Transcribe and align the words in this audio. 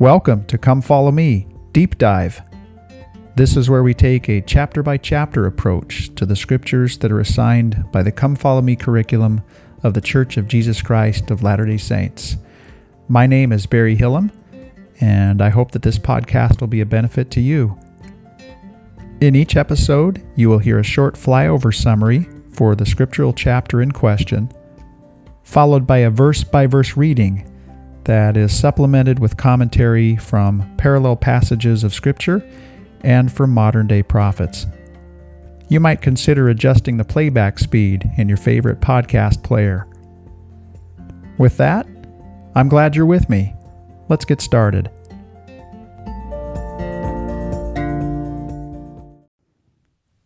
Welcome 0.00 0.46
to 0.46 0.56
Come 0.56 0.80
Follow 0.80 1.10
Me 1.10 1.46
Deep 1.72 1.98
Dive. 1.98 2.40
This 3.36 3.54
is 3.54 3.68
where 3.68 3.82
we 3.82 3.92
take 3.92 4.30
a 4.30 4.40
chapter 4.40 4.82
by 4.82 4.96
chapter 4.96 5.44
approach 5.44 6.14
to 6.14 6.24
the 6.24 6.36
scriptures 6.36 6.96
that 6.96 7.12
are 7.12 7.20
assigned 7.20 7.84
by 7.92 8.02
the 8.02 8.10
Come 8.10 8.34
Follow 8.34 8.62
Me 8.62 8.76
curriculum 8.76 9.42
of 9.82 9.92
the 9.92 10.00
Church 10.00 10.38
of 10.38 10.48
Jesus 10.48 10.80
Christ 10.80 11.30
of 11.30 11.42
Latter 11.42 11.66
day 11.66 11.76
Saints. 11.76 12.38
My 13.08 13.26
name 13.26 13.52
is 13.52 13.66
Barry 13.66 13.94
Hillam, 13.94 14.32
and 15.02 15.42
I 15.42 15.50
hope 15.50 15.72
that 15.72 15.82
this 15.82 15.98
podcast 15.98 16.62
will 16.62 16.68
be 16.68 16.80
a 16.80 16.86
benefit 16.86 17.30
to 17.32 17.42
you. 17.42 17.78
In 19.20 19.36
each 19.36 19.54
episode, 19.54 20.26
you 20.34 20.48
will 20.48 20.60
hear 20.60 20.78
a 20.78 20.82
short 20.82 21.14
flyover 21.14 21.74
summary 21.74 22.26
for 22.52 22.74
the 22.74 22.86
scriptural 22.86 23.34
chapter 23.34 23.82
in 23.82 23.92
question, 23.92 24.50
followed 25.42 25.86
by 25.86 25.98
a 25.98 26.08
verse 26.08 26.42
by 26.42 26.66
verse 26.66 26.96
reading 26.96 27.49
that 28.10 28.36
is 28.36 28.52
supplemented 28.52 29.20
with 29.20 29.36
commentary 29.36 30.16
from 30.16 30.68
parallel 30.76 31.14
passages 31.14 31.84
of 31.84 31.94
Scripture 31.94 32.44
and 33.02 33.30
from 33.30 33.50
modern 33.50 33.86
day 33.86 34.02
prophets. 34.02 34.66
You 35.68 35.78
might 35.78 36.02
consider 36.02 36.48
adjusting 36.48 36.96
the 36.96 37.04
playback 37.04 37.60
speed 37.60 38.10
in 38.18 38.26
your 38.28 38.36
favorite 38.36 38.80
podcast 38.80 39.44
player. 39.44 39.86
With 41.38 41.56
that, 41.58 41.86
I'm 42.56 42.68
glad 42.68 42.96
you're 42.96 43.06
with 43.06 43.30
me. 43.30 43.54
Let's 44.08 44.24
get 44.24 44.40
started. 44.40 44.90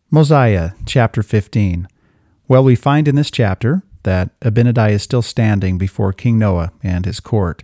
Mosiah, 0.09 0.71
chapter 0.87 1.21
15. 1.21 1.87
Well, 2.47 2.63
we 2.63 2.75
find 2.75 3.07
in 3.07 3.13
this 3.13 3.29
chapter 3.29 3.83
that 4.01 4.39
Abinadi 4.39 4.89
is 4.89 5.03
still 5.03 5.21
standing 5.21 5.77
before 5.77 6.13
King 6.13 6.39
Noah 6.39 6.71
and 6.81 7.05
his 7.05 7.19
court. 7.19 7.63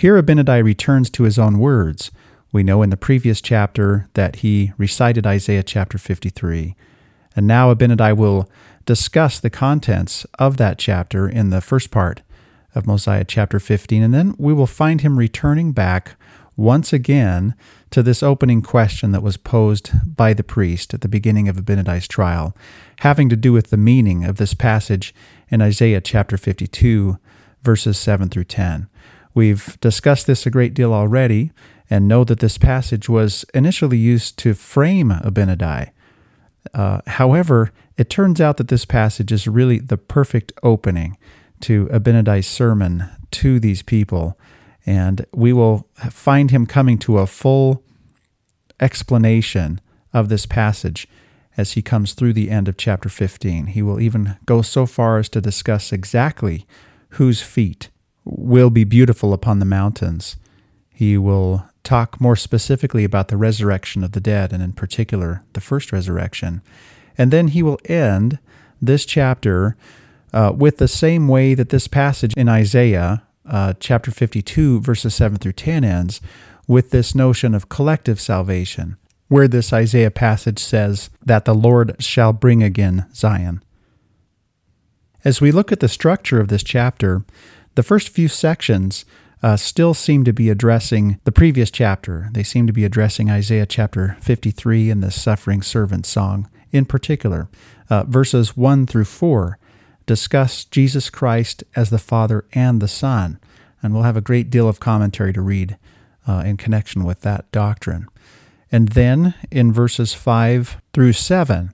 Here, 0.00 0.16
Abinadi 0.16 0.64
returns 0.64 1.10
to 1.10 1.24
his 1.24 1.38
own 1.38 1.58
words. 1.58 2.10
We 2.52 2.62
know 2.62 2.80
in 2.80 2.88
the 2.88 2.96
previous 2.96 3.42
chapter 3.42 4.08
that 4.14 4.36
he 4.36 4.72
recited 4.78 5.26
Isaiah 5.26 5.62
chapter 5.62 5.98
53. 5.98 6.74
And 7.36 7.46
now 7.46 7.70
Abinadi 7.70 8.16
will 8.16 8.48
discuss 8.86 9.38
the 9.38 9.50
contents 9.50 10.24
of 10.38 10.56
that 10.56 10.78
chapter 10.78 11.28
in 11.28 11.50
the 11.50 11.60
first 11.60 11.90
part 11.90 12.22
of 12.74 12.86
Mosiah 12.86 13.24
chapter 13.24 13.60
15. 13.60 14.02
And 14.02 14.14
then 14.14 14.34
we 14.38 14.54
will 14.54 14.66
find 14.66 15.02
him 15.02 15.18
returning 15.18 15.72
back 15.72 16.16
once 16.56 16.94
again 16.94 17.54
to 17.90 18.02
this 18.02 18.22
opening 18.22 18.62
question 18.62 19.12
that 19.12 19.22
was 19.22 19.36
posed 19.36 19.90
by 20.16 20.32
the 20.32 20.42
priest 20.42 20.94
at 20.94 21.02
the 21.02 21.08
beginning 21.08 21.46
of 21.46 21.56
Abinadi's 21.56 22.08
trial, 22.08 22.56
having 23.00 23.28
to 23.28 23.36
do 23.36 23.52
with 23.52 23.68
the 23.68 23.76
meaning 23.76 24.24
of 24.24 24.38
this 24.38 24.54
passage 24.54 25.14
in 25.50 25.60
Isaiah 25.60 26.00
chapter 26.00 26.38
52, 26.38 27.18
verses 27.62 27.98
7 27.98 28.30
through 28.30 28.44
10. 28.44 28.88
We've 29.34 29.78
discussed 29.80 30.26
this 30.26 30.46
a 30.46 30.50
great 30.50 30.74
deal 30.74 30.92
already 30.92 31.52
and 31.88 32.08
know 32.08 32.24
that 32.24 32.40
this 32.40 32.58
passage 32.58 33.08
was 33.08 33.44
initially 33.54 33.98
used 33.98 34.38
to 34.38 34.54
frame 34.54 35.10
Abinadi. 35.10 35.90
Uh, 36.74 37.00
however, 37.06 37.72
it 37.96 38.10
turns 38.10 38.40
out 38.40 38.56
that 38.58 38.68
this 38.68 38.84
passage 38.84 39.32
is 39.32 39.48
really 39.48 39.78
the 39.78 39.96
perfect 39.96 40.52
opening 40.62 41.16
to 41.60 41.86
Abinadi's 41.86 42.46
sermon 42.46 43.08
to 43.32 43.60
these 43.60 43.82
people, 43.82 44.38
and 44.86 45.26
we 45.32 45.52
will 45.52 45.88
find 46.10 46.50
him 46.50 46.66
coming 46.66 46.98
to 46.98 47.18
a 47.18 47.26
full 47.26 47.82
explanation 48.80 49.80
of 50.12 50.28
this 50.28 50.46
passage 50.46 51.06
as 51.56 51.72
he 51.72 51.82
comes 51.82 52.14
through 52.14 52.32
the 52.32 52.50
end 52.50 52.68
of 52.68 52.76
chapter 52.76 53.08
15. 53.08 53.66
He 53.66 53.82
will 53.82 54.00
even 54.00 54.36
go 54.46 54.62
so 54.62 54.86
far 54.86 55.18
as 55.18 55.28
to 55.30 55.40
discuss 55.40 55.92
exactly 55.92 56.66
whose 57.10 57.42
feet 57.42 57.90
will 58.30 58.70
be 58.70 58.84
beautiful 58.84 59.32
upon 59.32 59.58
the 59.58 59.64
mountains. 59.64 60.36
He 60.88 61.18
will 61.18 61.64
talk 61.82 62.20
more 62.20 62.36
specifically 62.36 63.04
about 63.04 63.28
the 63.28 63.36
resurrection 63.36 64.04
of 64.04 64.12
the 64.12 64.20
dead, 64.20 64.52
and 64.52 64.62
in 64.62 64.72
particular, 64.72 65.42
the 65.54 65.60
first 65.60 65.92
resurrection. 65.92 66.62
And 67.16 67.30
then 67.30 67.48
he 67.48 67.62
will 67.62 67.80
end 67.86 68.38
this 68.80 69.04
chapter 69.04 69.76
uh, 70.32 70.52
with 70.56 70.78
the 70.78 70.88
same 70.88 71.26
way 71.28 71.54
that 71.54 71.70
this 71.70 71.88
passage 71.88 72.34
in 72.36 72.48
Isaiah, 72.48 73.22
uh, 73.46 73.74
chapter 73.80 74.10
52, 74.10 74.80
verses 74.80 75.14
7 75.14 75.38
through 75.38 75.52
10 75.52 75.84
ends, 75.84 76.20
with 76.68 76.90
this 76.90 77.14
notion 77.14 77.54
of 77.54 77.68
collective 77.68 78.20
salvation, 78.20 78.96
where 79.28 79.48
this 79.48 79.72
Isaiah 79.72 80.10
passage 80.10 80.58
says 80.60 81.10
that 81.24 81.44
the 81.44 81.54
Lord 81.54 81.96
shall 81.98 82.32
bring 82.32 82.62
again 82.62 83.06
Zion. 83.14 83.62
As 85.24 85.40
we 85.40 85.50
look 85.50 85.72
at 85.72 85.80
the 85.80 85.88
structure 85.88 86.40
of 86.40 86.48
this 86.48 86.62
chapter, 86.62 87.24
the 87.74 87.82
first 87.82 88.08
few 88.08 88.28
sections 88.28 89.04
uh, 89.42 89.56
still 89.56 89.94
seem 89.94 90.24
to 90.24 90.32
be 90.32 90.50
addressing 90.50 91.18
the 91.24 91.32
previous 91.32 91.70
chapter. 91.70 92.28
They 92.32 92.42
seem 92.42 92.66
to 92.66 92.72
be 92.72 92.84
addressing 92.84 93.30
Isaiah 93.30 93.66
chapter 93.66 94.16
53 94.20 94.90
and 94.90 95.02
the 95.02 95.10
suffering 95.10 95.62
servant 95.62 96.06
song 96.06 96.48
in 96.72 96.84
particular. 96.84 97.48
Uh, 97.88 98.04
verses 98.04 98.56
1 98.56 98.86
through 98.86 99.04
4 99.04 99.58
discuss 100.06 100.64
Jesus 100.64 101.08
Christ 101.10 101.62
as 101.76 101.90
the 101.90 101.98
Father 101.98 102.44
and 102.52 102.80
the 102.80 102.88
Son, 102.88 103.38
and 103.82 103.94
we'll 103.94 104.02
have 104.02 104.16
a 104.16 104.20
great 104.20 104.50
deal 104.50 104.68
of 104.68 104.80
commentary 104.80 105.32
to 105.32 105.40
read 105.40 105.78
uh, 106.26 106.42
in 106.44 106.56
connection 106.56 107.04
with 107.04 107.20
that 107.20 107.50
doctrine. 107.52 108.06
And 108.72 108.88
then 108.90 109.34
in 109.50 109.72
verses 109.72 110.14
5 110.14 110.80
through 110.92 111.12
7, 111.12 111.72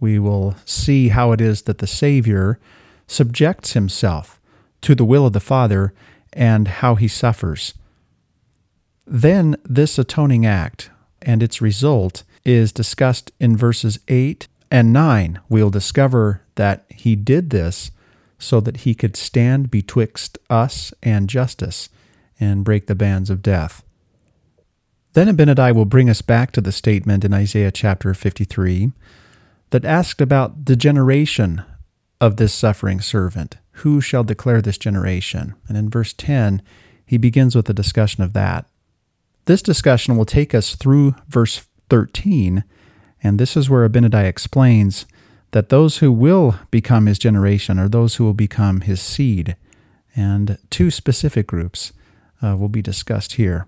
we 0.00 0.18
will 0.18 0.56
see 0.64 1.08
how 1.08 1.32
it 1.32 1.40
is 1.40 1.62
that 1.62 1.78
the 1.78 1.86
Savior 1.86 2.58
subjects 3.06 3.72
himself 3.72 4.37
to 4.82 4.94
the 4.94 5.04
will 5.04 5.26
of 5.26 5.32
the 5.32 5.40
Father 5.40 5.92
and 6.32 6.68
how 6.68 6.94
he 6.94 7.08
suffers. 7.08 7.74
Then 9.06 9.56
this 9.64 9.98
atoning 9.98 10.44
act 10.44 10.90
and 11.22 11.42
its 11.42 11.60
result 11.60 12.22
is 12.44 12.72
discussed 12.72 13.32
in 13.40 13.56
verses 13.56 13.98
8 14.08 14.48
and 14.70 14.92
9. 14.92 15.40
We'll 15.48 15.70
discover 15.70 16.42
that 16.54 16.84
he 16.88 17.16
did 17.16 17.50
this 17.50 17.90
so 18.38 18.60
that 18.60 18.78
he 18.78 18.94
could 18.94 19.16
stand 19.16 19.70
betwixt 19.70 20.38
us 20.48 20.92
and 21.02 21.28
justice 21.28 21.88
and 22.38 22.64
break 22.64 22.86
the 22.86 22.94
bands 22.94 23.30
of 23.30 23.42
death. 23.42 23.82
Then 25.14 25.28
Abinadi 25.28 25.74
will 25.74 25.84
bring 25.84 26.08
us 26.08 26.22
back 26.22 26.52
to 26.52 26.60
the 26.60 26.70
statement 26.70 27.24
in 27.24 27.34
Isaiah 27.34 27.72
chapter 27.72 28.14
53 28.14 28.92
that 29.70 29.84
asked 29.84 30.20
about 30.20 30.66
the 30.66 30.76
generation 30.76 31.62
of 32.20 32.36
this 32.36 32.54
suffering 32.54 33.00
servant. 33.00 33.56
Who 33.78 34.00
shall 34.00 34.24
declare 34.24 34.60
this 34.60 34.78
generation? 34.78 35.54
And 35.68 35.76
in 35.76 35.90
verse 35.90 36.12
10, 36.12 36.62
he 37.06 37.16
begins 37.16 37.54
with 37.54 37.68
a 37.70 37.74
discussion 37.74 38.22
of 38.22 38.32
that. 38.32 38.66
This 39.46 39.62
discussion 39.62 40.16
will 40.16 40.26
take 40.26 40.54
us 40.54 40.74
through 40.74 41.14
verse 41.28 41.66
13, 41.88 42.64
and 43.22 43.38
this 43.38 43.56
is 43.56 43.70
where 43.70 43.88
Abinadi 43.88 44.24
explains 44.24 45.06
that 45.52 45.70
those 45.70 45.98
who 45.98 46.12
will 46.12 46.56
become 46.70 47.06
his 47.06 47.18
generation 47.18 47.78
are 47.78 47.88
those 47.88 48.16
who 48.16 48.24
will 48.24 48.34
become 48.34 48.82
his 48.82 49.00
seed, 49.00 49.56
and 50.14 50.58
two 50.70 50.90
specific 50.90 51.46
groups 51.46 51.92
uh, 52.42 52.56
will 52.56 52.68
be 52.68 52.82
discussed 52.82 53.34
here. 53.34 53.66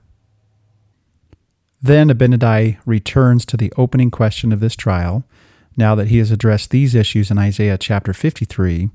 Then 1.80 2.08
Abinadi 2.10 2.76
returns 2.84 3.46
to 3.46 3.56
the 3.56 3.72
opening 3.76 4.10
question 4.10 4.52
of 4.52 4.60
this 4.60 4.76
trial, 4.76 5.24
now 5.76 5.94
that 5.94 6.08
he 6.08 6.18
has 6.18 6.30
addressed 6.30 6.70
these 6.70 6.94
issues 6.94 7.30
in 7.30 7.38
Isaiah 7.38 7.78
chapter 7.78 8.12
53, 8.12 8.90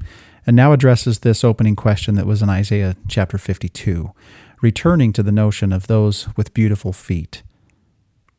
and 0.46 0.56
now 0.56 0.72
addresses 0.72 1.20
this 1.20 1.44
opening 1.44 1.76
question 1.76 2.16
that 2.16 2.28
was 2.28 2.42
in 2.42 2.50
Isaiah 2.50 2.96
chapter 3.08 3.38
52, 3.38 4.12
returning 4.62 5.12
to 5.14 5.24
the 5.24 5.32
notion 5.32 5.74
of 5.74 5.88
those 5.88 6.28
with 6.36 6.54
beautiful 6.54 6.94
feet. 6.94 7.42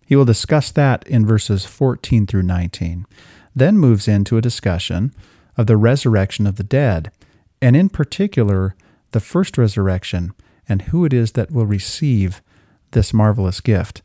He 0.07 0.15
will 0.15 0.25
discuss 0.25 0.71
that 0.71 1.07
in 1.09 1.27
verses 1.27 1.65
14 1.65 2.27
through 2.27 2.45
19, 2.45 3.07
then 3.55 3.79
moves 3.79 4.07
into 4.07 4.37
a 4.37 4.43
discussion 4.43 5.13
of 5.57 5.67
the 5.67 5.77
resurrection 5.77 6.47
of 6.47 6.57
the 6.57 6.65
dead, 6.65 7.11
and 7.61 7.75
in 7.75 7.89
particular, 7.89 8.77
the 9.11 9.21
first 9.21 9.59
resurrection 9.59 10.33
and 10.69 10.83
who 10.83 11.05
it 11.05 11.13
is 11.13 11.33
that 11.33 11.51
will 11.51 11.67
receive 11.67 12.43
this 12.93 13.13
marvelous 13.13 13.61
gift. 13.61 14.03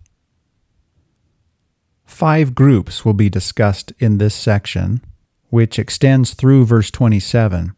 Five 2.06 2.56
groups 2.56 3.06
will 3.06 3.14
be 3.14 3.30
discussed 3.30 3.94
in 4.00 4.18
this 4.18 4.36
section, 4.36 5.02
which 5.50 5.80
extends 5.80 6.34
through 6.34 6.66
verse 6.66 6.92
27. 6.92 7.74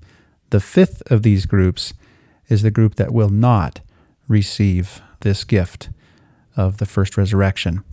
The 0.54 0.60
fifth 0.60 1.02
of 1.12 1.24
these 1.24 1.48
groups 1.48 1.96
is 2.48 2.62
the 2.62 2.70
group 2.70 2.94
that 2.98 3.12
will 3.12 3.30
not 3.30 3.80
receive 4.28 5.02
this 5.22 5.44
gift 5.44 5.90
of 6.56 6.78
the 6.78 6.86
first 6.86 7.18
resurrection. 7.18 7.84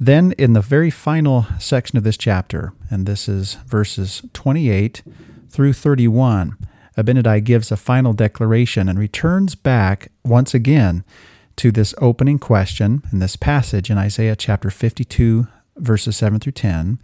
Then, 0.00 0.32
in 0.32 0.52
the 0.52 0.60
very 0.60 0.90
final 0.90 1.46
section 1.60 1.96
of 1.96 2.02
this 2.02 2.16
chapter, 2.16 2.72
and 2.90 3.06
this 3.06 3.28
is 3.28 3.54
verses 3.68 4.22
28 4.32 5.04
through 5.48 5.72
31, 5.74 6.56
Abinadi 6.96 7.44
gives 7.44 7.70
a 7.70 7.76
final 7.76 8.12
declaration 8.12 8.88
and 8.88 8.98
returns 8.98 9.54
back 9.54 10.10
once 10.24 10.54
again 10.54 11.04
to 11.54 11.70
this 11.70 11.94
opening 11.98 12.40
question 12.40 13.00
in 13.12 13.20
this 13.20 13.36
passage 13.36 13.90
in 13.90 13.96
Isaiah 13.96 14.34
chapter 14.34 14.70
52, 14.70 15.46
verses 15.76 16.16
7 16.16 16.40
through 16.40 16.50
10, 16.50 16.98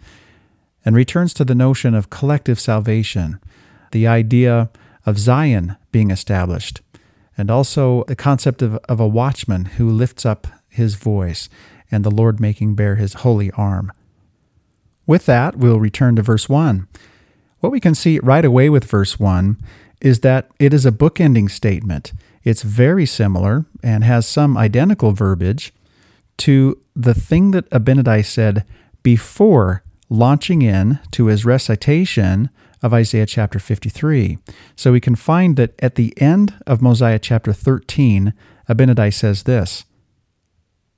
and 0.83 0.93
returns 0.93 1.33
to 1.35 1.45
the 1.45 1.55
notion 1.55 1.95
of 1.95 2.09
collective 2.09 2.59
salvation, 2.59 3.39
the 3.91 4.07
idea 4.07 4.69
of 5.05 5.19
Zion 5.19 5.77
being 5.91 6.11
established, 6.11 6.81
and 7.37 7.51
also 7.51 8.03
the 8.07 8.15
concept 8.15 8.61
of, 8.61 8.75
of 8.89 8.99
a 8.99 9.07
watchman 9.07 9.65
who 9.65 9.89
lifts 9.89 10.25
up 10.25 10.47
his 10.69 10.95
voice, 10.95 11.49
and 11.91 12.03
the 12.03 12.11
Lord 12.11 12.39
making 12.39 12.75
bare 12.75 12.95
his 12.95 13.13
holy 13.15 13.51
arm. 13.51 13.91
With 15.05 15.25
that, 15.27 15.57
we'll 15.57 15.79
return 15.79 16.15
to 16.15 16.21
verse 16.21 16.49
1. 16.49 16.87
What 17.59 17.71
we 17.71 17.79
can 17.79 17.95
see 17.95 18.19
right 18.19 18.45
away 18.45 18.69
with 18.69 18.85
verse 18.85 19.19
1 19.19 19.57
is 20.01 20.19
that 20.21 20.49
it 20.59 20.73
is 20.73 20.85
a 20.85 20.91
bookending 20.91 21.49
statement. 21.49 22.13
It's 22.43 22.61
very 22.61 23.05
similar 23.05 23.65
and 23.83 24.03
has 24.03 24.27
some 24.27 24.57
identical 24.57 25.11
verbiage 25.13 25.73
to 26.37 26.79
the 26.95 27.13
thing 27.13 27.51
that 27.51 27.69
Abinadi 27.69 28.23
said 28.23 28.65
before 29.03 29.83
launching 30.09 30.61
in 30.61 30.99
to 31.11 31.27
his 31.27 31.45
recitation 31.45 32.49
of 32.81 32.93
Isaiah 32.93 33.25
chapter 33.25 33.59
53. 33.59 34.37
So 34.75 34.91
we 34.91 34.99
can 34.99 35.15
find 35.15 35.55
that 35.57 35.73
at 35.79 35.95
the 35.95 36.13
end 36.21 36.53
of 36.67 36.81
Mosiah 36.81 37.19
chapter 37.19 37.53
13, 37.53 38.33
Abinadi 38.69 39.13
says 39.13 39.43
this, 39.43 39.85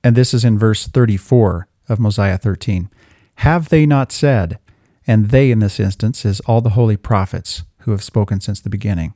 and 0.02 0.16
this 0.16 0.32
is 0.32 0.44
in 0.44 0.58
verse 0.58 0.86
34 0.86 1.68
of 1.88 1.98
Mosiah 1.98 2.38
13 2.38 2.88
Have 3.36 3.68
they 3.68 3.86
not 3.86 4.12
said, 4.12 4.58
and 5.06 5.30
they 5.30 5.50
in 5.50 5.58
this 5.58 5.80
instance 5.80 6.24
is 6.24 6.40
all 6.40 6.60
the 6.60 6.70
holy 6.70 6.96
prophets 6.96 7.64
who 7.80 7.90
have 7.90 8.02
spoken 8.02 8.40
since 8.40 8.60
the 8.60 8.70
beginning, 8.70 9.14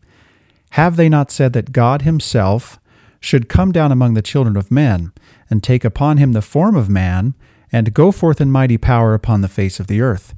have 0.70 0.96
they 0.96 1.08
not 1.08 1.30
said 1.30 1.52
that 1.52 1.72
God 1.72 2.02
Himself 2.02 2.78
should 3.22 3.48
come 3.48 3.72
down 3.72 3.92
among 3.92 4.14
the 4.14 4.22
children 4.22 4.56
of 4.56 4.70
men, 4.70 5.12
and 5.48 5.62
take 5.62 5.84
upon 5.84 6.18
him 6.18 6.32
the 6.32 6.42
form 6.42 6.74
of 6.74 6.90
man, 6.90 7.34
and 7.70 7.94
go 7.94 8.10
forth 8.10 8.40
in 8.40 8.50
mighty 8.50 8.76
power 8.76 9.14
upon 9.14 9.40
the 9.40 9.48
face 9.48 9.78
of 9.78 9.86
the 9.86 10.00
earth? 10.00 10.34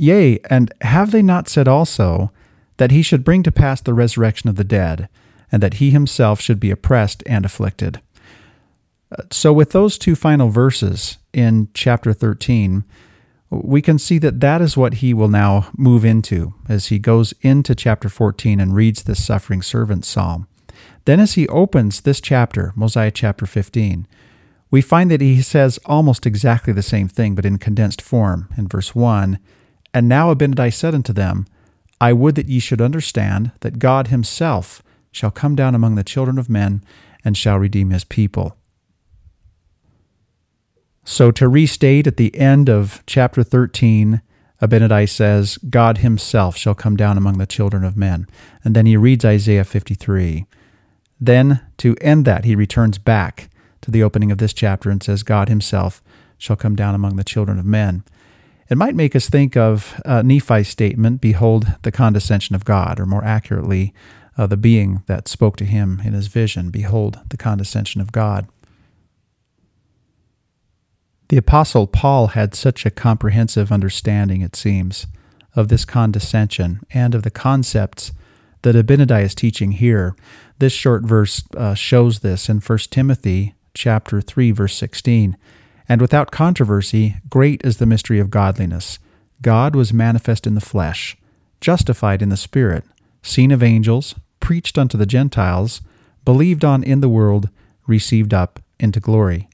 Yea, 0.00 0.38
and 0.48 0.72
have 0.80 1.10
they 1.10 1.20
not 1.20 1.46
said 1.46 1.68
also 1.68 2.32
that 2.78 2.90
he 2.90 3.02
should 3.02 3.22
bring 3.22 3.42
to 3.42 3.52
pass 3.52 3.82
the 3.82 3.92
resurrection 3.92 4.48
of 4.48 4.56
the 4.56 4.64
dead, 4.64 5.10
and 5.52 5.62
that 5.62 5.74
he 5.74 5.90
himself 5.90 6.40
should 6.40 6.58
be 6.58 6.70
oppressed 6.70 7.22
and 7.26 7.44
afflicted? 7.44 8.00
Uh, 9.12 9.24
so, 9.30 9.52
with 9.52 9.72
those 9.72 9.98
two 9.98 10.14
final 10.14 10.48
verses 10.48 11.18
in 11.34 11.68
chapter 11.74 12.14
13, 12.14 12.82
we 13.50 13.82
can 13.82 13.98
see 13.98 14.16
that 14.16 14.40
that 14.40 14.62
is 14.62 14.74
what 14.74 14.94
he 14.94 15.12
will 15.12 15.28
now 15.28 15.68
move 15.76 16.02
into 16.02 16.54
as 16.66 16.86
he 16.86 16.98
goes 16.98 17.34
into 17.42 17.74
chapter 17.74 18.08
14 18.08 18.58
and 18.58 18.74
reads 18.74 19.02
this 19.02 19.22
suffering 19.22 19.60
servant 19.60 20.06
psalm. 20.06 20.48
Then, 21.04 21.20
as 21.20 21.34
he 21.34 21.46
opens 21.48 22.00
this 22.00 22.22
chapter, 22.22 22.72
Mosiah 22.74 23.10
chapter 23.10 23.44
15, 23.44 24.06
we 24.70 24.80
find 24.80 25.10
that 25.10 25.20
he 25.20 25.42
says 25.42 25.78
almost 25.84 26.24
exactly 26.24 26.72
the 26.72 26.82
same 26.82 27.08
thing, 27.08 27.34
but 27.34 27.44
in 27.44 27.58
condensed 27.58 28.00
form 28.00 28.48
in 28.56 28.66
verse 28.66 28.94
1 28.94 29.38
And 29.92 30.08
now 30.08 30.32
Abinadi 30.32 30.72
said 30.72 30.94
unto 30.94 31.12
them, 31.12 31.46
I 32.00 32.12
would 32.12 32.34
that 32.36 32.48
ye 32.48 32.60
should 32.60 32.80
understand 32.80 33.52
that 33.60 33.78
God 33.78 34.06
himself 34.06 34.82
shall 35.12 35.30
come 35.30 35.54
down 35.54 35.74
among 35.74 35.96
the 35.96 36.04
children 36.04 36.38
of 36.38 36.48
men 36.48 36.82
and 37.24 37.36
shall 37.36 37.58
redeem 37.58 37.90
his 37.90 38.04
people. 38.04 38.56
So, 41.04 41.30
to 41.32 41.48
restate 41.48 42.06
at 42.06 42.16
the 42.16 42.34
end 42.36 42.68
of 42.68 43.02
chapter 43.06 43.42
13, 43.42 44.22
Abinadi 44.62 45.08
says, 45.08 45.58
God 45.58 45.98
himself 45.98 46.56
shall 46.56 46.74
come 46.74 46.96
down 46.96 47.16
among 47.16 47.38
the 47.38 47.46
children 47.46 47.84
of 47.84 47.96
men. 47.96 48.28
And 48.62 48.76
then 48.76 48.86
he 48.86 48.96
reads 48.96 49.24
Isaiah 49.24 49.64
53. 49.64 50.46
Then, 51.18 51.60
to 51.78 51.96
end 52.00 52.24
that, 52.26 52.44
he 52.44 52.54
returns 52.54 52.98
back 52.98 53.50
to 53.80 53.90
the 53.90 54.02
opening 54.02 54.30
of 54.30 54.38
this 54.38 54.52
chapter 54.52 54.90
and 54.90 55.02
says, 55.02 55.22
God 55.22 55.48
himself 55.48 56.02
shall 56.38 56.56
come 56.56 56.76
down 56.76 56.94
among 56.94 57.16
the 57.16 57.24
children 57.24 57.58
of 57.58 57.64
men. 57.64 58.04
It 58.70 58.78
might 58.78 58.94
make 58.94 59.16
us 59.16 59.28
think 59.28 59.56
of 59.56 60.00
uh, 60.04 60.22
Nephi's 60.22 60.68
statement, 60.68 61.20
Behold 61.20 61.74
the 61.82 61.90
condescension 61.90 62.54
of 62.54 62.64
God, 62.64 63.00
or 63.00 63.06
more 63.06 63.24
accurately, 63.24 63.92
uh, 64.38 64.46
the 64.46 64.56
being 64.56 65.02
that 65.06 65.26
spoke 65.26 65.56
to 65.56 65.64
him 65.64 66.00
in 66.04 66.12
his 66.12 66.28
vision, 66.28 66.70
Behold 66.70 67.18
the 67.28 67.36
condescension 67.36 68.00
of 68.00 68.12
God. 68.12 68.46
The 71.30 71.36
Apostle 71.36 71.88
Paul 71.88 72.28
had 72.28 72.54
such 72.54 72.86
a 72.86 72.90
comprehensive 72.90 73.72
understanding, 73.72 74.40
it 74.40 74.54
seems, 74.54 75.08
of 75.56 75.66
this 75.66 75.84
condescension 75.84 76.80
and 76.92 77.14
of 77.14 77.24
the 77.24 77.30
concepts 77.30 78.12
that 78.62 78.76
Abinadi 78.76 79.22
is 79.24 79.34
teaching 79.34 79.72
here. 79.72 80.14
This 80.60 80.72
short 80.72 81.02
verse 81.02 81.42
uh, 81.56 81.74
shows 81.74 82.20
this 82.20 82.48
in 82.48 82.60
1 82.60 82.78
Timothy 82.90 83.54
chapter 83.74 84.20
3 84.20 84.52
verse 84.52 84.76
16. 84.76 85.36
And 85.90 86.00
without 86.00 86.30
controversy, 86.30 87.16
great 87.28 87.62
is 87.64 87.78
the 87.78 87.84
mystery 87.84 88.20
of 88.20 88.30
godliness. 88.30 89.00
God 89.42 89.74
was 89.74 89.92
manifest 89.92 90.46
in 90.46 90.54
the 90.54 90.60
flesh, 90.60 91.16
justified 91.60 92.22
in 92.22 92.28
the 92.28 92.36
spirit, 92.36 92.84
seen 93.22 93.50
of 93.50 93.60
angels, 93.60 94.14
preached 94.38 94.78
unto 94.78 94.96
the 94.96 95.04
Gentiles, 95.04 95.80
believed 96.24 96.64
on 96.64 96.84
in 96.84 97.00
the 97.00 97.08
world, 97.08 97.48
received 97.88 98.32
up 98.32 98.62
into 98.78 99.00
glory. 99.00 99.48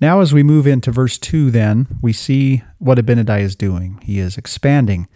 Now, 0.00 0.20
as 0.20 0.32
we 0.32 0.44
move 0.44 0.68
into 0.68 0.92
verse 0.92 1.18
2, 1.18 1.50
then, 1.50 1.88
we 2.00 2.12
see 2.12 2.62
what 2.78 2.98
Abinadi 2.98 3.40
is 3.40 3.56
doing. 3.56 3.98
He 4.04 4.20
is 4.20 4.38
expanding 4.38 5.08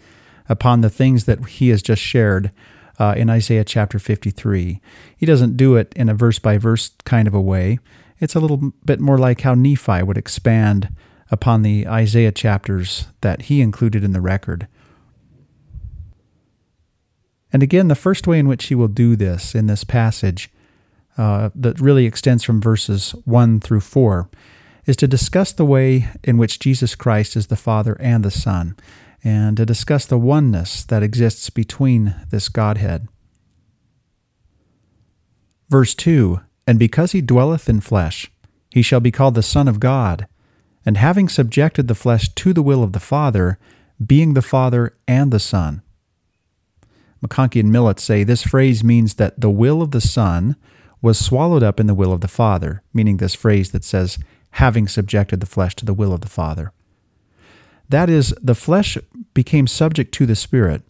upon 0.49 0.81
the 0.81 0.89
things 0.89 1.23
that 1.23 1.45
he 1.45 1.69
has 1.69 1.81
just 1.81 2.01
shared 2.01 2.51
uh, 2.99 3.13
in 3.15 3.29
Isaiah 3.29 3.63
chapter 3.63 3.97
53. 3.97 4.81
He 5.15 5.25
doesn't 5.25 5.55
do 5.55 5.77
it 5.77 5.93
in 5.95 6.09
a 6.09 6.13
verse 6.13 6.39
by 6.39 6.57
verse 6.57 6.91
kind 7.05 7.29
of 7.29 7.33
a 7.33 7.39
way. 7.39 7.79
It's 8.19 8.35
a 8.35 8.39
little 8.39 8.73
bit 8.85 8.99
more 8.99 9.17
like 9.17 9.41
how 9.41 9.53
Nephi 9.53 10.03
would 10.03 10.17
expand 10.17 10.89
upon 11.29 11.61
the 11.61 11.87
Isaiah 11.87 12.31
chapters 12.31 13.07
that 13.21 13.43
he 13.43 13.61
included 13.61 14.03
in 14.03 14.13
the 14.13 14.21
record. 14.21 14.67
And 17.53 17.63
again, 17.63 17.87
the 17.87 17.95
first 17.95 18.27
way 18.27 18.39
in 18.39 18.47
which 18.47 18.65
he 18.65 18.75
will 18.75 18.87
do 18.87 19.15
this 19.15 19.55
in 19.55 19.67
this 19.67 19.83
passage 19.83 20.49
uh, 21.17 21.49
that 21.55 21.79
really 21.79 22.05
extends 22.05 22.43
from 22.43 22.61
verses 22.61 23.11
1 23.25 23.59
through 23.59 23.79
4 23.79 24.29
is 24.85 24.95
to 24.97 25.07
discuss 25.07 25.51
the 25.51 25.65
way 25.65 26.07
in 26.23 26.37
which 26.37 26.59
Jesus 26.59 26.95
Christ 26.95 27.35
is 27.35 27.47
the 27.47 27.55
Father 27.55 27.97
and 27.99 28.23
the 28.23 28.31
Son, 28.31 28.75
and 29.23 29.57
to 29.57 29.65
discuss 29.65 30.05
the 30.05 30.17
oneness 30.17 30.83
that 30.85 31.03
exists 31.03 31.49
between 31.49 32.15
this 32.29 32.47
Godhead. 32.47 33.07
Verse 35.69 35.93
2 35.93 36.39
And 36.67 36.77
because 36.77 37.13
he 37.13 37.21
dwelleth 37.21 37.69
in 37.69 37.79
flesh, 37.79 38.29
he 38.69 38.81
shall 38.81 38.99
be 38.99 39.09
called 39.11 39.35
the 39.35 39.41
Son 39.41 39.69
of 39.69 39.79
God, 39.79 40.27
and 40.85 40.97
having 40.97 41.29
subjected 41.29 41.87
the 41.87 41.95
flesh 41.95 42.29
to 42.35 42.53
the 42.53 42.61
will 42.61 42.83
of 42.83 42.91
the 42.91 42.99
Father, 42.99 43.57
being 44.05 44.33
the 44.33 44.41
Father 44.41 44.95
and 45.07 45.31
the 45.31 45.39
Son. 45.39 45.81
McConkie 47.25 47.61
and 47.61 47.71
Millet 47.71 47.99
say 47.99 48.23
this 48.23 48.43
phrase 48.43 48.83
means 48.83 49.15
that 49.15 49.39
the 49.39 49.49
will 49.49 49.81
of 49.81 49.91
the 49.91 50.01
Son 50.01 50.55
was 51.01 51.17
swallowed 51.17 51.63
up 51.63 51.79
in 51.79 51.87
the 51.87 51.95
will 51.95 52.11
of 52.11 52.21
the 52.21 52.27
Father, 52.27 52.83
meaning 52.93 53.17
this 53.17 53.33
phrase 53.33 53.71
that 53.71 53.83
says, 53.83 54.19
having 54.51 54.87
subjected 54.87 55.39
the 55.39 55.45
flesh 55.45 55.75
to 55.75 55.85
the 55.85 55.93
will 55.93 56.13
of 56.13 56.21
the 56.21 56.27
Father. 56.27 56.71
That 57.89 58.09
is, 58.09 58.33
the 58.41 58.55
flesh 58.55 58.97
became 59.33 59.67
subject 59.67 60.13
to 60.15 60.25
the 60.25 60.35
Spirit, 60.35 60.81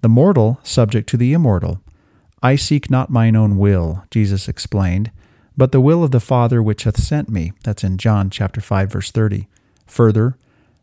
the 0.00 0.08
mortal 0.08 0.60
subject 0.62 1.08
to 1.10 1.16
the 1.16 1.32
immortal. 1.32 1.80
I 2.42 2.56
seek 2.56 2.90
not 2.90 3.10
mine 3.10 3.36
own 3.36 3.58
will, 3.58 4.04
Jesus 4.10 4.48
explained, 4.48 5.10
but 5.58 5.72
the 5.72 5.80
will 5.80 6.02
of 6.02 6.12
the 6.12 6.20
Father 6.20 6.62
which 6.62 6.84
hath 6.84 6.98
sent 6.98 7.28
me. 7.28 7.52
That's 7.64 7.84
in 7.84 7.98
John 7.98 8.30
chapter 8.30 8.62
5 8.62 8.90
verse 8.90 9.10
30. 9.10 9.46
Further, 9.86 10.38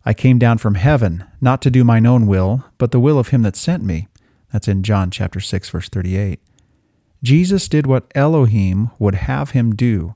I 0.05 0.13
came 0.13 0.38
down 0.38 0.60
from 0.60 0.75
heaven, 0.75 1.24
not 1.41 1.63
to 1.63 1.72
do 1.72 1.84
mine 1.84 2.05
own 2.05 2.27
will, 2.27 2.65
but 2.77 2.91
the 2.91 3.00
will 3.00 3.17
of 3.17 3.29
him 3.29 3.41
that 3.41 3.55
sent 3.55 3.84
me. 3.84 4.08
That's 4.53 4.67
in 4.67 4.84
John 4.84 5.10
chapter 5.10 5.39
6 5.39 5.70
verse 5.72 5.89
38. 5.89 6.39
Jesus 7.24 7.67
did 7.67 7.88
what 7.88 8.12
Elohim 8.13 8.91
would 9.00 9.15
have 9.15 9.51
him 9.51 9.75
do 9.75 10.13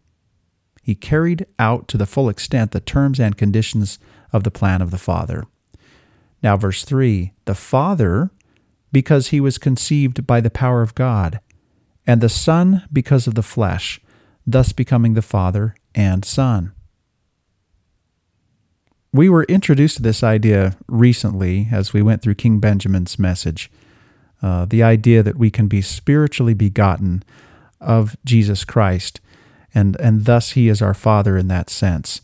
he 0.90 0.96
carried 0.96 1.46
out 1.60 1.88
to 1.88 1.98
the 1.98 2.08
full 2.08 2.30
extent 2.30 2.72
the 2.72 2.80
terms 2.80 3.20
and 3.20 3.38
conditions 3.38 4.00
of 4.34 4.44
the 4.44 4.50
plan 4.50 4.82
of 4.82 4.90
the 4.90 4.98
Father. 4.98 5.46
Now, 6.42 6.58
verse 6.58 6.84
3 6.84 7.32
the 7.46 7.54
Father, 7.54 8.32
because 8.92 9.28
he 9.28 9.40
was 9.40 9.60
conceived 9.60 10.26
by 10.26 10.42
the 10.42 10.50
power 10.50 10.82
of 10.82 10.96
God, 10.96 11.42
and 12.08 12.22
the 12.22 12.28
Son, 12.28 12.88
because 12.92 13.28
of 13.28 13.36
the 13.36 13.44
flesh, 13.44 14.02
thus 14.52 14.72
becoming 14.72 15.14
the 15.14 15.22
Father 15.22 15.76
and 15.96 16.24
Son. 16.26 16.74
We 19.12 19.30
were 19.30 19.44
introduced 19.46 19.98
to 19.98 20.04
this 20.04 20.24
idea 20.24 20.78
recently 20.88 21.68
as 21.72 21.94
we 21.94 22.02
went 22.02 22.22
through 22.22 22.36
King 22.36 22.60
Benjamin's 22.60 23.18
message. 23.18 23.72
Uh, 24.42 24.66
the 24.66 24.84
idea 24.84 25.24
that 25.24 25.38
we 25.38 25.50
can 25.50 25.68
be 25.68 25.82
spiritually 25.82 26.54
begotten 26.54 27.24
of 27.82 28.16
Jesus 28.24 28.64
Christ 28.64 29.20
and 29.74 30.00
and 30.00 30.26
thus 30.26 30.52
he 30.52 30.68
is 30.68 30.82
our 30.82 30.94
father 30.94 31.38
in 31.38 31.48
that 31.48 31.70
sense. 31.70 32.22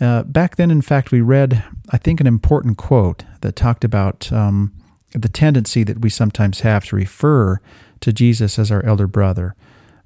Uh, 0.00 0.22
back 0.24 0.56
then, 0.56 0.70
in 0.70 0.82
fact, 0.82 1.10
we 1.10 1.22
read, 1.22 1.64
I 1.88 1.96
think, 1.96 2.20
an 2.20 2.26
important 2.26 2.76
quote 2.76 3.24
that 3.40 3.56
talked 3.56 3.82
about 3.82 4.30
um, 4.30 4.74
the 5.12 5.28
tendency 5.28 5.84
that 5.84 6.00
we 6.00 6.10
sometimes 6.10 6.60
have 6.60 6.84
to 6.86 6.96
refer 6.96 7.60
to 8.00 8.12
Jesus 8.12 8.58
as 8.58 8.70
our 8.70 8.84
elder 8.84 9.06
brother, 9.06 9.54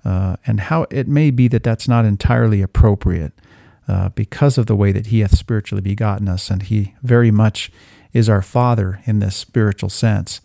uh, 0.04 0.36
and 0.46 0.60
how 0.60 0.86
it 0.90 1.06
may 1.08 1.30
be 1.30 1.48
that 1.48 1.62
that's 1.62 1.88
not 1.88 2.04
entirely 2.04 2.62
appropriate 2.62 3.32
uh, 3.88 4.08
because 4.10 4.56
of 4.58 4.66
the 4.66 4.76
way 4.76 4.92
that 4.92 5.06
He 5.06 5.20
hath 5.20 5.36
spiritually 5.36 5.82
begotten 5.82 6.28
us, 6.28 6.50
and 6.50 6.62
He 6.62 6.94
very 7.02 7.30
much 7.30 7.70
is 8.12 8.28
our 8.28 8.42
Father 8.42 9.00
in 9.04 9.18
this 9.18 9.36
spiritual 9.36 9.90
sense. 9.90 10.40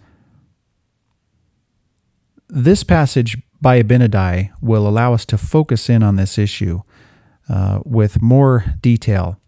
This 2.48 2.84
passage 2.84 3.38
by 3.62 3.82
Abinadi 3.82 4.52
will 4.62 4.88
allow 4.88 5.14
us 5.14 5.26
to 5.26 5.38
focus 5.38 5.90
in 5.90 6.04
on 6.04 6.16
this 6.16 6.38
issue 6.38 6.82
uh, 7.50 7.80
with 7.84 8.22
more 8.22 8.66
detail 8.82 9.40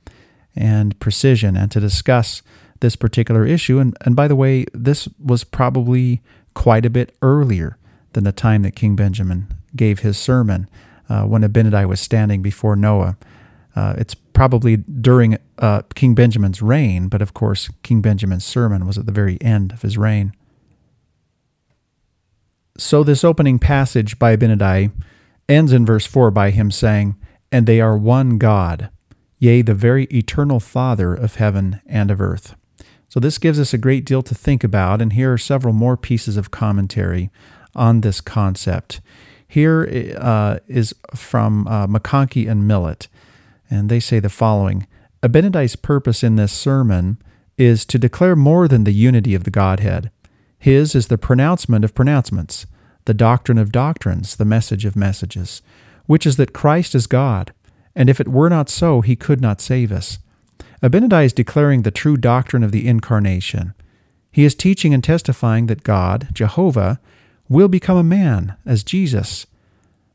and 0.56 1.00
precision 1.00 1.56
and 1.56 1.72
to 1.72 1.80
discuss 1.80 2.42
this 2.80 2.96
particular 2.96 3.46
issue. 3.46 3.80
And, 3.80 3.96
and 4.02 4.16
by 4.16 4.28
the 4.28 4.36
way, 4.36 4.66
this 4.74 5.08
was 5.20 5.44
probably 5.44 6.22
quite 6.54 6.86
a 6.86 6.90
bit 6.90 7.16
earlier 7.22 7.78
than 8.14 8.24
the 8.24 8.32
time 8.32 8.64
that 8.64 8.76
King 8.76 8.96
Benjamin 8.96 9.48
gave 9.78 10.00
his 10.00 10.18
sermon 10.18 10.68
uh, 11.10 11.24
when 11.24 11.44
Abinadi 11.44 11.88
was 11.88 12.00
standing 12.00 12.42
before 12.42 12.76
Noah. 12.76 13.18
Uh, 13.76 13.94
it's 13.98 14.16
probably 14.16 14.78
during 14.78 15.38
uh, 15.60 15.84
King 15.96 16.16
Benjamin's 16.16 16.62
reign, 16.62 17.08
but 17.08 17.22
of 17.22 17.34
course, 17.34 17.70
King 17.84 18.02
Benjamin's 18.02 18.46
sermon 18.46 18.86
was 18.86 18.98
at 18.98 19.06
the 19.06 19.12
very 19.12 19.40
end 19.42 19.72
of 19.72 19.84
his 19.84 19.98
reign. 19.98 20.34
So, 22.78 23.04
this 23.04 23.24
opening 23.24 23.58
passage 23.58 24.20
by 24.20 24.36
Abinadi 24.36 24.92
ends 25.50 25.74
in 25.74 25.86
verse 25.86 26.06
4 26.06 26.30
by 26.30 26.52
him 26.52 26.70
saying, 26.70 27.16
And 27.52 27.66
they 27.66 27.82
are 27.82 27.98
one 27.98 28.38
God, 28.38 28.90
yea, 29.40 29.64
the 29.64 29.74
very 29.74 30.06
eternal 30.06 30.60
Father 30.60 31.14
of 31.14 31.36
heaven 31.36 31.82
and 31.88 32.12
of 32.12 32.22
earth. 32.22 32.56
So, 33.10 33.20
this 33.20 33.40
gives 33.40 33.60
us 33.60 33.74
a 33.74 33.80
great 33.80 34.06
deal 34.06 34.22
to 34.22 34.36
think 34.36 34.64
about, 34.64 35.02
and 35.02 35.14
here 35.14 35.34
are 35.34 35.40
several 35.40 35.74
more 35.74 35.98
pieces 35.98 36.38
of 36.38 36.52
commentary 36.52 37.32
on 37.76 38.02
this 38.02 38.22
concept. 38.22 39.02
Here 39.48 40.16
uh, 40.20 40.60
is 40.68 40.94
from 41.16 41.68
uh, 41.68 41.88
McConkie 41.88 42.50
and 42.50 42.68
Millet, 42.68 43.08
and 43.70 43.90
they 43.90 44.00
say 44.00 44.20
the 44.20 44.30
following 44.30 44.88
Abinadi's 45.24 45.76
purpose 45.76 46.24
in 46.24 46.36
this 46.36 46.52
sermon 46.52 47.18
is 47.58 47.86
to 47.86 47.98
declare 47.98 48.36
more 48.36 48.68
than 48.68 48.84
the 48.84 48.92
unity 48.92 49.34
of 49.34 49.44
the 49.44 49.52
Godhead. 49.52 50.12
His 50.60 50.96
is 50.96 51.08
the 51.08 51.18
pronouncement 51.18 51.84
of 51.86 51.96
pronouncements, 51.96 52.66
the 53.06 53.14
doctrine 53.14 53.58
of 53.58 53.72
doctrines, 53.72 54.36
the 54.36 54.46
message 54.46 54.86
of 54.86 54.96
messages, 54.96 55.62
which 56.06 56.26
is 56.26 56.36
that 56.38 56.54
Christ 56.54 56.94
is 56.94 57.08
God, 57.08 57.54
and 57.96 58.10
if 58.10 58.20
it 58.20 58.28
were 58.28 58.50
not 58.50 58.70
so, 58.70 59.02
he 59.02 59.16
could 59.16 59.42
not 59.42 59.62
save 59.62 59.92
us. 59.92 60.20
Abinadi 60.84 61.26
is 61.26 61.34
declaring 61.34 61.82
the 61.82 61.92
true 61.92 62.18
doctrine 62.18 62.64
of 62.64 62.72
the 62.72 62.88
Incarnation. 62.88 63.74
He 64.32 64.46
is 64.46 64.54
teaching 64.54 64.94
and 64.94 65.04
testifying 65.04 65.66
that 65.68 65.84
God, 65.84 66.28
Jehovah, 66.32 67.00
will 67.50 67.68
become 67.68 67.98
a 67.98 68.04
man 68.04 68.56
as 68.66 68.84
Jesus, 68.84 69.46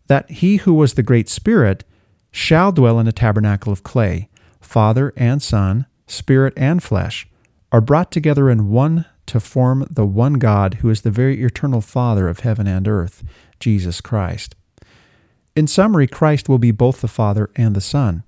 that 0.06 0.30
he 0.30 0.56
who 0.56 0.74
was 0.74 0.94
the 0.94 1.02
great 1.02 1.28
Spirit 1.28 1.84
shall 2.30 2.72
dwell 2.72 2.98
in 2.98 3.06
a 3.06 3.12
tabernacle 3.12 3.72
of 3.72 3.82
clay. 3.82 4.28
Father 4.60 5.12
and 5.16 5.42
Son, 5.42 5.86
Spirit 6.06 6.54
and 6.56 6.82
flesh, 6.82 7.26
are 7.70 7.80
brought 7.80 8.10
together 8.10 8.50
in 8.50 8.70
one 8.70 9.06
to 9.26 9.40
form 9.40 9.86
the 9.90 10.04
one 10.04 10.34
God 10.34 10.74
who 10.74 10.90
is 10.90 11.02
the 11.02 11.10
very 11.10 11.42
eternal 11.42 11.80
Father 11.80 12.28
of 12.28 12.40
heaven 12.40 12.66
and 12.66 12.86
earth, 12.88 13.22
Jesus 13.60 14.00
Christ. 14.00 14.54
In 15.54 15.66
summary, 15.66 16.06
Christ 16.06 16.48
will 16.48 16.58
be 16.58 16.70
both 16.70 17.00
the 17.00 17.08
Father 17.08 17.50
and 17.56 17.76
the 17.76 17.80
Son. 17.80 18.24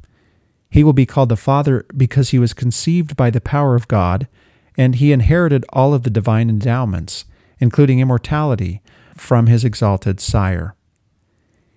He 0.70 0.84
will 0.84 0.92
be 0.92 1.06
called 1.06 1.28
the 1.28 1.37
Father 1.37 1.87
because 1.96 2.30
he 2.30 2.38
was 2.38 2.52
conceived 2.52 3.16
by 3.16 3.30
the 3.30 3.40
power 3.40 3.75
of 3.75 3.88
God, 3.88 4.28
and 4.76 4.96
he 4.96 5.12
inherited 5.12 5.64
all 5.73 5.94
of 5.94 6.02
the 6.02 6.11
divine 6.11 6.49
endowments, 6.50 7.25
including 7.58 8.00
immortality, 8.00 8.82
from 9.14 9.47
his 9.47 9.64
exalted 9.64 10.21
sire. 10.21 10.75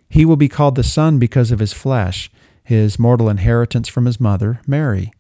He 0.09 0.25
will 0.25 0.35
be 0.35 0.49
called 0.49 0.75
the 0.75 0.83
Son 0.83 1.19
because 1.19 1.51
of 1.51 1.59
his 1.59 1.73
flesh, 1.73 2.31
his 2.63 2.99
mortal 2.99 3.29
inheritance 3.29 3.87
from 3.87 4.05
his 4.05 4.19
mother, 4.19 4.61
Mary. 4.65 5.11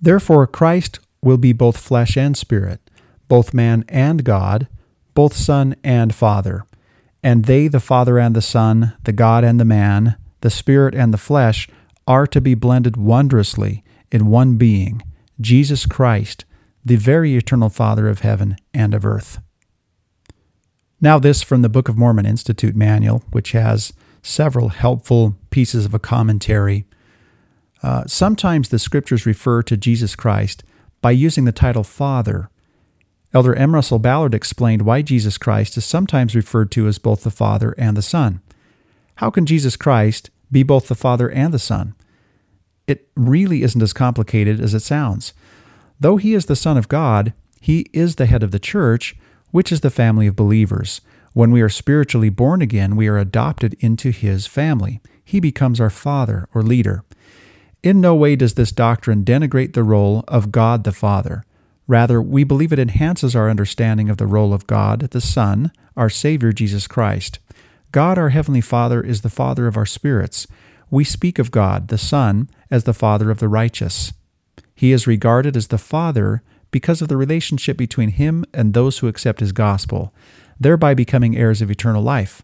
Therefore, 0.00 0.46
Christ 0.46 1.00
will 1.22 1.36
be 1.36 1.52
both 1.52 1.76
flesh 1.76 2.16
and 2.16 2.36
spirit, 2.36 2.80
both 3.26 3.54
man 3.54 3.84
and 3.88 4.24
God, 4.24 4.68
both 5.14 5.34
Son 5.34 5.74
and 5.82 6.14
Father. 6.14 6.64
And 7.22 7.46
they, 7.46 7.66
the 7.66 7.80
Father 7.80 8.18
and 8.18 8.36
the 8.36 8.42
Son, 8.42 8.94
the 9.02 9.12
God 9.12 9.42
and 9.42 9.58
the 9.58 9.64
man, 9.64 10.16
the 10.40 10.50
Spirit 10.50 10.94
and 10.94 11.12
the 11.12 11.18
flesh, 11.18 11.68
are 12.06 12.26
to 12.28 12.40
be 12.40 12.54
blended 12.54 12.96
wondrously 12.96 13.82
in 14.10 14.26
one 14.26 14.56
being, 14.56 15.02
Jesus 15.40 15.86
Christ, 15.86 16.44
the 16.84 16.96
very 16.96 17.36
eternal 17.36 17.68
Father 17.68 18.08
of 18.08 18.20
heaven 18.20 18.56
and 18.72 18.94
of 18.94 19.04
earth. 19.04 19.40
Now, 21.00 21.18
this 21.18 21.42
from 21.42 21.62
the 21.62 21.68
Book 21.68 21.88
of 21.88 21.96
Mormon 21.96 22.26
Institute 22.26 22.74
manual, 22.74 23.22
which 23.30 23.52
has 23.52 23.92
several 24.22 24.70
helpful 24.70 25.36
pieces 25.50 25.84
of 25.84 25.94
a 25.94 25.98
commentary. 25.98 26.86
Uh, 27.82 28.04
sometimes 28.06 28.68
the 28.68 28.80
scriptures 28.80 29.24
refer 29.24 29.62
to 29.62 29.76
Jesus 29.76 30.16
Christ 30.16 30.64
by 31.00 31.12
using 31.12 31.44
the 31.44 31.52
title 31.52 31.84
Father. 31.84 32.50
Elder 33.32 33.54
M. 33.54 33.74
Russell 33.74 34.00
Ballard 34.00 34.34
explained 34.34 34.82
why 34.82 35.02
Jesus 35.02 35.38
Christ 35.38 35.76
is 35.76 35.84
sometimes 35.84 36.34
referred 36.34 36.72
to 36.72 36.88
as 36.88 36.98
both 36.98 37.22
the 37.22 37.30
Father 37.30 37.74
and 37.78 37.96
the 37.96 38.02
Son. 38.02 38.40
How 39.16 39.30
can 39.30 39.46
Jesus 39.46 39.76
Christ 39.76 40.30
be 40.50 40.64
both 40.64 40.88
the 40.88 40.94
Father 40.96 41.30
and 41.30 41.54
the 41.54 41.58
Son? 41.58 41.94
It 42.88 43.08
really 43.14 43.62
isn't 43.62 43.82
as 43.82 43.92
complicated 43.92 44.60
as 44.60 44.74
it 44.74 44.80
sounds. 44.80 45.32
Though 46.00 46.16
he 46.16 46.34
is 46.34 46.46
the 46.46 46.56
Son 46.56 46.76
of 46.76 46.88
God, 46.88 47.34
he 47.60 47.86
is 47.92 48.16
the 48.16 48.26
head 48.26 48.42
of 48.42 48.50
the 48.50 48.58
church, 48.58 49.14
which 49.50 49.72
is 49.72 49.80
the 49.80 49.90
family 49.90 50.26
of 50.26 50.36
believers. 50.36 51.00
When 51.32 51.50
we 51.50 51.60
are 51.60 51.68
spiritually 51.68 52.30
born 52.30 52.62
again, 52.62 52.96
we 52.96 53.08
are 53.08 53.18
adopted 53.18 53.74
into 53.80 54.10
his 54.10 54.46
family. 54.46 55.00
He 55.24 55.40
becomes 55.40 55.80
our 55.80 55.90
father 55.90 56.48
or 56.54 56.62
leader. 56.62 57.04
In 57.82 58.00
no 58.00 58.14
way 58.14 58.34
does 58.34 58.54
this 58.54 58.72
doctrine 58.72 59.24
denigrate 59.24 59.74
the 59.74 59.84
role 59.84 60.24
of 60.26 60.50
God 60.50 60.84
the 60.84 60.92
Father. 60.92 61.44
Rather, 61.86 62.20
we 62.20 62.44
believe 62.44 62.72
it 62.72 62.78
enhances 62.78 63.36
our 63.36 63.48
understanding 63.48 64.10
of 64.10 64.16
the 64.16 64.26
role 64.26 64.52
of 64.52 64.66
God 64.66 65.00
the 65.00 65.20
Son, 65.20 65.70
our 65.96 66.10
Savior 66.10 66.52
Jesus 66.52 66.86
Christ. 66.86 67.38
God, 67.92 68.18
our 68.18 68.28
Heavenly 68.28 68.60
Father, 68.60 69.00
is 69.00 69.22
the 69.22 69.30
Father 69.30 69.66
of 69.66 69.76
our 69.76 69.86
spirits. 69.86 70.46
We 70.90 71.04
speak 71.04 71.38
of 71.38 71.50
God, 71.50 71.88
the 71.88 71.98
Son, 71.98 72.50
as 72.70 72.84
the 72.84 72.92
Father 72.92 73.30
of 73.30 73.38
the 73.38 73.48
righteous. 73.48 74.12
He 74.74 74.92
is 74.92 75.06
regarded 75.06 75.56
as 75.56 75.68
the 75.68 75.78
Father 75.78 76.42
because 76.70 77.00
of 77.00 77.08
the 77.08 77.16
relationship 77.16 77.76
between 77.76 78.10
him 78.10 78.44
and 78.52 78.74
those 78.74 78.98
who 78.98 79.08
accept 79.08 79.40
his 79.40 79.52
gospel, 79.52 80.12
thereby 80.60 80.94
becoming 80.94 81.36
heirs 81.36 81.62
of 81.62 81.70
eternal 81.70 82.02
life. 82.02 82.42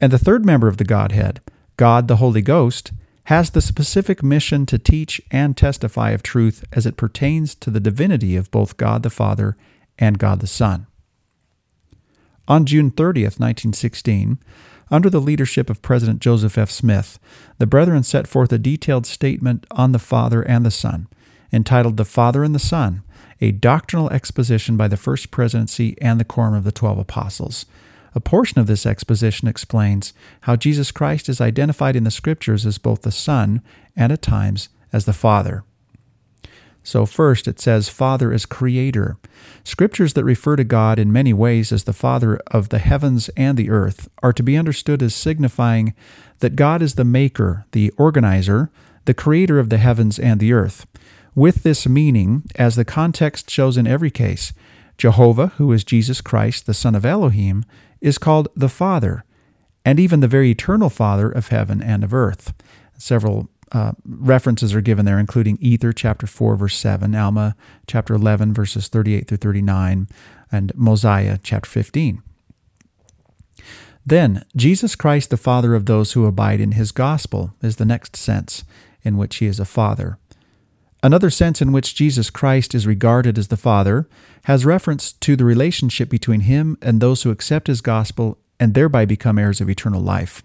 And 0.00 0.12
the 0.12 0.18
third 0.18 0.44
member 0.44 0.68
of 0.68 0.78
the 0.78 0.84
Godhead, 0.84 1.40
God 1.76 2.08
the 2.08 2.16
Holy 2.16 2.42
Ghost, 2.42 2.92
has 3.24 3.50
the 3.50 3.60
specific 3.60 4.22
mission 4.22 4.66
to 4.66 4.78
teach 4.78 5.20
and 5.30 5.56
testify 5.56 6.10
of 6.10 6.22
truth 6.22 6.64
as 6.72 6.86
it 6.86 6.96
pertains 6.96 7.54
to 7.56 7.70
the 7.70 7.80
divinity 7.80 8.34
of 8.34 8.50
both 8.50 8.76
God 8.76 9.02
the 9.02 9.10
Father 9.10 9.56
and 9.98 10.18
God 10.18 10.40
the 10.40 10.46
Son. 10.46 10.86
On 12.48 12.64
June 12.64 12.90
30th, 12.90 13.38
1916, 13.38 14.38
under 14.90 15.08
the 15.08 15.20
leadership 15.20 15.70
of 15.70 15.82
President 15.82 16.20
Joseph 16.20 16.58
F. 16.58 16.70
Smith, 16.70 17.20
the 17.58 17.66
Brethren 17.66 18.02
set 18.02 18.26
forth 18.26 18.52
a 18.52 18.58
detailed 18.58 19.06
statement 19.06 19.66
on 19.70 19.92
the 19.92 20.00
Father 20.00 20.42
and 20.42 20.66
the 20.66 20.70
Son, 20.70 21.06
entitled 21.52 21.96
The 21.96 22.04
Father 22.04 22.42
and 22.42 22.54
the 22.54 22.58
Son 22.58 23.02
a 23.40 23.52
doctrinal 23.52 24.10
exposition 24.10 24.76
by 24.76 24.88
the 24.88 24.96
First 24.96 25.30
Presidency 25.30 25.96
and 26.00 26.20
the 26.20 26.24
Quorum 26.24 26.54
of 26.54 26.64
the 26.64 26.72
Twelve 26.72 26.98
Apostles. 26.98 27.66
A 28.14 28.20
portion 28.20 28.58
of 28.60 28.66
this 28.66 28.84
exposition 28.84 29.48
explains 29.48 30.12
how 30.42 30.56
Jesus 30.56 30.90
Christ 30.90 31.28
is 31.28 31.40
identified 31.40 31.96
in 31.96 32.04
the 32.04 32.10
Scriptures 32.10 32.66
as 32.66 32.78
both 32.78 33.02
the 33.02 33.12
Son 33.12 33.62
and 33.96 34.12
at 34.12 34.22
times 34.22 34.68
as 34.92 35.04
the 35.04 35.12
Father. 35.12 35.62
So, 36.82 37.04
first, 37.06 37.46
it 37.46 37.60
says 37.60 37.88
Father 37.88 38.32
as 38.32 38.46
Creator. 38.46 39.18
Scriptures 39.64 40.14
that 40.14 40.24
refer 40.24 40.56
to 40.56 40.64
God 40.64 40.98
in 40.98 41.12
many 41.12 41.32
ways 41.32 41.72
as 41.72 41.84
the 41.84 41.92
Father 41.92 42.40
of 42.48 42.70
the 42.70 42.78
heavens 42.78 43.28
and 43.36 43.58
the 43.58 43.70
earth 43.70 44.08
are 44.22 44.32
to 44.32 44.42
be 44.42 44.56
understood 44.56 45.02
as 45.02 45.14
signifying 45.14 45.94
that 46.38 46.56
God 46.56 46.80
is 46.80 46.94
the 46.94 47.04
Maker, 47.04 47.66
the 47.72 47.92
Organizer, 47.98 48.70
the 49.04 49.14
Creator 49.14 49.58
of 49.58 49.68
the 49.68 49.78
heavens 49.78 50.18
and 50.18 50.40
the 50.40 50.52
earth. 50.52 50.86
With 51.34 51.62
this 51.62 51.86
meaning, 51.86 52.44
as 52.56 52.76
the 52.76 52.84
context 52.84 53.50
shows 53.50 53.76
in 53.76 53.86
every 53.86 54.10
case, 54.10 54.52
Jehovah, 54.98 55.48
who 55.56 55.72
is 55.72 55.84
Jesus 55.84 56.20
Christ, 56.20 56.66
the 56.66 56.74
Son 56.74 56.94
of 56.94 57.06
Elohim, 57.06 57.64
is 58.00 58.18
called 58.18 58.48
the 58.56 58.68
Father, 58.68 59.24
and 59.84 59.98
even 59.98 60.20
the 60.20 60.28
very 60.28 60.50
eternal 60.50 60.90
Father 60.90 61.30
of 61.30 61.48
heaven 61.48 61.82
and 61.82 62.04
of 62.04 62.12
earth. 62.12 62.52
Several 62.98 63.48
uh, 63.72 63.92
references 64.04 64.74
are 64.74 64.80
given 64.80 65.06
there, 65.06 65.18
including 65.18 65.56
Ether 65.60 65.92
chapter 65.92 66.26
4, 66.26 66.56
verse 66.56 66.76
7, 66.76 67.14
Alma 67.14 67.54
chapter 67.86 68.14
11, 68.14 68.52
verses 68.52 68.88
38 68.88 69.28
through 69.28 69.38
39, 69.38 70.08
and 70.50 70.72
Mosiah 70.74 71.38
chapter 71.42 71.70
15. 71.70 72.22
Then, 74.04 74.44
Jesus 74.56 74.96
Christ, 74.96 75.30
the 75.30 75.36
Father 75.36 75.74
of 75.74 75.86
those 75.86 76.12
who 76.12 76.26
abide 76.26 76.60
in 76.60 76.72
his 76.72 76.90
gospel, 76.90 77.54
is 77.62 77.76
the 77.76 77.84
next 77.84 78.16
sense 78.16 78.64
in 79.02 79.16
which 79.16 79.36
he 79.36 79.46
is 79.46 79.60
a 79.60 79.64
Father. 79.64 80.18
Another 81.02 81.30
sense 81.30 81.62
in 81.62 81.72
which 81.72 81.94
Jesus 81.94 82.28
Christ 82.28 82.74
is 82.74 82.86
regarded 82.86 83.38
as 83.38 83.48
the 83.48 83.56
Father 83.56 84.08
has 84.44 84.66
reference 84.66 85.12
to 85.12 85.34
the 85.34 85.44
relationship 85.44 86.10
between 86.10 86.40
him 86.40 86.76
and 86.82 87.00
those 87.00 87.22
who 87.22 87.30
accept 87.30 87.68
his 87.68 87.80
gospel 87.80 88.38
and 88.58 88.74
thereby 88.74 89.06
become 89.06 89.38
heirs 89.38 89.60
of 89.60 89.70
eternal 89.70 90.02
life. 90.02 90.42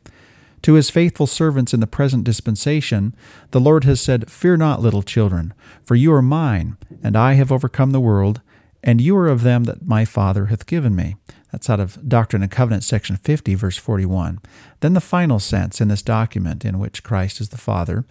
To 0.62 0.74
his 0.74 0.90
faithful 0.90 1.28
servants 1.28 1.74
in 1.74 1.80
the 1.82 1.88
present 1.88 2.24
dispensation, 2.24 3.16
the 3.52 3.60
Lord 3.60 3.84
has 3.84 4.02
said, 4.02 4.32
Fear 4.32 4.58
not, 4.58 4.82
little 4.82 5.04
children, 5.04 5.54
for 5.84 5.96
you 5.96 6.12
are 6.14 6.22
mine, 6.22 6.78
and 7.04 7.16
I 7.16 7.34
have 7.34 7.52
overcome 7.52 7.92
the 7.92 8.00
world, 8.00 8.42
and 8.82 9.02
you 9.02 9.16
are 9.18 9.28
of 9.28 9.44
them 9.44 9.66
that 9.66 9.86
my 9.86 10.06
Father 10.06 10.48
hath 10.48 10.66
given 10.66 10.96
me. 10.96 11.18
That's 11.52 11.70
out 11.70 11.80
of 11.80 12.10
Doctrine 12.10 12.42
and 12.42 12.52
Covenants, 12.52 12.88
section 12.88 13.18
50, 13.18 13.56
verse 13.56 13.78
41. 13.78 14.40
Then 14.80 14.94
the 14.94 15.02
final 15.02 15.40
sense 15.40 15.80
in 15.80 15.88
this 15.88 16.02
document, 16.02 16.66
in 16.66 16.80
which 16.80 17.04
Christ 17.04 17.40
is 17.40 17.50
the 17.50 17.58
Father 17.58 18.06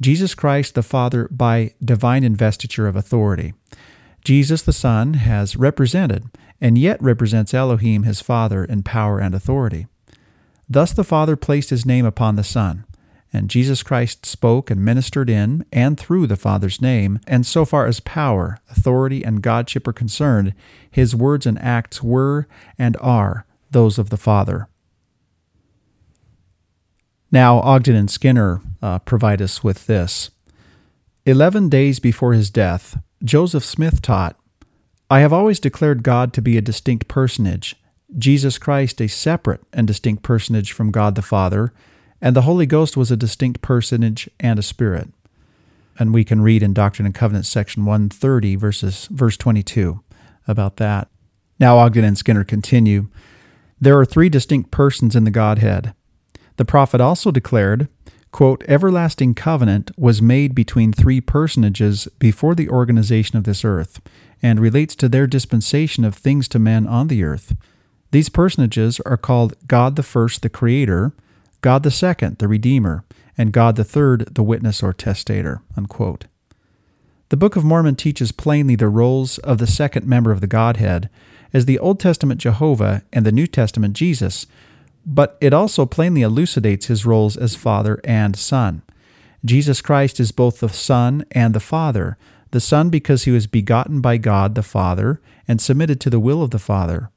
Jesus 0.00 0.34
Christ 0.34 0.74
the 0.74 0.82
Father 0.82 1.28
by 1.30 1.74
divine 1.82 2.24
investiture 2.24 2.86
of 2.86 2.96
authority. 2.96 3.54
Jesus 4.24 4.62
the 4.62 4.72
Son 4.72 5.14
has 5.14 5.56
represented 5.56 6.24
and 6.60 6.76
yet 6.76 7.02
represents 7.02 7.54
Elohim 7.54 8.02
his 8.02 8.20
Father 8.20 8.64
in 8.64 8.82
power 8.82 9.18
and 9.18 9.34
authority. 9.34 9.86
Thus 10.68 10.92
the 10.92 11.04
Father 11.04 11.36
placed 11.36 11.70
his 11.70 11.86
name 11.86 12.04
upon 12.04 12.36
the 12.36 12.44
Son, 12.44 12.84
and 13.32 13.50
Jesus 13.50 13.82
Christ 13.82 14.26
spoke 14.26 14.70
and 14.70 14.84
ministered 14.84 15.30
in 15.30 15.64
and 15.70 15.98
through 15.98 16.26
the 16.26 16.36
Father's 16.36 16.80
name, 16.80 17.20
and 17.26 17.46
so 17.46 17.64
far 17.64 17.86
as 17.86 18.00
power, 18.00 18.58
authority, 18.70 19.22
and 19.22 19.42
Godship 19.42 19.86
are 19.86 19.92
concerned, 19.92 20.54
his 20.90 21.14
words 21.14 21.46
and 21.46 21.58
acts 21.60 22.02
were 22.02 22.48
and 22.78 22.96
are 23.00 23.46
those 23.70 23.98
of 23.98 24.10
the 24.10 24.16
Father. 24.16 24.68
Now, 27.30 27.58
Ogden 27.58 27.94
and 27.94 28.10
Skinner 28.10 28.60
uh, 28.86 29.00
provide 29.00 29.42
us 29.42 29.64
with 29.64 29.88
this. 29.88 30.30
Eleven 31.24 31.68
days 31.68 31.98
before 31.98 32.34
his 32.34 32.50
death, 32.50 32.96
Joseph 33.24 33.64
Smith 33.64 34.00
taught 34.00 34.38
I 35.10 35.20
have 35.20 35.32
always 35.32 35.58
declared 35.58 36.04
God 36.04 36.32
to 36.34 36.42
be 36.42 36.56
a 36.56 36.62
distinct 36.62 37.08
personage, 37.08 37.74
Jesus 38.16 38.58
Christ 38.58 39.00
a 39.00 39.08
separate 39.08 39.62
and 39.72 39.88
distinct 39.88 40.22
personage 40.22 40.70
from 40.70 40.92
God 40.92 41.16
the 41.16 41.22
Father, 41.22 41.72
and 42.20 42.36
the 42.36 42.42
Holy 42.42 42.64
Ghost 42.64 42.96
was 42.96 43.10
a 43.10 43.16
distinct 43.16 43.60
personage 43.60 44.30
and 44.38 44.56
a 44.56 44.62
spirit. 44.62 45.08
And 45.98 46.14
we 46.14 46.22
can 46.22 46.40
read 46.40 46.62
in 46.62 46.72
Doctrine 46.72 47.06
and 47.06 47.14
Covenants 47.14 47.48
section 47.48 47.86
130 47.86 48.54
verses 48.54 49.08
verse 49.10 49.36
22 49.36 50.00
about 50.46 50.76
that. 50.76 51.08
Now 51.58 51.78
Ogden 51.78 52.04
and 52.04 52.16
Skinner 52.16 52.44
continue, 52.44 53.08
there 53.80 53.98
are 53.98 54.04
three 54.04 54.28
distinct 54.28 54.70
persons 54.70 55.16
in 55.16 55.24
the 55.24 55.30
Godhead. 55.32 55.92
The 56.56 56.64
prophet 56.64 57.00
also 57.00 57.32
declared, 57.32 57.88
quote, 58.36 58.62
everlasting 58.68 59.32
covenant 59.32 59.90
was 59.96 60.20
made 60.20 60.54
between 60.54 60.92
three 60.92 61.22
personages 61.22 62.06
before 62.18 62.54
the 62.54 62.68
organization 62.68 63.38
of 63.38 63.44
this 63.44 63.64
earth 63.64 63.98
and 64.42 64.60
relates 64.60 64.94
to 64.94 65.08
their 65.08 65.26
dispensation 65.26 66.04
of 66.04 66.14
things 66.14 66.46
to 66.46 66.58
men 66.58 66.86
on 66.86 67.08
the 67.08 67.24
earth. 67.24 67.56
These 68.10 68.28
personages 68.28 69.00
are 69.06 69.16
called 69.16 69.54
God 69.66 69.96
the 69.96 70.02
first, 70.02 70.42
the 70.42 70.50
Creator, 70.50 71.14
God 71.62 71.82
the 71.82 71.90
second, 71.90 72.36
the 72.36 72.46
Redeemer, 72.46 73.06
and 73.38 73.54
God 73.54 73.74
the 73.74 73.84
third, 73.84 74.34
the 74.34 74.42
Witness 74.42 74.82
or 74.82 74.92
Testator. 74.92 75.62
Unquote. 75.74 76.26
The 77.30 77.38
Book 77.38 77.56
of 77.56 77.64
Mormon 77.64 77.96
teaches 77.96 78.32
plainly 78.32 78.76
the 78.76 78.90
roles 78.90 79.38
of 79.38 79.56
the 79.56 79.66
second 79.66 80.06
member 80.06 80.30
of 80.30 80.42
the 80.42 80.46
Godhead 80.46 81.08
as 81.54 81.64
the 81.64 81.78
Old 81.78 81.98
Testament 81.98 82.38
Jehovah 82.38 83.02
and 83.14 83.24
the 83.24 83.32
New 83.32 83.46
Testament 83.46 83.94
Jesus, 83.94 84.46
but 85.06 85.38
it 85.40 85.54
also 85.54 85.86
plainly 85.86 86.22
elucidates 86.22 86.86
his 86.86 87.06
roles 87.06 87.36
as 87.36 87.54
Father 87.54 88.00
and 88.02 88.36
Son. 88.36 88.82
Jesus 89.44 89.80
Christ 89.80 90.18
is 90.18 90.32
both 90.32 90.58
the 90.58 90.68
Son 90.68 91.24
and 91.30 91.54
the 91.54 91.60
Father, 91.60 92.18
the 92.50 92.60
Son 92.60 92.90
because 92.90 93.22
he 93.22 93.30
was 93.30 93.46
begotten 93.46 94.00
by 94.00 94.16
God 94.16 94.56
the 94.56 94.64
Father 94.64 95.20
and 95.46 95.60
submitted 95.60 96.00
to 96.00 96.10
the 96.10 96.18
will 96.18 96.42
of 96.42 96.50
the 96.50 96.58
Father, 96.58 97.10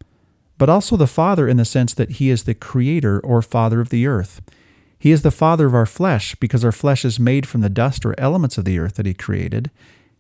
but 0.60 0.69
also 0.69 0.96
the 0.96 1.08
Father 1.08 1.48
in 1.48 1.58
the 1.58 1.65
sense 1.65 1.93
that 1.96 2.12
he 2.12 2.29
is 2.29 2.43
the 2.43 2.53
Creator 2.53 3.19
or 3.22 3.41
Father 3.41 3.81
of 3.81 3.89
the 3.89 4.05
earth. 4.05 4.41
He 5.00 5.12
is 5.12 5.24
the 5.24 5.31
Father 5.31 5.65
of 5.65 5.74
our 5.74 5.86
flesh 5.88 6.36
because 6.36 6.63
our 6.63 6.72
flesh 6.72 7.03
is 7.03 7.19
made 7.19 7.48
from 7.48 7.62
the 7.62 7.69
dust 7.69 8.05
or 8.05 8.19
elements 8.19 8.58
of 8.58 8.65
the 8.65 8.77
earth 8.77 8.96
that 8.96 9.05
he 9.05 9.13
created. 9.13 9.72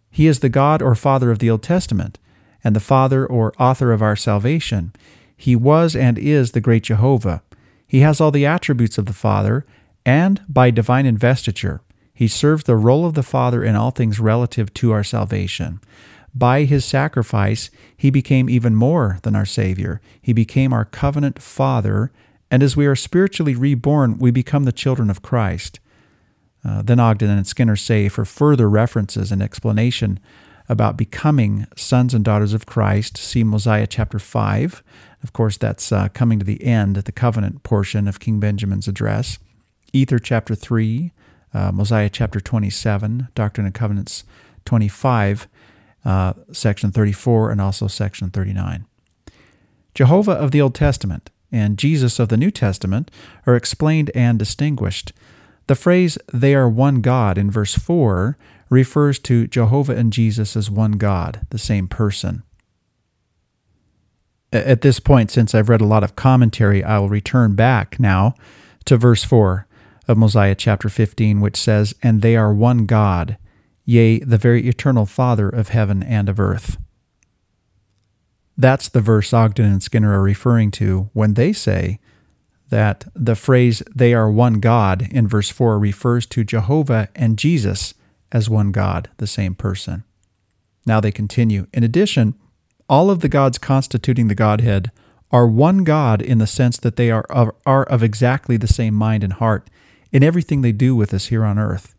He 0.09 0.25
is 0.25 0.39
the 0.39 0.49
God 0.49 0.81
or 0.81 0.95
Father 0.95 1.29
of 1.29 1.39
the 1.39 1.49
Old 1.49 1.61
Testament, 1.61 2.17
and 2.63 2.75
the 2.75 2.79
Father 2.79 3.25
or 3.25 3.53
author 3.59 3.91
of 3.91 4.01
our 4.01 4.15
salvation. 4.15 4.93
He 5.37 5.55
was 5.55 5.95
and 5.95 6.17
is 6.17 6.51
the 6.51 6.61
great 6.61 6.83
Jehovah. 6.83 7.41
He 7.89 8.01
has 8.01 8.21
all 8.21 8.29
the 8.29 8.45
attributes 8.45 8.99
of 8.99 9.07
the 9.07 9.13
Father, 9.13 9.65
and 10.05 10.41
by 10.47 10.69
divine 10.69 11.07
investiture, 11.07 11.81
he 12.13 12.27
serves 12.27 12.65
the 12.65 12.75
role 12.75 13.05
of 13.05 13.15
the 13.15 13.23
Father 13.23 13.63
in 13.63 13.75
all 13.75 13.89
things 13.89 14.19
relative 14.19 14.71
to 14.75 14.91
our 14.91 15.03
salvation. 15.03 15.81
By 16.35 16.65
his 16.65 16.85
sacrifice, 16.85 17.71
he 17.97 18.11
became 18.11 18.47
even 18.47 18.75
more 18.75 19.17
than 19.23 19.35
our 19.35 19.45
Savior. 19.45 20.01
He 20.21 20.33
became 20.33 20.71
our 20.71 20.85
covenant 20.85 21.41
Father, 21.41 22.11
and 22.51 22.61
as 22.61 22.77
we 22.77 22.85
are 22.85 22.95
spiritually 22.95 23.55
reborn, 23.55 24.19
we 24.19 24.29
become 24.29 24.65
the 24.65 24.71
children 24.71 25.09
of 25.09 25.23
Christ. 25.23 25.79
Uh, 26.63 26.83
then 26.83 26.99
Ogden 26.99 27.31
and 27.31 27.47
Skinner 27.47 27.75
say 27.75 28.07
for 28.07 28.23
further 28.23 28.69
references 28.69 29.31
and 29.31 29.41
explanation 29.41 30.19
about 30.67 30.95
becoming 30.95 31.65
sons 31.75 32.13
and 32.13 32.23
daughters 32.23 32.53
of 32.53 32.67
Christ, 32.67 33.17
see 33.17 33.43
Mosiah 33.43 33.87
chapter 33.87 34.19
5. 34.19 34.83
Of 35.23 35.33
course, 35.33 35.57
that's 35.57 35.91
uh, 35.91 36.09
coming 36.09 36.39
to 36.39 36.45
the 36.45 36.63
end, 36.63 36.95
the 36.95 37.11
covenant 37.11 37.63
portion 37.63 38.07
of 38.07 38.19
King 38.19 38.39
Benjamin's 38.39 38.87
address. 38.87 39.37
Ether 39.91 40.19
chapter 40.19 40.55
3, 40.55 41.11
uh, 41.53 41.71
Mosiah 41.71 42.09
chapter 42.09 42.39
27, 42.39 43.27
Doctrine 43.35 43.65
and 43.65 43.73
Covenants 43.73 44.23
25, 44.65 45.47
uh, 46.05 46.33
section 46.51 46.91
34, 46.91 47.51
and 47.51 47.59
also 47.59 47.87
section 47.87 48.29
39. 48.29 48.85
Jehovah 49.93 50.33
of 50.33 50.51
the 50.51 50.61
Old 50.61 50.75
Testament 50.75 51.29
and 51.51 51.77
Jesus 51.77 52.19
of 52.19 52.29
the 52.29 52.37
New 52.37 52.51
Testament 52.51 53.09
are 53.45 53.55
explained 53.55 54.11
and 54.13 54.37
distinguished. 54.37 55.11
The 55.67 55.75
phrase, 55.75 56.17
they 56.31 56.55
are 56.55 56.69
one 56.69 57.01
God, 57.01 57.37
in 57.37 57.51
verse 57.51 57.75
4, 57.75 58.37
refers 58.69 59.19
to 59.19 59.47
Jehovah 59.47 59.95
and 59.95 60.13
Jesus 60.13 60.55
as 60.55 60.69
one 60.69 60.93
God, 60.93 61.45
the 61.49 61.57
same 61.57 61.87
person. 61.87 62.43
At 64.51 64.81
this 64.81 64.99
point, 64.99 65.29
since 65.29 65.53
I've 65.53 65.69
read 65.69 65.81
a 65.81 65.85
lot 65.85 66.03
of 66.03 66.15
commentary, 66.15 66.83
I 66.83 66.97
will 66.99 67.09
return 67.09 67.55
back 67.55 67.99
now 67.99 68.33
to 68.85 68.97
verse 68.97 69.23
4 69.23 69.67
of 70.07 70.17
Mosiah 70.17 70.55
chapter 70.55 70.89
15, 70.89 71.39
which 71.39 71.55
says, 71.55 71.93
And 72.01 72.21
they 72.21 72.35
are 72.35 72.53
one 72.53 72.87
God, 72.87 73.37
yea, 73.85 74.19
the 74.19 74.39
very 74.39 74.67
eternal 74.67 75.05
Father 75.05 75.47
of 75.47 75.69
heaven 75.69 76.01
and 76.01 76.27
of 76.27 76.39
earth. 76.39 76.77
That's 78.57 78.89
the 78.89 79.01
verse 79.01 79.31
Ogden 79.33 79.65
and 79.65 79.83
Skinner 79.83 80.19
are 80.19 80.23
referring 80.23 80.71
to 80.71 81.09
when 81.13 81.35
they 81.35 81.53
say 81.53 81.99
that 82.69 83.05
the 83.15 83.35
phrase, 83.35 83.81
they 83.95 84.13
are 84.13 84.29
one 84.29 84.55
God, 84.55 85.07
in 85.11 85.27
verse 85.27 85.49
4 85.49 85.77
refers 85.77 86.25
to 86.27 86.43
Jehovah 86.43 87.09
and 87.15 87.37
Jesus 87.37 87.93
as 88.31 88.49
one 88.49 88.71
God, 88.71 89.09
the 89.17 89.27
same 89.27 89.55
person. 89.55 90.03
Now 90.85 90.99
they 90.99 91.11
continue. 91.11 91.67
In 91.73 91.83
addition, 91.83 92.35
all 92.89 93.09
of 93.11 93.19
the 93.19 93.29
gods 93.29 93.57
constituting 93.57 94.27
the 94.27 94.35
Godhead 94.35 94.91
are 95.31 95.47
one 95.47 95.83
God 95.83 96.21
in 96.21 96.39
the 96.39 96.47
sense 96.47 96.77
that 96.77 96.95
they 96.95 97.11
are 97.11 97.25
of, 97.29 97.51
are 97.65 97.83
of 97.83 98.01
exactly 98.01 98.57
the 98.57 98.67
same 98.67 98.95
mind 98.95 99.23
and 99.23 99.33
heart 99.33 99.69
in 100.11 100.23
everything 100.23 100.61
they 100.61 100.71
do 100.71 100.95
with 100.95 101.13
us 101.13 101.27
here 101.27 101.45
on 101.45 101.59
earth. 101.59 101.95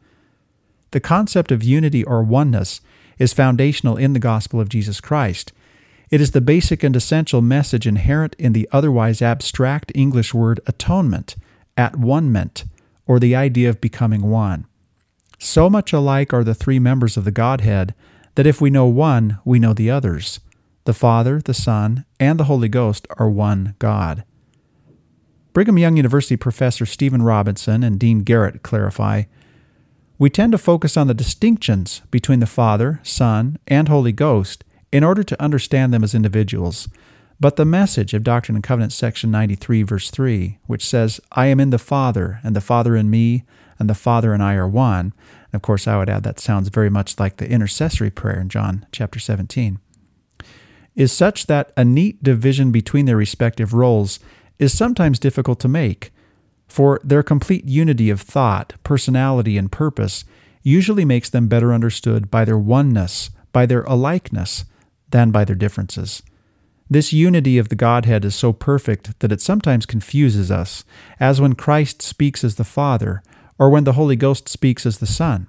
The 0.90 1.00
concept 1.00 1.52
of 1.52 1.62
unity 1.62 2.02
or 2.02 2.24
oneness 2.24 2.80
is 3.18 3.32
foundational 3.32 3.96
in 3.96 4.14
the 4.14 4.18
gospel 4.18 4.60
of 4.60 4.68
Jesus 4.68 5.00
Christ. 5.00 5.52
It 6.10 6.20
is 6.20 6.32
the 6.32 6.40
basic 6.40 6.82
and 6.82 6.96
essential 6.96 7.40
message 7.40 7.86
inherent 7.86 8.34
in 8.36 8.52
the 8.52 8.68
otherwise 8.72 9.22
abstract 9.22 9.92
English 9.94 10.34
word 10.34 10.58
atonement, 10.66 11.36
at 11.76 11.96
one 11.96 12.32
ment, 12.32 12.64
or 13.06 13.20
the 13.20 13.36
idea 13.36 13.70
of 13.70 13.80
becoming 13.80 14.22
one. 14.22 14.66
So 15.38 15.70
much 15.70 15.92
alike 15.92 16.34
are 16.34 16.42
the 16.42 16.54
three 16.54 16.80
members 16.80 17.16
of 17.16 17.24
the 17.24 17.30
Godhead 17.30 17.94
that 18.34 18.46
if 18.46 18.60
we 18.60 18.70
know 18.70 18.86
one, 18.86 19.38
we 19.44 19.60
know 19.60 19.72
the 19.72 19.90
others. 19.90 20.40
The 20.84 20.94
Father, 20.94 21.40
the 21.40 21.54
Son, 21.54 22.06
and 22.18 22.40
the 22.40 22.44
Holy 22.44 22.68
Ghost 22.68 23.06
are 23.18 23.28
one 23.28 23.74
God. 23.78 24.24
Brigham 25.52 25.78
Young 25.78 25.96
University 25.96 26.36
professor 26.36 26.86
Stephen 26.86 27.22
Robinson 27.22 27.82
and 27.82 27.98
Dean 27.98 28.22
Garrett 28.22 28.62
clarify 28.62 29.24
We 30.16 30.30
tend 30.30 30.52
to 30.52 30.58
focus 30.58 30.96
on 30.96 31.06
the 31.06 31.14
distinctions 31.14 32.02
between 32.10 32.40
the 32.40 32.46
Father, 32.46 33.00
Son, 33.02 33.58
and 33.68 33.88
Holy 33.88 34.12
Ghost 34.12 34.64
in 34.90 35.04
order 35.04 35.22
to 35.22 35.42
understand 35.42 35.92
them 35.92 36.02
as 36.02 36.14
individuals. 36.14 36.88
But 37.38 37.56
the 37.56 37.64
message 37.64 38.14
of 38.14 38.22
Doctrine 38.22 38.56
and 38.56 38.64
Covenants, 38.64 38.94
section 38.94 39.30
93, 39.30 39.82
verse 39.82 40.10
3, 40.10 40.58
which 40.66 40.86
says, 40.86 41.20
I 41.32 41.46
am 41.46 41.60
in 41.60 41.70
the 41.70 41.78
Father, 41.78 42.40
and 42.42 42.54
the 42.54 42.60
Father 42.60 42.96
in 42.96 43.10
me, 43.10 43.44
and 43.78 43.88
the 43.88 43.94
Father 43.94 44.32
and 44.32 44.42
I 44.42 44.54
are 44.54 44.68
one. 44.68 45.14
And 45.52 45.54
of 45.54 45.62
course, 45.62 45.88
I 45.88 45.96
would 45.96 46.10
add 46.10 46.22
that 46.22 46.38
sounds 46.38 46.68
very 46.68 46.90
much 46.90 47.18
like 47.18 47.38
the 47.38 47.50
intercessory 47.50 48.10
prayer 48.10 48.40
in 48.40 48.50
John 48.50 48.86
chapter 48.92 49.18
17, 49.18 49.78
is 50.94 51.12
such 51.12 51.46
that 51.46 51.72
a 51.76 51.84
neat 51.84 52.22
division 52.22 52.70
between 52.72 53.06
their 53.06 53.16
respective 53.16 53.72
roles 53.74 54.18
is 54.58 54.76
sometimes 54.76 55.18
difficult 55.18 55.60
to 55.60 55.68
make, 55.68 56.12
for 56.68 57.00
their 57.02 57.22
complete 57.22 57.64
unity 57.64 58.10
of 58.10 58.20
thought, 58.20 58.74
personality, 58.84 59.56
and 59.56 59.72
purpose 59.72 60.24
usually 60.62 61.04
makes 61.04 61.30
them 61.30 61.48
better 61.48 61.72
understood 61.72 62.30
by 62.30 62.44
their 62.44 62.58
oneness, 62.58 63.30
by 63.52 63.66
their 63.66 63.82
alikeness, 63.84 64.64
than 65.08 65.30
by 65.30 65.44
their 65.44 65.56
differences. 65.56 66.22
This 66.88 67.12
unity 67.12 67.56
of 67.56 67.68
the 67.68 67.76
Godhead 67.76 68.24
is 68.24 68.34
so 68.34 68.52
perfect 68.52 69.18
that 69.20 69.32
it 69.32 69.40
sometimes 69.40 69.86
confuses 69.86 70.50
us, 70.50 70.84
as 71.18 71.40
when 71.40 71.54
Christ 71.54 72.02
speaks 72.02 72.44
as 72.44 72.56
the 72.56 72.64
Father, 72.64 73.22
or 73.58 73.70
when 73.70 73.84
the 73.84 73.92
Holy 73.92 74.16
Ghost 74.16 74.48
speaks 74.48 74.84
as 74.84 74.98
the 74.98 75.06
Son. 75.06 75.46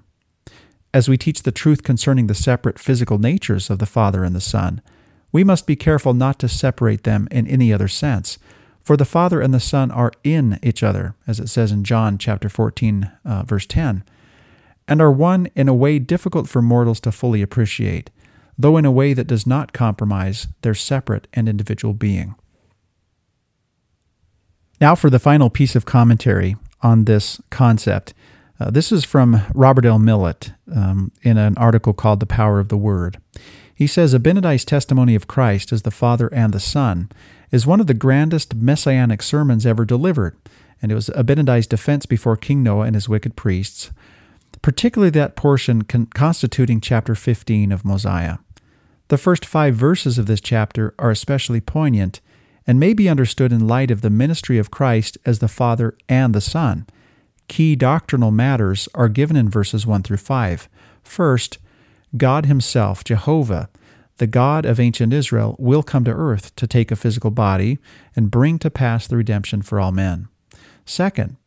As 0.93 1.10
we 1.10 1.17
teach 1.17 1.43
the 1.43 1.51
truth 1.51 1.84
concerning 1.84 2.27
the 2.27 2.36
separate 2.36 2.77
physical 2.77 3.17
natures 3.17 3.69
of 3.69 3.80
the 3.80 3.86
Father 3.86 4.23
and 4.23 4.36
the 4.36 4.41
Son, 4.41 4.82
we 5.31 5.43
must 5.43 5.67
be 5.67 5.75
careful 5.75 6.13
not 6.13 6.39
to 6.39 6.47
separate 6.47 7.03
them 7.03 7.27
in 7.31 7.47
any 7.47 7.71
other 7.71 7.87
sense. 7.87 8.37
For 8.83 8.97
the 8.97 9.05
Father 9.05 9.41
and 9.41 9.53
the 9.53 9.59
Son 9.59 9.91
are 9.91 10.11
in 10.23 10.59
each 10.63 10.83
other, 10.83 11.15
as 11.27 11.39
it 11.39 11.47
says 11.47 11.71
in 11.71 11.83
John 11.83 12.17
chapter 12.17 12.49
14, 12.49 13.11
uh, 13.23 13.43
verse 13.43 13.65
10, 13.65 14.03
and 14.87 15.01
are 15.01 15.11
one 15.11 15.47
in 15.55 15.67
a 15.67 15.73
way 15.73 15.99
difficult 15.99 16.49
for 16.49 16.61
mortals 16.61 16.99
to 17.01 17.11
fully 17.11 17.41
appreciate, 17.41 18.09
though 18.57 18.77
in 18.77 18.85
a 18.85 18.91
way 18.91 19.13
that 19.13 19.27
does 19.27 19.45
not 19.45 19.73
compromise 19.73 20.47
their 20.63 20.73
separate 20.73 21.27
and 21.33 21.47
individual 21.47 21.93
being. 21.93 22.35
Now, 24.79 24.95
for 24.95 25.11
the 25.11 25.19
final 25.19 25.51
piece 25.51 25.75
of 25.75 25.85
commentary 25.85 26.55
on 26.81 27.05
this 27.05 27.39
concept. 27.49 28.13
Uh, 28.59 28.69
this 28.69 28.91
is 28.91 29.03
from 29.03 29.41
Robert 29.53 29.85
L. 29.85 29.99
Millet 29.99 30.53
um, 30.73 31.11
in 31.23 31.37
an 31.37 31.57
article 31.57 31.93
called 31.93 32.19
The 32.19 32.25
Power 32.25 32.59
of 32.59 32.69
the 32.69 32.77
Word. 32.77 33.17
He 33.81 33.87
says 33.87 34.13
Abinadi's 34.13 34.63
testimony 34.63 35.15
of 35.15 35.25
Christ 35.25 35.71
as 35.71 35.81
the 35.81 35.89
Father 35.89 36.27
and 36.31 36.53
the 36.53 36.59
Son 36.59 37.09
is 37.49 37.65
one 37.65 37.79
of 37.79 37.87
the 37.87 37.95
grandest 37.95 38.53
messianic 38.53 39.23
sermons 39.23 39.65
ever 39.65 39.85
delivered, 39.85 40.37
and 40.83 40.91
it 40.91 40.93
was 40.93 41.09
Abinadi's 41.15 41.65
defense 41.65 42.05
before 42.05 42.37
King 42.37 42.61
Noah 42.61 42.85
and 42.85 42.93
his 42.93 43.09
wicked 43.09 43.35
priests, 43.35 43.89
particularly 44.61 45.09
that 45.09 45.35
portion 45.35 45.81
con- 45.81 46.05
constituting 46.13 46.79
chapter 46.79 47.15
15 47.15 47.71
of 47.71 47.83
Mosiah. 47.83 48.37
The 49.07 49.17
first 49.17 49.47
five 49.47 49.73
verses 49.73 50.19
of 50.19 50.27
this 50.27 50.41
chapter 50.41 50.93
are 50.99 51.09
especially 51.09 51.59
poignant 51.59 52.21
and 52.67 52.79
may 52.79 52.93
be 52.93 53.09
understood 53.09 53.51
in 53.51 53.67
light 53.67 53.89
of 53.89 54.01
the 54.01 54.11
ministry 54.11 54.59
of 54.59 54.69
Christ 54.69 55.17
as 55.25 55.39
the 55.39 55.47
Father 55.47 55.97
and 56.07 56.35
the 56.35 56.39
Son. 56.39 56.85
Key 57.47 57.75
doctrinal 57.75 58.29
matters 58.29 58.87
are 58.93 59.09
given 59.09 59.35
in 59.35 59.49
verses 59.49 59.87
1 59.87 60.03
through 60.03 60.17
5. 60.17 60.69
First, 61.01 61.57
God 62.17 62.45
Himself, 62.45 63.04
Jehovah, 63.04 63.69
the 64.17 64.28
God 64.28 64.65
of 64.65 64.80
ancient 64.80 65.13
Israel, 65.13 65.56
will 65.58 65.84
come 65.84 66.04
to 66.06 66.12
earth 66.12 66.56
to 66.56 66.67
take 66.67 66.91
a 66.91 66.95
physical 66.95 67.32
body 67.32 67.80
and 68.15 68.32
bring 68.32 68.60
to 68.60 68.69
pass 68.69 69.08
the 69.08 69.17
redemption 69.17 69.62
for 69.62 69.80
all 69.80 69.91
men. 69.91 70.28
Second, 70.86 71.38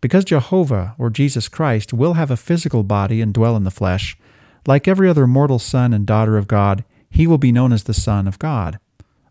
because 0.00 0.24
Jehovah, 0.24 0.94
or 0.98 1.10
Jesus 1.10 1.48
Christ, 1.48 1.92
will 1.92 2.14
have 2.14 2.30
a 2.30 2.36
physical 2.36 2.82
body 2.82 3.20
and 3.20 3.34
dwell 3.34 3.56
in 3.56 3.64
the 3.64 3.70
flesh, 3.70 4.16
like 4.66 4.86
every 4.86 5.08
other 5.08 5.26
mortal 5.26 5.58
son 5.58 5.92
and 5.92 6.06
daughter 6.06 6.36
of 6.36 6.48
God, 6.48 6.84
he 7.10 7.26
will 7.26 7.38
be 7.38 7.52
known 7.52 7.72
as 7.72 7.84
the 7.84 7.94
Son 7.94 8.28
of 8.28 8.38
God. 8.38 8.78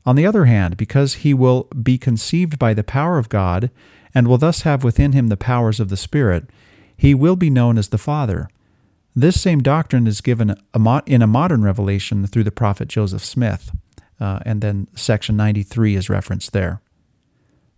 On 0.06 0.16
the 0.16 0.26
other 0.26 0.46
hand, 0.46 0.76
because 0.76 1.16
he 1.16 1.34
will 1.34 1.64
be 1.82 1.98
conceived 1.98 2.60
by 2.60 2.74
the 2.74 2.84
power 2.84 3.18
of 3.18 3.30
God, 3.30 3.70
and 4.14 4.28
will 4.28 4.38
thus 4.38 4.62
have 4.64 4.84
within 4.84 5.12
him 5.12 5.28
the 5.28 5.38
powers 5.38 5.80
of 5.80 5.90
the 5.90 5.98
Spirit, 5.98 6.50
he 6.98 7.14
will 7.14 7.36
be 7.36 7.50
known 7.50 7.78
as 7.78 7.90
the 7.90 7.98
Father. 7.98 8.50
This 9.16 9.42
same 9.42 9.60
doctrine 9.60 10.08
is 10.08 10.22
given 10.22 10.56
in 11.06 11.22
a 11.22 11.28
modern 11.28 11.64
revelation 11.64 12.28
through 12.28 12.44
the 12.44 12.52
prophet 12.52 12.88
Joseph 12.88 13.26
Smith, 13.26 13.72
uh, 14.20 14.40
and 14.46 14.62
then 14.62 14.88
section 14.96 15.36
93 15.36 15.96
is 15.96 16.10
referenced 16.10 16.54
there. 16.54 16.82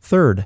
Third, 0.01 0.45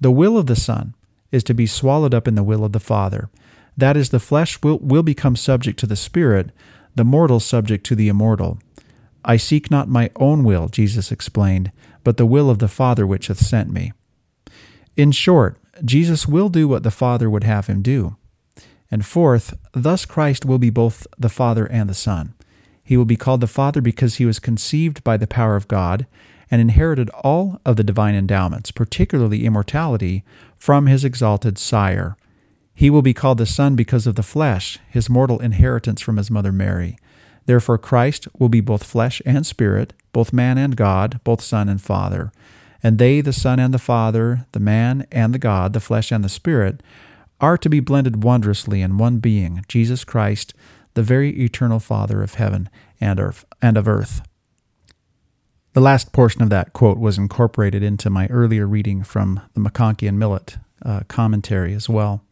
the 0.00 0.10
will 0.10 0.36
of 0.36 0.46
the 0.46 0.56
Son 0.56 0.94
is 1.32 1.42
to 1.44 1.54
be 1.54 1.66
swallowed 1.66 2.14
up 2.14 2.28
in 2.28 2.34
the 2.34 2.42
will 2.42 2.64
of 2.64 2.72
the 2.72 2.80
Father. 2.80 3.30
That 3.76 3.96
is, 3.96 4.10
the 4.10 4.20
flesh 4.20 4.62
will, 4.62 4.78
will 4.78 5.02
become 5.02 5.36
subject 5.36 5.78
to 5.80 5.86
the 5.86 5.96
Spirit, 5.96 6.50
the 6.94 7.04
mortal 7.04 7.40
subject 7.40 7.84
to 7.86 7.94
the 7.94 8.08
immortal. 8.08 8.58
I 9.24 9.36
seek 9.36 9.70
not 9.70 9.88
my 9.88 10.10
own 10.16 10.44
will, 10.44 10.68
Jesus 10.68 11.10
explained, 11.10 11.72
but 12.04 12.16
the 12.16 12.26
will 12.26 12.48
of 12.48 12.58
the 12.58 12.68
Father 12.68 13.06
which 13.06 13.26
hath 13.26 13.38
sent 13.38 13.70
me. 13.70 13.92
In 14.96 15.12
short, 15.12 15.58
Jesus 15.84 16.26
will 16.26 16.48
do 16.48 16.68
what 16.68 16.84
the 16.84 16.90
Father 16.90 17.28
would 17.28 17.44
have 17.44 17.66
him 17.66 17.82
do. 17.82 18.16
And 18.90 19.04
fourth, 19.04 19.54
thus 19.72 20.04
Christ 20.04 20.44
will 20.44 20.58
be 20.58 20.70
both 20.70 21.06
the 21.18 21.28
Father 21.28 21.66
and 21.66 21.90
the 21.90 21.94
Son. 21.94 22.34
He 22.82 22.96
will 22.96 23.04
be 23.04 23.16
called 23.16 23.40
the 23.40 23.46
Father 23.46 23.80
because 23.80 24.16
he 24.16 24.26
was 24.26 24.38
conceived 24.38 25.02
by 25.02 25.16
the 25.16 25.26
power 25.26 25.56
of 25.56 25.68
God 25.68 26.06
and 26.50 26.60
inherited 26.60 27.10
all 27.10 27.60
of 27.64 27.76
the 27.76 27.82
divine 27.82 28.14
endowments, 28.14 28.70
particularly 28.70 29.44
immortality, 29.44 30.24
from 30.56 30.86
his 30.86 31.04
exalted 31.04 31.58
sire. 31.58 32.16
He 32.72 32.90
will 32.90 33.02
be 33.02 33.14
called 33.14 33.38
the 33.38 33.46
Son 33.46 33.74
because 33.74 34.06
of 34.06 34.14
the 34.14 34.22
flesh, 34.22 34.78
his 34.88 35.10
mortal 35.10 35.40
inheritance 35.40 36.00
from 36.00 36.16
his 36.16 36.30
mother 36.30 36.52
Mary. 36.52 36.96
Therefore, 37.46 37.78
Christ 37.78 38.28
will 38.38 38.48
be 38.48 38.60
both 38.60 38.84
flesh 38.84 39.22
and 39.24 39.46
spirit, 39.46 39.92
both 40.12 40.32
man 40.32 40.58
and 40.58 40.76
God, 40.76 41.20
both 41.24 41.40
Son 41.40 41.68
and 41.68 41.80
Father. 41.80 42.30
And 42.82 42.98
they, 42.98 43.20
the 43.20 43.32
Son 43.32 43.58
and 43.58 43.72
the 43.72 43.78
Father, 43.78 44.46
the 44.52 44.60
man 44.60 45.06
and 45.10 45.34
the 45.34 45.38
God, 45.38 45.72
the 45.72 45.80
flesh 45.80 46.12
and 46.12 46.24
the 46.24 46.28
Spirit, 46.28 46.82
are 47.40 47.58
to 47.58 47.68
be 47.68 47.80
blended 47.80 48.22
wondrously 48.22 48.82
in 48.82 48.98
one 48.98 49.18
being, 49.18 49.64
Jesus 49.68 50.04
Christ, 50.04 50.54
the 50.94 51.02
very 51.02 51.38
eternal 51.42 51.78
Father 51.78 52.22
of 52.22 52.34
heaven 52.34 52.68
and 53.00 53.20
earth. 53.20 53.44
And 53.60 53.76
of 53.76 53.86
earth. 53.86 54.22
The 55.74 55.82
last 55.82 56.12
portion 56.12 56.42
of 56.42 56.48
that 56.48 56.72
quote 56.72 56.98
was 56.98 57.18
incorporated 57.18 57.82
into 57.82 58.08
my 58.08 58.26
earlier 58.28 58.66
reading 58.66 59.02
from 59.02 59.42
the 59.52 59.60
McConkie 59.60 60.08
and 60.08 60.18
Millet 60.18 60.56
uh, 60.82 61.00
commentary 61.08 61.74
as 61.74 61.86
well. 61.86 62.24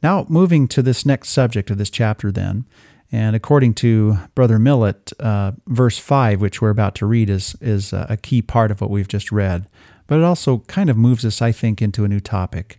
Now, 0.00 0.24
moving 0.28 0.68
to 0.68 0.82
this 0.82 1.04
next 1.04 1.30
subject 1.30 1.70
of 1.70 1.78
this 1.78 1.90
chapter, 1.90 2.30
then, 2.30 2.66
and 3.10 3.34
according 3.34 3.74
to 3.74 4.18
Brother 4.34 4.58
Millet, 4.58 5.12
uh, 5.18 5.52
verse 5.66 5.98
5, 5.98 6.40
which 6.40 6.62
we're 6.62 6.70
about 6.70 6.94
to 6.96 7.06
read, 7.06 7.30
is, 7.30 7.56
is 7.60 7.92
a 7.92 8.18
key 8.20 8.42
part 8.42 8.70
of 8.70 8.80
what 8.80 8.90
we've 8.90 9.08
just 9.08 9.32
read. 9.32 9.66
But 10.06 10.18
it 10.18 10.24
also 10.24 10.58
kind 10.66 10.90
of 10.90 10.96
moves 10.96 11.24
us, 11.24 11.40
I 11.40 11.52
think, 11.52 11.80
into 11.80 12.04
a 12.04 12.08
new 12.08 12.20
topic. 12.20 12.78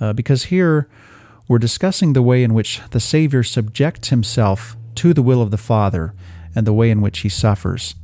Uh, 0.00 0.12
because 0.12 0.44
here 0.44 0.88
we're 1.48 1.58
discussing 1.58 2.12
the 2.12 2.22
way 2.22 2.42
in 2.42 2.54
which 2.54 2.80
the 2.90 3.00
Savior 3.00 3.42
subjects 3.42 4.08
himself 4.08 4.76
to 4.94 5.12
the 5.12 5.22
will 5.22 5.42
of 5.42 5.50
the 5.50 5.58
Father 5.58 6.14
and 6.54 6.66
the 6.66 6.72
way 6.72 6.90
in 6.90 7.00
which 7.00 7.20
he 7.20 7.28
suffers. 7.28 7.94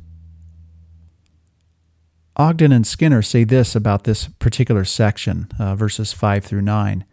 Ogden 2.35 2.71
and 2.71 2.85
Skinner 2.85 3.21
say 3.21 3.43
this 3.43 3.75
about 3.75 4.03
this 4.03 4.27
particular 4.39 4.85
section, 4.85 5.47
uh, 5.59 5.75
verses 5.75 6.13
5 6.13 6.45
through 6.45 6.61
9. 6.61 7.03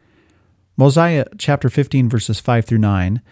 Mosiah 0.77 1.25
chapter 1.39 1.71
15, 1.71 2.09
verses 2.09 2.41
5 2.41 2.65
through 2.67 2.79
9 2.79 3.23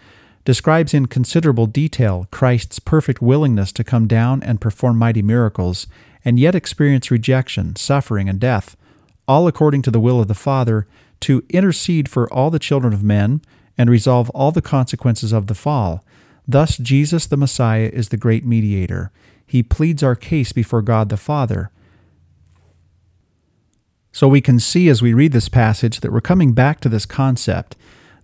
describes 0.45 0.93
in 0.93 1.05
considerable 1.05 1.67
detail 1.67 2.27
Christ's 2.31 2.79
perfect 2.79 3.21
willingness 3.21 3.71
to 3.73 3.83
come 3.83 4.07
down 4.07 4.41
and 4.43 4.59
perform 4.59 4.97
mighty 4.97 5.21
miracles, 5.21 5.87
and 6.25 6.39
yet 6.39 6.55
experience 6.55 7.11
rejection, 7.11 7.75
suffering, 7.75 8.27
and 8.27 8.39
death, 8.39 8.75
all 9.27 9.47
according 9.47 9.81
to 9.83 9.91
the 9.91 9.99
will 9.99 10.19
of 10.19 10.27
the 10.27 10.33
Father, 10.33 10.87
to 11.23 11.43
intercede 11.49 12.09
for 12.09 12.31
all 12.33 12.49
the 12.49 12.59
children 12.59 12.93
of 12.93 13.03
men 13.03 13.41
and 13.77 13.89
resolve 13.89 14.29
all 14.31 14.51
the 14.51 14.61
consequences 14.61 15.31
of 15.31 15.47
the 15.47 15.55
fall. 15.55 16.03
Thus, 16.47 16.77
Jesus 16.77 17.25
the 17.25 17.37
Messiah 17.37 17.89
is 17.91 18.09
the 18.09 18.17
great 18.17 18.45
mediator. 18.45 19.11
He 19.45 19.63
pleads 19.63 20.03
our 20.03 20.15
case 20.15 20.51
before 20.51 20.81
God 20.81 21.09
the 21.09 21.17
Father. 21.17 21.71
So 24.11 24.27
we 24.27 24.41
can 24.41 24.59
see 24.59 24.89
as 24.89 25.01
we 25.01 25.13
read 25.13 25.31
this 25.31 25.49
passage 25.49 26.01
that 26.01 26.11
we're 26.11 26.21
coming 26.21 26.53
back 26.53 26.79
to 26.81 26.89
this 26.89 27.05
concept 27.05 27.75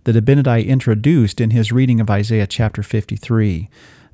that 0.04 0.16
Abinadi 0.16 0.66
introduced 0.66 1.40
in 1.40 1.50
his 1.50 1.72
reading 1.72 2.00
of 2.00 2.10
Isaiah 2.10 2.46
chapter 2.46 2.82
53 2.82 3.68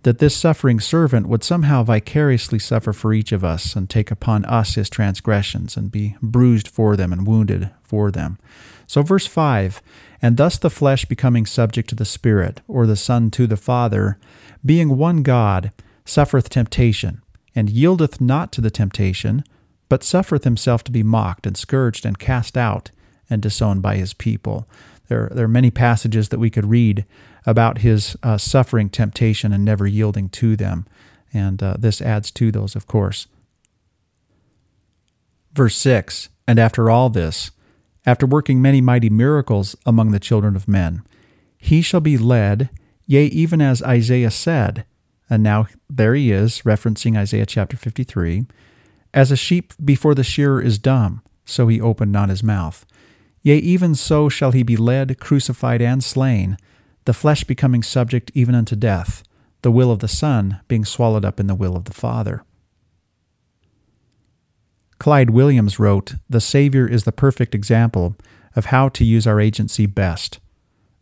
that 0.07 0.21
this 0.21 0.37
suffering 0.37 0.79
servant 0.79 1.27
would 1.27 1.43
somehow 1.43 1.83
vicariously 1.83 2.61
suffer 2.61 2.93
for 2.93 3.13
each 3.13 3.33
of 3.33 3.43
us 3.43 3.75
and 3.75 3.91
take 3.91 4.13
upon 4.13 4.45
us 4.45 4.77
his 4.77 4.89
transgressions 4.89 5.77
and 5.77 5.91
be 5.91 6.15
bruised 6.23 6.69
for 6.69 6.95
them 6.95 7.13
and 7.13 7.27
wounded 7.27 7.71
for 7.83 8.13
them. 8.13 8.39
So, 8.87 9.03
verse 9.03 9.27
5 9.27 9.83
And 10.23 10.37
thus 10.37 10.59
the 10.59 10.71
flesh 10.71 11.07
becoming 11.07 11.45
subject 11.45 11.89
to 11.89 11.97
the 11.97 12.05
Spirit, 12.05 12.61
or 12.69 12.87
the 12.87 12.95
Son 12.95 13.33
to 13.33 13.49
the 13.49 13.57
Father, 13.57 14.17
being 14.65 14.97
one 14.97 15.25
God, 15.25 15.73
suffereth 16.05 16.51
temptation, 16.51 17.21
and 17.57 17.69
yieldeth 17.69 18.21
not 18.21 18.53
to 18.53 18.61
the 18.61 18.71
temptation, 18.71 19.43
but 19.89 20.05
suffereth 20.05 20.45
himself 20.45 20.85
to 20.85 20.93
be 20.93 21.03
mocked 21.03 21.49
and 21.49 21.57
scourged 21.57 22.07
and 22.07 22.17
cast 22.17 22.57
out 22.57 22.93
and 23.29 23.43
disowned 23.43 23.83
by 23.83 23.97
his 23.97 24.15
people. 24.15 24.69
There, 25.09 25.29
there 25.33 25.47
are 25.47 25.49
many 25.49 25.73
passages 25.73 26.29
that 26.29 26.39
we 26.39 26.51
could 26.51 26.67
read 26.67 27.05
about 27.47 27.79
his 27.79 28.17
uh, 28.23 28.37
suffering 28.37 28.91
temptation 28.91 29.53
and 29.53 29.65
never 29.65 29.87
yielding 29.87 30.29
to 30.29 30.57
them. 30.57 30.85
And 31.33 31.63
uh, 31.63 31.77
this 31.79 32.03
adds 32.03 32.31
to 32.33 32.51
those, 32.51 32.75
of 32.75 32.87
course. 32.87 33.29
Verse 35.53 35.77
6 35.77 36.29
And 36.47 36.59
after 36.59 36.91
all 36.91 37.09
this, 37.09 37.53
after 38.05 38.27
working 38.27 38.61
many 38.61 38.81
mighty 38.81 39.11
miracles 39.11 39.77
among 39.87 40.11
the 40.11 40.21
children 40.21 40.57
of 40.57 40.69
men, 40.69 41.03
he 41.57 41.83
shall 41.83 42.01
be 42.01 42.19
led, 42.19 42.71
yea, 43.07 43.27
even 43.27 43.61
as 43.61 43.83
Isaiah 43.83 44.31
said. 44.31 44.85
And 45.29 45.43
now 45.43 45.67
there 45.91 46.15
he 46.15 46.31
is, 46.31 46.63
referencing 46.63 47.17
Isaiah 47.17 47.47
chapter 47.47 47.77
53 47.77 48.47
As 49.13 49.33
a 49.33 49.37
sheep 49.37 49.73
before 49.85 50.15
the 50.15 50.23
shearer 50.23 50.63
is 50.63 50.79
dumb, 50.79 51.23
so 51.45 51.67
he 51.67 51.81
opened 51.81 52.13
not 52.13 52.29
his 52.29 52.43
mouth. 52.43 52.87
Yea, 53.43 53.57
even 53.57 53.95
so 53.95 54.29
shall 54.29 54.53
he 54.53 54.63
be 54.63 54.77
led, 54.77 55.19
crucified, 55.19 55.83
and 55.83 56.03
slain, 56.03 56.57
the 57.07 57.15
flesh 57.15 57.45
becoming 57.45 57.83
subject 57.83 58.31
even 58.35 58.55
unto 58.55 58.77
death, 58.77 59.23
the 59.63 59.71
will 59.71 59.91
of 59.91 60.01
the 60.01 60.09
Son 60.09 60.61
being 60.69 60.85
swallowed 60.85 61.25
up 61.25 61.41
in 61.41 61.47
the 61.47 61.55
will 61.55 61.77
of 61.77 61.85
the 61.85 61.95
Father. 61.95 62.45
Clyde 64.99 65.31
Williams 65.31 65.79
wrote, 65.79 66.15
The 66.29 66.41
Savior 66.41 66.87
is 66.87 67.05
the 67.05 67.13
perfect 67.13 67.55
example 67.55 68.17
of 68.55 68.67
how 68.67 68.89
to 68.91 69.05
use 69.05 69.27
our 69.27 69.41
agency 69.41 69.87
best. 69.87 70.41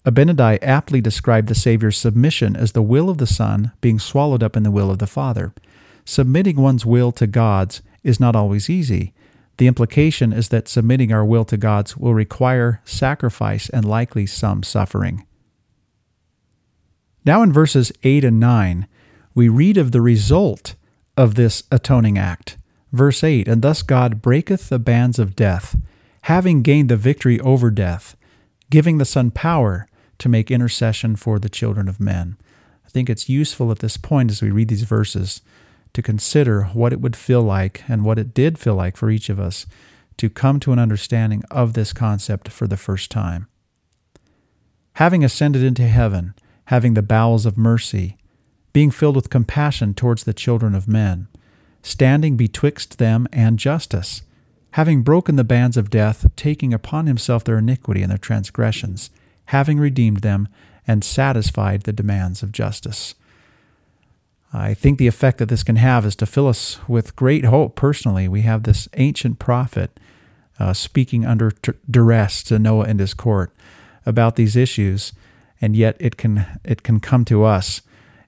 Abinadi 0.04 0.58
aptly 0.60 1.00
described 1.00 1.48
the 1.48 1.54
Savior's 1.54 1.96
submission 1.96 2.54
as 2.56 2.72
the 2.72 2.82
will 2.82 3.08
of 3.08 3.18
the 3.18 3.26
Son 3.26 3.72
being 3.80 3.98
swallowed 3.98 4.42
up 4.42 4.56
in 4.56 4.62
the 4.62 4.70
will 4.70 4.90
of 4.90 4.98
the 4.98 5.06
Father. 5.06 5.54
submitting 6.04 6.56
one's 6.56 6.84
will 6.84 7.12
to 7.12 7.26
God's 7.26 7.80
is 8.02 8.20
not 8.20 8.36
always 8.36 8.68
easy. 8.68 9.14
The 9.56 9.66
implication 9.66 10.32
is 10.32 10.50
that 10.50 10.68
submitting 10.68 11.12
our 11.12 11.24
will 11.24 11.46
to 11.46 11.56
God's 11.56 11.96
will 11.96 12.12
require 12.12 12.82
sacrifice 12.84 13.70
and 13.70 13.86
likely 13.86 14.26
some 14.26 14.62
suffering. 14.62 15.24
Now, 17.24 17.42
in 17.42 17.52
verses 17.52 17.92
8 18.02 18.24
and 18.24 18.38
9, 18.38 18.86
we 19.34 19.48
read 19.48 19.76
of 19.76 19.92
the 19.92 20.00
result 20.00 20.74
of 21.16 21.34
this 21.34 21.62
atoning 21.70 22.18
act. 22.18 22.58
Verse 22.92 23.24
8 23.24 23.48
And 23.48 23.62
thus 23.62 23.82
God 23.82 24.20
breaketh 24.20 24.68
the 24.68 24.78
bands 24.78 25.18
of 25.18 25.34
death, 25.34 25.76
having 26.22 26.62
gained 26.62 26.88
the 26.88 26.96
victory 26.96 27.40
over 27.40 27.70
death, 27.70 28.16
giving 28.70 28.98
the 28.98 29.04
Son 29.04 29.30
power 29.30 29.86
to 30.18 30.28
make 30.28 30.50
intercession 30.50 31.16
for 31.16 31.38
the 31.38 31.48
children 31.48 31.88
of 31.88 32.00
men. 32.00 32.36
I 32.86 32.88
think 32.90 33.08
it's 33.08 33.28
useful 33.28 33.70
at 33.70 33.80
this 33.80 33.96
point 33.96 34.30
as 34.30 34.42
we 34.42 34.50
read 34.50 34.68
these 34.68 34.82
verses 34.82 35.40
to 35.94 36.02
consider 36.02 36.64
what 36.64 36.92
it 36.92 37.00
would 37.00 37.16
feel 37.16 37.42
like 37.42 37.82
and 37.88 38.04
what 38.04 38.18
it 38.18 38.34
did 38.34 38.58
feel 38.58 38.74
like 38.74 38.96
for 38.96 39.10
each 39.10 39.28
of 39.28 39.40
us 39.40 39.66
to 40.16 40.30
come 40.30 40.60
to 40.60 40.72
an 40.72 40.78
understanding 40.78 41.42
of 41.50 41.72
this 41.72 41.92
concept 41.92 42.48
for 42.48 42.66
the 42.66 42.76
first 42.76 43.10
time. 43.10 43.48
Having 44.94 45.24
ascended 45.24 45.62
into 45.62 45.86
heaven, 45.86 46.34
having 46.66 46.94
the 46.94 47.02
bowels 47.02 47.46
of 47.46 47.58
mercy, 47.58 48.16
being 48.72 48.90
filled 48.90 49.16
with 49.16 49.30
compassion 49.30 49.94
towards 49.94 50.24
the 50.24 50.34
children 50.34 50.74
of 50.74 50.88
men, 50.88 51.28
standing 51.82 52.36
betwixt 52.36 52.98
them 52.98 53.26
and 53.32 53.58
justice, 53.58 54.22
having 54.72 55.02
broken 55.02 55.36
the 55.36 55.44
bands 55.44 55.76
of 55.76 55.90
death, 55.90 56.26
taking 56.36 56.74
upon 56.74 57.06
himself 57.06 57.44
their 57.44 57.58
iniquity 57.58 58.02
and 58.02 58.10
their 58.10 58.18
transgressions, 58.18 59.10
having 59.46 59.78
redeemed 59.78 60.18
them, 60.18 60.48
and 60.86 61.04
satisfied 61.04 61.82
the 61.82 61.92
demands 61.92 62.42
of 62.42 62.52
justice. 62.52 63.14
I 64.52 64.72
think 64.72 64.98
the 64.98 65.06
effect 65.06 65.38
that 65.38 65.48
this 65.48 65.64
can 65.64 65.76
have 65.76 66.06
is 66.06 66.14
to 66.16 66.26
fill 66.26 66.46
us 66.46 66.78
with 66.88 67.16
great 67.16 67.44
hope 67.44 67.74
personally. 67.74 68.28
We 68.28 68.42
have 68.42 68.62
this 68.62 68.88
ancient 68.94 69.38
prophet 69.38 69.98
uh, 70.58 70.72
speaking 70.72 71.24
under 71.26 71.50
t- 71.50 71.72
duress 71.90 72.42
to 72.44 72.58
Noah 72.58 72.84
and 72.84 73.00
his 73.00 73.14
court 73.14 73.52
about 74.06 74.36
these 74.36 74.54
issues, 74.54 75.12
and 75.64 75.74
yet 75.74 75.96
it 75.98 76.18
can 76.18 76.60
it 76.62 76.82
can 76.82 77.00
come 77.00 77.24
to 77.24 77.42
us 77.42 77.80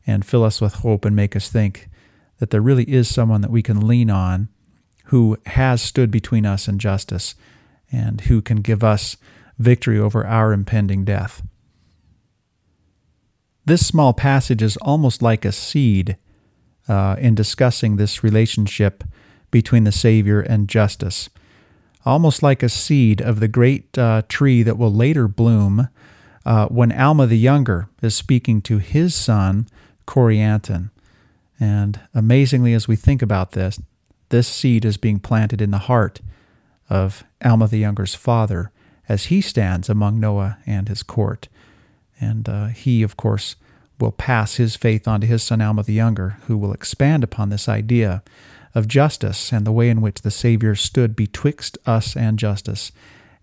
and 0.06 0.24
fill 0.24 0.42
us 0.42 0.58
with 0.58 0.76
hope 0.76 1.04
and 1.04 1.14
make 1.14 1.36
us 1.36 1.50
think 1.50 1.86
that 2.38 2.48
there 2.48 2.62
really 2.62 2.84
is 2.84 3.14
someone 3.14 3.42
that 3.42 3.50
we 3.50 3.62
can 3.62 3.86
lean 3.86 4.08
on 4.08 4.48
who 5.06 5.36
has 5.44 5.82
stood 5.82 6.10
between 6.10 6.46
us 6.46 6.66
and 6.66 6.80
justice 6.80 7.34
and 7.92 8.22
who 8.22 8.40
can 8.40 8.62
give 8.62 8.82
us 8.82 9.18
victory 9.58 9.98
over 9.98 10.26
our 10.26 10.54
impending 10.54 11.04
death. 11.04 11.42
This 13.66 13.86
small 13.86 14.14
passage 14.14 14.62
is 14.62 14.78
almost 14.78 15.20
like 15.20 15.44
a 15.44 15.52
seed 15.52 16.16
uh, 16.88 17.16
in 17.18 17.34
discussing 17.34 17.96
this 17.96 18.24
relationship 18.24 19.04
between 19.50 19.84
the 19.84 19.92
Savior 19.92 20.40
and 20.40 20.68
justice, 20.68 21.28
almost 22.02 22.42
like 22.42 22.62
a 22.62 22.70
seed 22.70 23.20
of 23.20 23.40
the 23.40 23.48
great 23.48 23.98
uh, 23.98 24.22
tree 24.26 24.62
that 24.62 24.78
will 24.78 24.92
later 24.92 25.28
bloom 25.28 25.88
uh, 26.46 26.68
when 26.68 26.92
Alma 26.92 27.26
the 27.26 27.36
Younger 27.36 27.88
is 28.00 28.14
speaking 28.14 28.62
to 28.62 28.78
his 28.78 29.16
son, 29.16 29.66
Corianton. 30.06 30.90
And 31.58 32.00
amazingly, 32.14 32.72
as 32.72 32.86
we 32.86 32.94
think 32.94 33.20
about 33.20 33.52
this, 33.52 33.80
this 34.28 34.46
seed 34.46 34.84
is 34.84 34.96
being 34.96 35.18
planted 35.18 35.60
in 35.60 35.72
the 35.72 35.78
heart 35.78 36.20
of 36.88 37.24
Alma 37.44 37.66
the 37.66 37.78
Younger's 37.78 38.14
father 38.14 38.70
as 39.08 39.24
he 39.24 39.40
stands 39.40 39.88
among 39.88 40.20
Noah 40.20 40.58
and 40.66 40.88
his 40.88 41.02
court. 41.02 41.48
And 42.20 42.48
uh, 42.48 42.66
he, 42.66 43.02
of 43.02 43.16
course, 43.16 43.56
will 43.98 44.12
pass 44.12 44.54
his 44.54 44.76
faith 44.76 45.08
on 45.08 45.20
to 45.22 45.26
his 45.26 45.42
son 45.42 45.60
Alma 45.60 45.82
the 45.82 45.94
Younger, 45.94 46.36
who 46.46 46.56
will 46.56 46.72
expand 46.72 47.24
upon 47.24 47.48
this 47.48 47.68
idea 47.68 48.22
of 48.72 48.86
justice 48.86 49.52
and 49.52 49.66
the 49.66 49.72
way 49.72 49.88
in 49.88 50.00
which 50.00 50.22
the 50.22 50.30
Savior 50.30 50.76
stood 50.76 51.16
betwixt 51.16 51.76
us 51.86 52.16
and 52.16 52.38
justice, 52.38 52.92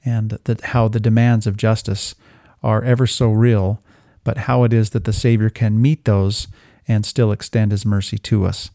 and 0.06 0.38
that 0.46 0.62
how 0.62 0.88
the 0.88 1.02
demands 1.02 1.46
of 1.46 1.58
justice 1.58 2.16
are 2.64 2.84
ever 2.84 3.06
so 3.06 3.32
real, 3.32 3.82
but 4.24 4.40
how 4.40 4.64
it 4.64 4.74
is 4.74 4.92
that 4.92 5.04
the 5.06 5.14
Savior 5.14 5.50
can 5.50 5.82
meet 5.82 6.06
those 6.06 6.48
and 6.88 7.06
still 7.06 7.32
extend 7.32 7.72
his 7.72 7.86
mercy 7.86 8.18
to 8.18 8.46
us. 8.46 8.72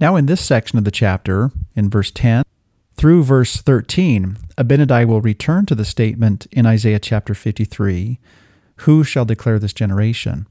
Now, 0.00 0.16
in 0.16 0.26
this 0.26 0.40
section 0.40 0.78
of 0.78 0.84
the 0.84 0.90
chapter, 0.90 1.50
in 1.76 1.88
verse 1.88 2.10
10 2.10 2.42
through 2.94 3.22
verse 3.22 3.56
13, 3.56 4.36
Abinadi 4.58 5.06
will 5.06 5.20
return 5.20 5.64
to 5.66 5.74
the 5.74 5.84
statement 5.84 6.46
in 6.50 6.66
Isaiah 6.66 6.98
chapter 6.98 7.34
53 7.34 8.18
Who 8.78 9.04
shall 9.04 9.24
declare 9.24 9.58
this 9.58 9.72
generation? 9.72 10.46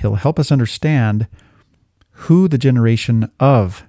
He'll 0.00 0.14
help 0.14 0.38
us 0.38 0.52
understand 0.52 1.26
who 2.10 2.48
the 2.48 2.58
generation 2.58 3.30
of 3.38 3.84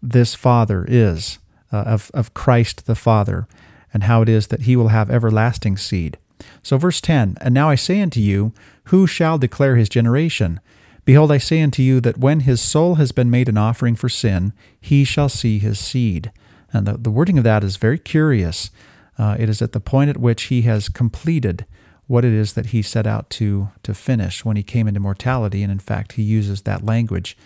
this 0.00 0.34
Father 0.34 0.84
is, 0.88 1.38
uh, 1.72 1.78
of, 1.78 2.10
of 2.14 2.34
Christ 2.34 2.86
the 2.86 2.94
Father, 2.94 3.46
and 3.92 4.04
how 4.04 4.22
it 4.22 4.28
is 4.28 4.48
that 4.48 4.62
he 4.62 4.76
will 4.76 4.88
have 4.88 5.10
everlasting 5.10 5.76
seed. 5.76 6.18
So, 6.62 6.78
verse 6.78 7.00
10 7.00 7.36
And 7.40 7.54
now 7.54 7.68
I 7.68 7.74
say 7.74 8.00
unto 8.00 8.20
you, 8.20 8.52
Who 8.84 9.06
shall 9.06 9.38
declare 9.38 9.76
his 9.76 9.88
generation? 9.88 10.60
Behold, 11.04 11.32
I 11.32 11.38
say 11.38 11.60
unto 11.60 11.82
you 11.82 12.00
that 12.00 12.18
when 12.18 12.40
his 12.40 12.60
soul 12.60 12.94
has 12.96 13.10
been 13.10 13.30
made 13.30 13.48
an 13.48 13.58
offering 13.58 13.96
for 13.96 14.08
sin, 14.08 14.52
he 14.80 15.04
shall 15.04 15.28
see 15.28 15.58
his 15.58 15.78
seed. 15.78 16.30
And 16.72 16.86
the, 16.86 16.96
the 16.96 17.10
wording 17.10 17.38
of 17.38 17.44
that 17.44 17.64
is 17.64 17.76
very 17.76 17.98
curious. 17.98 18.70
Uh, 19.18 19.36
it 19.38 19.48
is 19.48 19.60
at 19.60 19.72
the 19.72 19.80
point 19.80 20.10
at 20.10 20.16
which 20.16 20.44
he 20.44 20.62
has 20.62 20.88
completed 20.88 21.66
what 22.06 22.24
it 22.24 22.32
is 22.32 22.52
that 22.54 22.66
he 22.66 22.82
set 22.82 23.06
out 23.06 23.30
to, 23.30 23.70
to 23.82 23.94
finish 23.94 24.44
when 24.44 24.56
he 24.56 24.62
came 24.62 24.86
into 24.86 25.00
mortality. 25.00 25.62
And 25.62 25.72
in 25.72 25.78
fact, 25.78 26.12
he 26.12 26.22
uses 26.22 26.62
that 26.62 26.84
language 26.84 27.36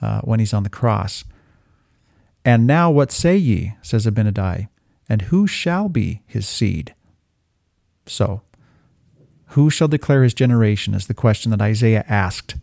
uh, 0.00 0.20
when 0.20 0.40
he's 0.40 0.54
on 0.54 0.62
the 0.62 0.68
cross. 0.68 1.24
And 2.44 2.66
now 2.66 2.90
what 2.90 3.12
say 3.12 3.36
ye, 3.36 3.74
says 3.82 4.06
Abinadi, 4.06 4.68
and 5.08 5.22
who 5.22 5.46
shall 5.46 5.88
be 5.88 6.22
his 6.26 6.48
seed? 6.48 6.94
So, 8.10 8.42
who 9.48 9.70
shall 9.70 9.88
declare 9.88 10.22
his 10.22 10.34
generation 10.34 10.94
is 10.94 11.06
the 11.06 11.14
question 11.14 11.50
that 11.50 11.62
Isaiah 11.62 12.04
asked. 12.08 12.56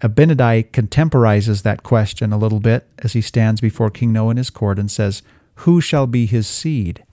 Abinadi 0.00 0.70
contemporizes 0.70 1.62
that 1.62 1.82
question 1.82 2.32
a 2.32 2.38
little 2.38 2.60
bit 2.60 2.88
as 2.98 3.12
he 3.12 3.20
stands 3.20 3.60
before 3.60 3.90
King 3.90 4.12
Noah 4.12 4.32
in 4.32 4.36
his 4.36 4.50
court 4.50 4.78
and 4.78 4.90
says, 4.90 5.22
who 5.60 5.80
shall 5.80 6.06
be 6.06 6.24
his 6.24 6.46
seed? 6.46 7.04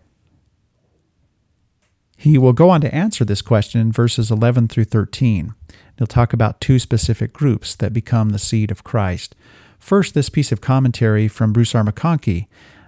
He 2.15 2.38
will 2.38 2.53
go 2.53 2.69
on 2.69 2.80
to 2.82 2.95
answer 2.95 3.25
this 3.25 3.41
question 3.41 3.82
in 3.82 3.91
verses 3.91 4.32
11 4.32 4.69
through 4.69 4.86
13. 4.86 5.53
He'll 5.97 6.08
talk 6.08 6.32
about 6.32 6.62
two 6.62 6.80
specific 6.80 7.34
groups 7.34 7.75
that 7.75 7.91
become 7.91 8.30
the 8.30 8.39
seed 8.39 8.71
of 8.71 8.86
Christ. 8.86 9.36
First, 9.80 10.13
this 10.13 10.30
piece 10.30 10.53
of 10.53 10.62
commentary 10.62 11.27
from 11.27 11.51
Bruce 11.51 11.75
R. 11.75 11.84
McConkie. 11.84 12.47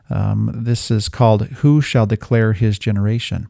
Um, 0.10 0.50
this 0.56 0.90
is 0.90 1.10
called 1.10 1.48
Who 1.58 1.82
Shall 1.82 2.06
Declare 2.06 2.54
His 2.54 2.80
Generation? 2.80 3.50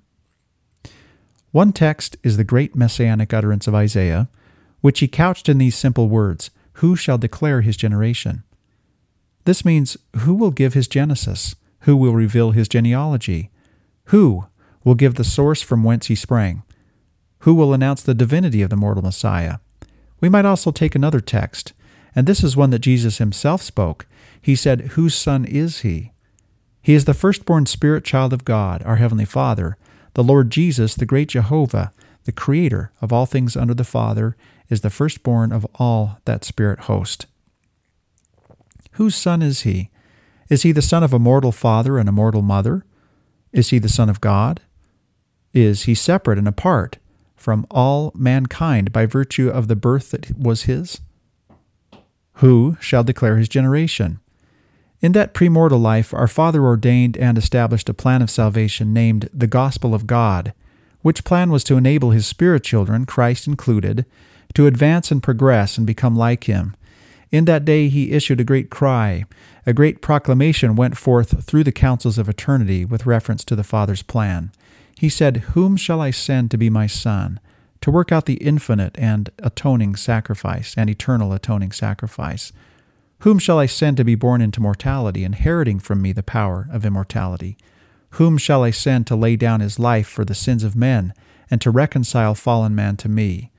One 1.52 1.74
text 1.74 2.16
is 2.24 2.38
the 2.38 2.44
great 2.44 2.76
messianic 2.76 3.34
utterance 3.34 3.68
of 3.68 3.74
Isaiah, 3.74 4.30
which 4.82 5.00
he 5.00 5.08
couched 5.08 5.50
in 5.50 5.58
these 5.58 5.76
simple 5.76 6.08
words 6.08 6.52
Who 6.74 6.96
shall 6.96 7.18
declare 7.18 7.62
his 7.62 7.76
generation? 7.76 8.44
This 9.46 9.66
means, 9.66 9.98
Who 10.18 10.36
will 10.36 10.52
give 10.52 10.74
his 10.74 10.88
genesis? 10.88 11.56
Who 11.82 11.96
will 11.98 12.14
reveal 12.14 12.52
his 12.52 12.68
genealogy? 12.68 13.50
Who 14.06 14.46
will 14.84 14.96
give 14.96 15.16
the 15.16 15.24
source 15.24 15.62
from 15.62 15.84
whence 15.84 16.08
he 16.08 16.16
sprang? 16.16 16.64
Who 17.40 17.56
will 17.56 17.74
announce 17.74 18.04
the 18.04 18.14
divinity 18.14 18.62
of 18.62 18.70
the 18.70 18.76
mortal 18.76 19.04
Messiah? 19.04 19.58
We 20.22 20.30
might 20.30 20.46
also 20.46 20.72
take 20.72 20.94
another 20.94 21.22
text, 21.22 21.74
and 22.14 22.28
this 22.28 22.44
is 22.44 22.58
one 22.58 22.70
that 22.72 22.80
Jesus 22.80 23.18
himself 23.18 23.62
spoke. 23.62 24.06
He 24.42 24.56
said, 24.56 24.82
Whose 24.82 25.16
son 25.16 25.46
is 25.46 25.80
he? 25.80 26.12
He 26.82 26.94
is 26.94 27.06
the 27.06 27.14
firstborn 27.14 27.66
spirit 27.66 28.04
child 28.04 28.34
of 28.34 28.46
God, 28.46 28.84
our 28.84 28.98
Heavenly 28.98 29.26
Father. 29.26 29.78
The 30.14 30.24
Lord 30.24 30.50
Jesus, 30.50 30.96
the 30.96 31.06
great 31.06 31.30
Jehovah, 31.30 31.92
the 32.26 32.32
Creator 32.32 32.92
of 33.02 33.14
all 33.14 33.26
things 33.26 33.56
under 33.56 33.74
the 33.74 33.84
Father, 33.84 34.36
is 34.70 34.82
the 34.82 34.90
firstborn 34.90 35.52
of 35.52 35.66
all 35.76 36.20
that 36.26 36.44
spirit 36.44 36.82
host. 36.82 37.26
Whose 38.94 39.16
son 39.16 39.42
is 39.42 39.62
he? 39.62 39.90
Is 40.50 40.64
he 40.64 40.72
the 40.72 40.82
son 40.82 41.04
of 41.04 41.14
a 41.14 41.20
mortal 41.20 41.52
father 41.52 41.98
and 41.98 42.10
a 42.10 42.12
mortal 42.12 42.42
mother? 42.42 42.86
Is 43.52 43.70
he 43.70 43.80
the 43.80 43.90
son 43.90 44.10
of 44.10 44.22
God? 44.22 44.62
Is 45.54 45.84
he 45.84 45.96
separate 45.96 46.38
and 46.38 46.48
apart 46.48 46.98
from 47.36 47.66
all 47.72 48.12
mankind 48.14 48.92
by 48.92 49.06
virtue 49.06 49.50
of 49.50 49.68
the 49.68 49.76
birth 49.76 50.12
that 50.12 50.38
was 50.38 50.64
his? 50.64 51.02
Who 52.34 52.78
shall 52.80 53.04
declare 53.04 53.38
his 53.38 53.50
generation? 53.50 54.20
In 55.02 55.14
that 55.14 55.34
premortal 55.34 55.82
life, 55.82 56.14
our 56.14 56.28
Father 56.28 56.62
ordained 56.62 57.18
and 57.18 57.38
established 57.38 57.88
a 57.88 57.94
plan 57.94 58.22
of 58.22 58.30
salvation 58.30 58.94
named 58.94 59.30
the 59.34 59.48
Gospel 59.48 59.96
of 59.96 60.08
God, 60.08 60.54
which 61.02 61.24
plan 61.24 61.52
was 61.52 61.64
to 61.66 61.78
enable 61.78 62.12
his 62.12 62.28
spirit 62.28 62.64
children, 62.64 63.06
Christ 63.06 63.48
included, 63.48 64.06
to 64.56 64.68
advance 64.68 65.12
and 65.12 65.24
progress 65.24 65.78
and 65.78 65.88
become 65.88 66.18
like 66.18 66.46
him. 66.46 66.76
In 67.32 67.46
that 67.46 67.64
day 67.64 67.88
he 67.88 68.12
issued 68.12 68.42
a 68.42 68.46
great 68.46 68.70
cry, 68.70 69.24
a 69.66 69.74
great 69.74 70.02
proclamation 70.02 70.76
went 70.76 70.98
forth 70.98 71.46
through 71.46 71.64
the 71.64 71.72
councils 71.72 72.18
of 72.18 72.28
eternity 72.28 72.84
with 72.84 73.06
reference 73.06 73.46
to 73.46 73.56
the 73.56 73.64
Father's 73.64 74.02
plan. 74.02 74.52
He 74.98 75.08
said, 75.08 75.38
Whom 75.54 75.78
shall 75.78 76.02
I 76.02 76.12
send 76.12 76.52
to 76.52 76.58
be 76.58 76.70
my 76.70 76.88
Son, 76.88 77.40
to 77.82 77.92
work 77.92 78.12
out 78.12 78.26
the 78.26 78.34
infinite 78.44 78.98
and 78.98 79.30
atoning 79.40 79.96
sacrifice, 79.96 80.74
and 80.76 80.90
eternal 80.90 81.32
atoning 81.32 81.72
sacrifice? 81.72 82.52
Whom 83.20 83.38
shall 83.38 83.60
I 83.60 83.66
send 83.66 83.98
to 83.98 84.06
be 84.06 84.16
born 84.16 84.42
into 84.42 84.62
mortality, 84.62 85.24
inheriting 85.24 85.80
from 85.80 86.02
me 86.02 86.14
the 86.14 86.24
power 86.24 86.68
of 86.72 86.86
immortality? 86.86 87.58
Whom 88.12 88.38
shall 88.38 88.64
I 88.64 88.72
send 88.72 89.08
to 89.08 89.16
lay 89.16 89.36
down 89.36 89.60
his 89.60 89.78
life 89.78 90.08
for 90.08 90.24
the 90.24 90.34
sins 90.34 90.64
of 90.64 90.76
men, 90.76 91.14
and 91.52 91.60
to 91.62 91.70
reconcile 91.70 92.34
fallen 92.34 92.76
man 92.76 92.96
to 92.98 93.10
me? 93.10 93.52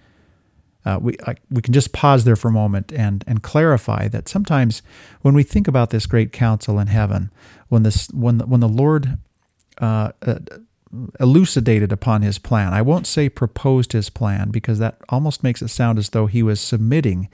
Uh, 0.84 0.98
we, 1.00 1.16
I, 1.26 1.34
we 1.50 1.60
can 1.60 1.74
just 1.74 1.92
pause 1.92 2.24
there 2.24 2.36
for 2.36 2.48
a 2.48 2.52
moment 2.52 2.90
and, 2.90 3.22
and 3.26 3.42
clarify 3.42 4.08
that 4.08 4.28
sometimes 4.28 4.80
when 5.20 5.34
we 5.34 5.42
think 5.42 5.68
about 5.68 5.90
this 5.90 6.06
great 6.06 6.32
council 6.32 6.78
in 6.78 6.86
heaven, 6.86 7.30
when, 7.68 7.82
this, 7.82 8.08
when, 8.12 8.38
the, 8.38 8.46
when 8.46 8.60
the 8.60 8.68
Lord 8.68 9.18
uh, 9.78 10.12
uh, 10.22 10.38
elucidated 11.20 11.92
upon 11.92 12.22
his 12.22 12.38
plan, 12.38 12.72
I 12.72 12.80
won't 12.80 13.06
say 13.06 13.28
proposed 13.28 13.92
his 13.92 14.08
plan 14.08 14.50
because 14.50 14.78
that 14.78 14.96
almost 15.10 15.42
makes 15.42 15.60
it 15.60 15.68
sound 15.68 15.98
as 15.98 16.08
though 16.08 16.26
he 16.26 16.42
was 16.42 16.62
submitting 16.62 17.28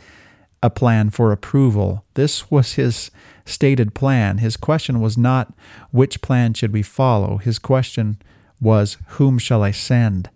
a 0.67 0.71
plan 0.71 1.11
for 1.11 1.31
approval. 1.31 2.05
This 2.15 2.51
was 2.51 2.75
his 2.75 3.11
stated 3.45 3.95
plan. 3.95 4.39
His 4.39 4.57
question 4.57 5.01
was 5.01 5.17
not 5.17 5.55
which 5.93 6.21
plan 6.21 6.55
should 6.55 6.73
we 6.73 6.83
follow. 6.83 7.39
His 7.39 7.59
question 7.59 8.19
was 8.61 8.99
whom 9.11 9.39
shall 9.39 9.63
I 9.63 9.71
send? 9.71 10.29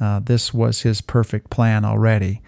Uh, 0.00 0.20
this 0.20 0.54
was 0.54 0.80
his 0.80 1.02
perfect 1.02 1.50
plan 1.50 1.84
already. 1.84 2.40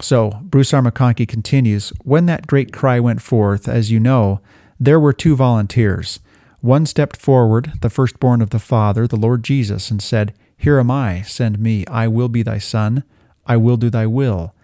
So 0.00 0.38
Bruce 0.42 0.72
R. 0.72 0.82
McConkie 0.82 1.28
continues 1.28 1.92
When 2.04 2.26
that 2.26 2.46
great 2.46 2.72
cry 2.72 3.00
went 3.00 3.20
forth, 3.20 3.68
as 3.68 3.90
you 3.90 3.98
know, 3.98 4.40
there 4.78 5.00
were 5.00 5.12
two 5.12 5.36
volunteers. 5.36 6.20
One 6.60 6.86
stepped 6.86 7.16
forward, 7.16 7.72
the 7.82 7.90
firstborn 7.90 8.40
of 8.40 8.50
the 8.50 8.58
Father, 8.58 9.06
the 9.06 9.16
Lord 9.16 9.42
Jesus, 9.42 9.90
and 9.90 10.00
said, 10.00 10.32
Here 10.56 10.78
am 10.78 10.90
I, 10.90 11.22
send 11.22 11.58
me. 11.58 11.84
I 11.86 12.08
will 12.08 12.28
be 12.28 12.42
thy 12.42 12.58
son. 12.58 13.04
I 13.46 13.56
will 13.56 13.76
do 13.76 13.90
thy 13.90 14.06
will. 14.06 14.54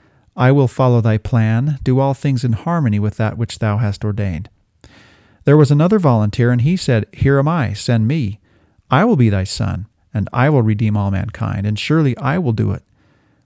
I 0.41 0.53
will 0.53 0.69
follow 0.69 1.03
thy 1.03 1.19
plan, 1.19 1.79
do 1.85 2.01
all 2.01 2.15
things 2.15 2.45
in 2.45 2.55
harmony 2.55 2.99
with 2.99 3.19
that 3.19 3.37
which 3.37 3.59
thou 3.59 3.77
hast 3.77 4.07
ordained. 4.07 4.49
There 5.45 5.59
was 5.59 5.71
another 5.71 5.99
volunteer, 5.99 6.51
and 6.51 6.63
he 6.63 6.79
said, 6.79 7.05
Here 7.13 7.39
am 7.39 7.47
I, 7.47 7.75
send 7.75 8.09
me. 8.09 8.41
I 8.91 9.05
will 9.05 9.17
be 9.17 9.29
thy 9.29 9.45
son, 9.45 9.87
and 10.15 10.31
I 10.33 10.49
will 10.49 10.63
redeem 10.63 10.97
all 10.97 11.11
mankind, 11.11 11.67
and 11.67 11.79
surely 11.79 12.17
I 12.17 12.39
will 12.39 12.55
do 12.55 12.73
it. 12.73 12.83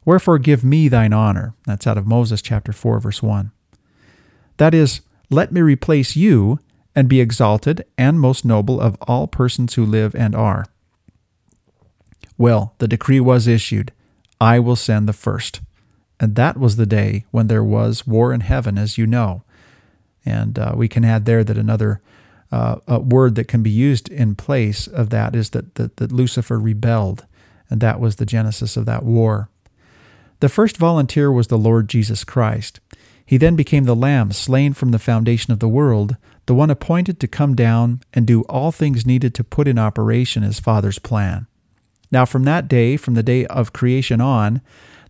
Wherefore 0.05 0.39
give 0.39 0.63
me 0.63 0.87
thine 0.87 1.13
honor. 1.13 1.55
That's 1.67 1.89
out 1.89 1.99
of 1.99 2.07
Moses 2.07 2.41
chapter 2.41 2.73
4, 2.73 3.01
verse 3.01 3.21
1. 3.21 3.51
That 4.59 4.73
is, 4.73 5.01
let 5.31 5.51
me 5.51 5.63
replace 5.63 6.15
you 6.15 6.61
and 6.95 7.09
be 7.09 7.21
exalted 7.21 7.85
and 7.99 8.21
most 8.21 8.45
noble 8.45 8.81
of 8.81 8.97
all 9.03 9.27
persons 9.27 9.75
who 9.75 9.85
live 9.85 10.15
and 10.15 10.37
are. 10.37 10.67
Well, 12.39 12.77
the 12.79 12.87
decree 12.87 13.19
was 13.19 13.49
issued 13.49 13.91
I 14.41 14.61
will 14.61 14.77
send 14.77 15.09
the 15.09 15.13
first. 15.13 15.61
And 16.21 16.37
that 16.37 16.57
was 16.57 16.77
the 16.77 16.87
day 16.87 17.25
when 17.31 17.49
there 17.49 17.65
was 17.65 18.07
war 18.07 18.33
in 18.33 18.41
heaven, 18.41 18.79
as 18.79 18.97
you 18.97 19.07
know. 19.07 19.43
And 20.25 20.59
uh, 20.59 20.73
we 20.75 20.89
can 20.89 21.05
add 21.05 21.25
there 21.25 21.45
that 21.45 21.59
another 21.59 22.01
uh, 22.53 22.77
word 23.01 23.35
that 23.35 23.49
can 23.49 23.63
be 23.63 23.71
used 23.71 24.09
in 24.09 24.37
place 24.37 24.87
of 24.87 25.11
that 25.11 25.35
is 25.35 25.51
that, 25.51 25.75
that, 25.75 25.97
that 25.97 26.13
Lucifer 26.13 26.59
rebelled, 26.59 27.27
and 27.69 27.81
that 27.81 27.99
was 27.99 28.17
the 28.17 28.27
genesis 28.27 28.77
of 28.77 28.87
that 28.87 29.03
war. 29.03 29.49
The 30.41 30.49
first 30.49 30.77
volunteer 30.77 31.33
was 31.33 31.49
the 31.49 31.59
Lord 31.59 31.89
Jesus 31.89 32.23
Christ. 32.23 32.81
He 33.27 33.39
then 33.39 33.57
became 33.57 33.85
the 33.85 33.97
Lamb 33.97 34.33
slain 34.33 34.73
from 34.73 34.91
the 34.91 34.99
foundation 34.99 35.53
of 35.53 35.59
the 35.59 35.69
world, 35.69 36.17
the 36.47 36.55
one 36.55 36.71
appointed 36.71 37.19
to 37.21 37.27
come 37.27 37.55
down 37.55 38.03
and 38.13 38.27
do 38.27 38.43
all 38.43 38.71
things 38.71 39.07
needed 39.07 39.35
to 39.35 39.45
put 39.45 39.67
in 39.67 39.79
operation 39.79 40.43
his 40.43 40.61
Father's 40.61 40.99
plan. 40.99 41.47
Now, 42.11 42.25
from 42.25 42.45
that 42.45 42.69
day, 42.69 42.97
from 42.97 43.15
the 43.15 43.23
day 43.23 43.47
of 43.47 43.73
creation 43.73 44.21
on, 44.21 44.61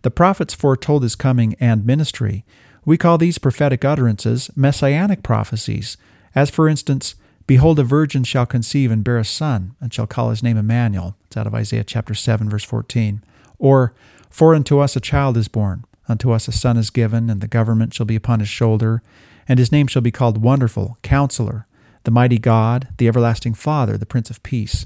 the 0.05 0.11
prophets 0.11 0.53
foretold 0.53 1.01
his 1.01 1.15
coming 1.15 1.55
and 1.59 1.83
ministry. 1.83 2.45
We 2.85 2.95
call 2.95 3.17
these 3.17 3.39
prophetic 3.39 3.83
utterances 3.83 4.51
messianic 4.55 5.23
prophecies, 5.23 5.97
as 6.35 6.51
for 6.51 6.69
instance, 6.69 7.15
Behold, 7.47 7.79
a 7.79 7.83
virgin 7.83 8.23
shall 8.23 8.45
conceive 8.45 8.91
and 8.91 9.03
bear 9.03 9.17
a 9.17 9.25
son, 9.25 9.75
and 9.81 9.91
shall 9.91 10.05
call 10.05 10.29
his 10.29 10.43
name 10.43 10.57
Emmanuel. 10.57 11.15
It's 11.25 11.37
out 11.37 11.47
of 11.47 11.55
Isaiah 11.55 11.83
chapter 11.83 12.13
7, 12.13 12.47
verse 12.47 12.63
14. 12.63 13.23
Or, 13.57 13.95
For 14.29 14.53
unto 14.53 14.77
us 14.77 14.95
a 14.95 14.99
child 14.99 15.37
is 15.37 15.47
born, 15.47 15.85
unto 16.07 16.29
us 16.29 16.47
a 16.47 16.51
son 16.51 16.77
is 16.77 16.91
given, 16.91 17.27
and 17.27 17.41
the 17.41 17.47
government 17.47 17.95
shall 17.95 18.05
be 18.05 18.15
upon 18.15 18.41
his 18.41 18.49
shoulder, 18.49 19.01
and 19.47 19.57
his 19.57 19.71
name 19.71 19.87
shall 19.87 20.03
be 20.03 20.11
called 20.11 20.43
Wonderful, 20.43 20.99
Counselor, 21.01 21.65
the 22.03 22.11
Mighty 22.11 22.37
God, 22.37 22.89
the 22.99 23.07
Everlasting 23.07 23.55
Father, 23.55 23.97
the 23.97 24.05
Prince 24.05 24.29
of 24.29 24.43
Peace. 24.43 24.85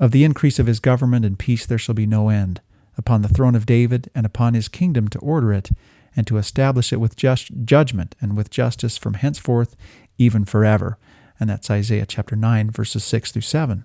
Of 0.00 0.10
the 0.10 0.24
increase 0.24 0.58
of 0.58 0.66
his 0.66 0.80
government 0.80 1.24
and 1.24 1.38
peace 1.38 1.64
there 1.64 1.78
shall 1.78 1.94
be 1.94 2.06
no 2.06 2.28
end, 2.28 2.60
upon 2.98 3.22
the 3.22 3.28
throne 3.28 3.54
of 3.54 3.64
David, 3.64 4.10
and 4.14 4.26
upon 4.26 4.54
his 4.54 4.68
kingdom 4.68 5.08
to 5.08 5.18
order 5.20 5.52
it, 5.52 5.70
and 6.16 6.26
to 6.26 6.36
establish 6.36 6.92
it 6.92 7.00
with 7.00 7.16
just 7.16 7.64
judgment 7.64 8.16
and 8.20 8.36
with 8.36 8.50
justice 8.50 8.98
from 8.98 9.14
henceforth, 9.14 9.76
even 10.18 10.44
forever. 10.44 10.98
And 11.38 11.48
that's 11.48 11.70
Isaiah 11.70 12.06
chapter 12.06 12.34
9, 12.34 12.70
verses 12.70 13.04
6 13.04 13.32
through 13.32 13.42
7. 13.42 13.84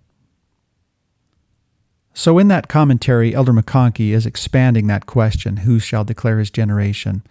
So, 2.16 2.38
in 2.38 2.48
that 2.48 2.68
commentary, 2.68 3.34
Elder 3.34 3.54
McConkie 3.54 4.12
is 4.12 4.26
expanding 4.26 4.88
that 4.88 5.06
question 5.06 5.58
who 5.58 5.80
shall 5.80 6.04
declare 6.04 6.40
his 6.40 6.52
generation? 6.52 7.24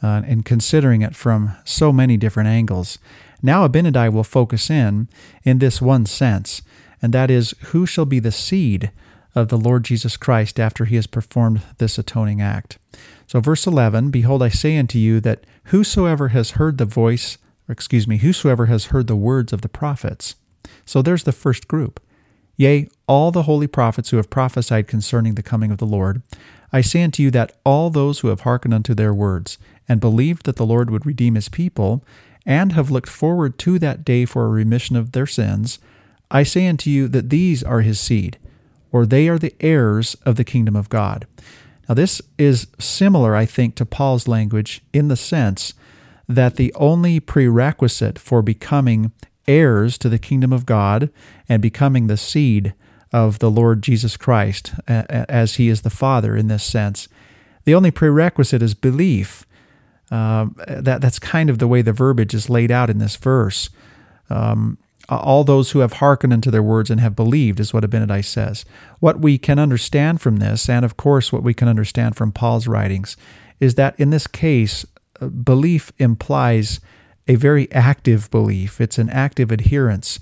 Uh, 0.00 0.22
and 0.26 0.44
considering 0.44 1.02
it 1.02 1.16
from 1.16 1.56
so 1.64 1.92
many 1.92 2.16
different 2.16 2.48
angles. 2.48 2.98
Now, 3.42 3.66
Abinadi 3.66 4.12
will 4.12 4.22
focus 4.22 4.70
in 4.70 5.08
in 5.42 5.58
this 5.58 5.82
one 5.82 6.06
sense, 6.06 6.62
and 7.02 7.12
that 7.12 7.32
is 7.32 7.52
who 7.66 7.84
shall 7.84 8.04
be 8.04 8.20
the 8.20 8.30
seed 8.30 8.92
of 9.34 9.48
the 9.48 9.56
Lord 9.56 9.84
Jesus 9.84 10.16
Christ 10.16 10.58
after 10.58 10.84
he 10.84 10.96
has 10.96 11.06
performed 11.06 11.62
this 11.78 11.98
atoning 11.98 12.40
act. 12.40 12.78
So, 13.26 13.40
verse 13.40 13.66
11 13.66 14.10
Behold, 14.10 14.42
I 14.42 14.48
say 14.48 14.76
unto 14.76 14.98
you 14.98 15.20
that 15.20 15.44
whosoever 15.64 16.28
has 16.28 16.52
heard 16.52 16.78
the 16.78 16.84
voice, 16.84 17.38
or 17.68 17.72
excuse 17.72 18.08
me, 18.08 18.18
whosoever 18.18 18.66
has 18.66 18.86
heard 18.86 19.06
the 19.06 19.16
words 19.16 19.52
of 19.52 19.60
the 19.60 19.68
prophets. 19.68 20.34
So, 20.84 21.02
there's 21.02 21.24
the 21.24 21.32
first 21.32 21.68
group. 21.68 22.00
Yea, 22.56 22.88
all 23.06 23.30
the 23.30 23.44
holy 23.44 23.68
prophets 23.68 24.10
who 24.10 24.16
have 24.16 24.30
prophesied 24.30 24.88
concerning 24.88 25.34
the 25.34 25.42
coming 25.42 25.70
of 25.70 25.78
the 25.78 25.86
Lord, 25.86 26.22
I 26.72 26.80
say 26.80 27.02
unto 27.02 27.22
you 27.22 27.30
that 27.30 27.56
all 27.64 27.88
those 27.88 28.20
who 28.20 28.28
have 28.28 28.40
hearkened 28.40 28.74
unto 28.74 28.94
their 28.94 29.14
words, 29.14 29.58
and 29.88 30.00
believed 30.00 30.44
that 30.44 30.56
the 30.56 30.66
Lord 30.66 30.90
would 30.90 31.06
redeem 31.06 31.34
his 31.34 31.48
people, 31.48 32.04
and 32.44 32.72
have 32.72 32.90
looked 32.90 33.08
forward 33.08 33.58
to 33.58 33.78
that 33.78 34.04
day 34.04 34.24
for 34.24 34.44
a 34.44 34.48
remission 34.48 34.96
of 34.96 35.12
their 35.12 35.26
sins, 35.26 35.78
I 36.30 36.42
say 36.42 36.66
unto 36.66 36.90
you 36.90 37.08
that 37.08 37.30
these 37.30 37.62
are 37.62 37.80
his 37.80 38.00
seed, 38.00 38.38
or 38.92 39.06
they 39.06 39.28
are 39.28 39.38
the 39.38 39.54
heirs 39.60 40.14
of 40.24 40.36
the 40.36 40.44
kingdom 40.44 40.76
of 40.76 40.88
God. 40.88 41.26
Now, 41.88 41.94
this 41.94 42.20
is 42.36 42.66
similar, 42.78 43.34
I 43.34 43.46
think, 43.46 43.74
to 43.76 43.86
Paul's 43.86 44.28
language 44.28 44.82
in 44.92 45.08
the 45.08 45.16
sense 45.16 45.74
that 46.28 46.56
the 46.56 46.72
only 46.74 47.20
prerequisite 47.20 48.18
for 48.18 48.42
becoming 48.42 49.12
heirs 49.46 49.96
to 49.98 50.08
the 50.10 50.18
kingdom 50.18 50.52
of 50.52 50.66
God 50.66 51.10
and 51.48 51.62
becoming 51.62 52.06
the 52.06 52.18
seed 52.18 52.74
of 53.12 53.38
the 53.38 53.50
Lord 53.50 53.82
Jesus 53.82 54.18
Christ, 54.18 54.74
as 54.86 55.54
he 55.54 55.70
is 55.70 55.80
the 55.80 55.90
Father 55.90 56.36
in 56.36 56.48
this 56.48 56.62
sense. 56.64 57.08
The 57.64 57.74
only 57.74 57.90
prerequisite 57.90 58.62
is 58.62 58.74
belief. 58.74 59.46
Um, 60.10 60.56
that 60.66 61.00
that's 61.02 61.18
kind 61.18 61.50
of 61.50 61.58
the 61.58 61.68
way 61.68 61.82
the 61.82 61.92
verbiage 61.92 62.34
is 62.34 62.48
laid 62.48 62.70
out 62.70 62.88
in 62.88 62.98
this 62.98 63.16
verse. 63.16 63.68
Um, 64.30 64.78
all 65.08 65.44
those 65.44 65.70
who 65.70 65.78
have 65.78 65.94
hearkened 65.94 66.32
unto 66.32 66.50
their 66.50 66.62
words 66.62 66.90
and 66.90 67.00
have 67.00 67.16
believed 67.16 67.60
is 67.60 67.72
what 67.72 67.84
Abinadi 67.84 68.24
says. 68.24 68.64
What 69.00 69.20
we 69.20 69.38
can 69.38 69.58
understand 69.58 70.20
from 70.20 70.36
this, 70.36 70.68
and 70.68 70.84
of 70.84 70.96
course 70.96 71.32
what 71.32 71.42
we 71.42 71.54
can 71.54 71.68
understand 71.68 72.16
from 72.16 72.32
Paul's 72.32 72.68
writings, 72.68 73.16
is 73.58 73.76
that 73.76 73.98
in 73.98 74.10
this 74.10 74.26
case, 74.26 74.84
uh, 75.20 75.28
belief 75.28 75.92
implies 75.98 76.80
a 77.26 77.36
very 77.36 77.70
active 77.72 78.30
belief. 78.30 78.80
It's 78.80 78.98
an 78.98 79.10
active 79.10 79.50
adherence 79.50 80.20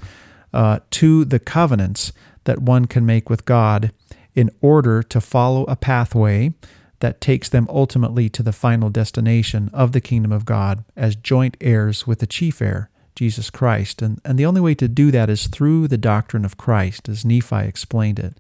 uh, 0.53 0.81
to 0.92 1.25
the 1.25 1.38
covenants 1.38 2.12
that 2.44 2.62
one 2.62 2.87
can 2.87 3.05
make 3.05 3.29
with 3.29 3.44
God 3.44 3.92
in 4.35 4.51
order 4.61 5.03
to 5.03 5.20
follow 5.20 5.64
a 5.64 5.77
pathway 5.77 6.53
that 7.01 7.20
takes 7.20 7.49
them 7.49 7.66
ultimately 7.68 8.28
to 8.30 8.43
the 8.43 8.53
final 8.53 8.91
destination 8.91 9.70
of 9.72 9.93
the 9.93 10.01
kingdom 10.01 10.32
of 10.32 10.45
God 10.45 10.84
as 10.97 11.16
joint 11.16 11.57
heirs 11.61 12.07
with 12.07 12.20
the 12.20 12.26
chief 12.26 12.62
heir, 12.62 12.89
Jesus 13.17 13.51
Christ. 13.51 14.03
And, 14.03 14.21
and 14.25 14.39
the 14.39 14.47
only 14.47 14.61
way 14.61 14.75
to 14.77 14.87
do 14.87 15.11
that 15.11 15.29
is 15.29 15.49
through 15.49 15.89
the 15.89 15.99
doctrine 15.99 16.45
of 16.45 16.57
Christ, 16.57 17.09
as 17.09 17.25
Nephi 17.25 17.67
explained 17.67 18.19
it. 18.19 18.35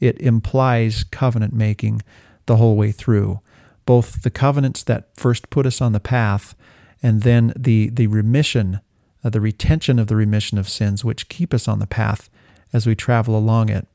It 0.00 0.20
implies 0.20 1.04
covenant 1.04 1.52
making 1.52 2.02
the 2.46 2.56
whole 2.56 2.76
way 2.76 2.90
through, 2.90 3.40
both 3.86 4.22
the 4.22 4.30
covenants 4.30 4.82
that 4.82 5.14
first 5.14 5.50
put 5.50 5.66
us 5.66 5.80
on 5.80 5.92
the 5.92 6.00
path 6.00 6.54
and 7.02 7.22
then 7.22 7.52
the, 7.56 7.90
the 7.90 8.06
remission, 8.06 8.80
uh, 9.22 9.30
the 9.30 9.40
retention 9.40 9.98
of 9.98 10.08
the 10.08 10.16
remission 10.16 10.58
of 10.58 10.68
sins, 10.68 11.04
which 11.04 11.28
keep 11.28 11.54
us 11.54 11.68
on 11.68 11.78
the 11.78 11.86
path 11.86 12.28
as 12.72 12.86
we 12.86 12.94
travel 12.94 13.36
along 13.36 13.68
it. 13.68 13.86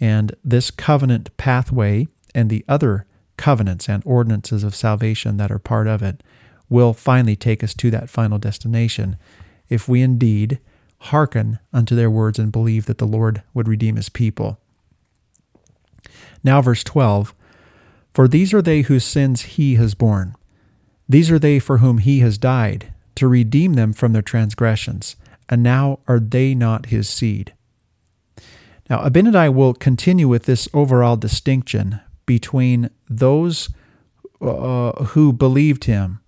And 0.00 0.34
this 0.44 0.70
covenant 0.70 1.34
pathway 1.36 2.08
and 2.34 2.50
the 2.50 2.64
other 2.68 3.06
covenants 3.36 3.88
and 3.88 4.02
ordinances 4.04 4.64
of 4.64 4.74
salvation 4.74 5.36
that 5.36 5.50
are 5.50 5.58
part 5.58 5.86
of 5.86 6.02
it 6.02 6.22
will 6.68 6.92
finally 6.92 7.36
take 7.36 7.62
us 7.62 7.74
to 7.74 7.90
that 7.90 8.10
final 8.10 8.38
destination 8.38 9.16
if 9.68 9.88
we 9.88 10.02
indeed 10.02 10.58
hearken 10.98 11.58
unto 11.72 11.94
their 11.94 12.10
words 12.10 12.38
and 12.38 12.50
believe 12.52 12.86
that 12.86 12.98
the 12.98 13.06
Lord 13.06 13.42
would 13.54 13.68
redeem 13.68 13.96
his 13.96 14.08
people. 14.08 14.58
Now, 16.42 16.62
verse 16.62 16.82
12 16.84 17.34
For 18.14 18.26
these 18.28 18.54
are 18.54 18.62
they 18.62 18.82
whose 18.82 19.04
sins 19.04 19.42
he 19.42 19.74
has 19.74 19.94
borne 19.94 20.34
these 21.08 21.30
are 21.30 21.38
they 21.38 21.58
for 21.58 21.78
whom 21.78 21.98
he 21.98 22.20
has 22.20 22.38
died, 22.38 22.92
to 23.14 23.28
redeem 23.28 23.74
them 23.74 23.92
from 23.92 24.12
their 24.12 24.22
transgressions, 24.22 25.16
and 25.48 25.62
now 25.62 26.00
are 26.08 26.18
they 26.18 26.54
not 26.54 26.86
his 26.86 27.08
seed? 27.08 27.54
Now, 28.90 28.98
Abinadi 29.04 29.52
will 29.52 29.74
continue 29.74 30.28
with 30.28 30.44
this 30.44 30.68
overall 30.74 31.16
distinction 31.16 32.00
between 32.24 32.90
those 33.08 33.68
uh, 34.40 34.92
who 35.04 35.32
believed 35.32 35.84
him 35.84 36.20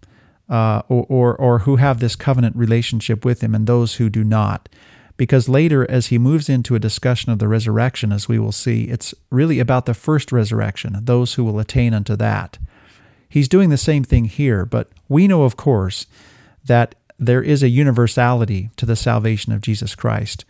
uh, 0.48 0.82
or, 0.88 1.06
or, 1.08 1.36
or 1.36 1.58
who 1.60 1.76
have 1.76 2.00
this 2.00 2.16
covenant 2.16 2.56
relationship 2.56 3.24
with 3.24 3.42
him 3.42 3.54
and 3.54 3.66
those 3.66 3.96
who 3.96 4.08
do 4.08 4.24
not. 4.24 4.68
Because 5.16 5.48
later, 5.48 5.88
as 5.90 6.06
he 6.06 6.18
moves 6.18 6.48
into 6.48 6.74
a 6.74 6.80
discussion 6.80 7.32
of 7.32 7.40
the 7.40 7.48
resurrection, 7.48 8.12
as 8.12 8.28
we 8.28 8.38
will 8.38 8.52
see, 8.52 8.84
it's 8.84 9.14
really 9.30 9.58
about 9.58 9.86
the 9.86 9.94
first 9.94 10.30
resurrection, 10.30 10.96
those 11.02 11.34
who 11.34 11.44
will 11.44 11.58
attain 11.58 11.92
unto 11.92 12.14
that. 12.16 12.58
He's 13.28 13.48
doing 13.48 13.68
the 13.68 13.76
same 13.76 14.04
thing 14.04 14.26
here, 14.26 14.64
but 14.64 14.90
we 15.08 15.26
know, 15.26 15.42
of 15.42 15.56
course, 15.56 16.06
that 16.64 16.94
there 17.18 17.42
is 17.42 17.62
a 17.62 17.68
universality 17.68 18.70
to 18.76 18.86
the 18.86 18.96
salvation 18.96 19.52
of 19.52 19.60
Jesus 19.60 19.96
Christ, 19.96 20.44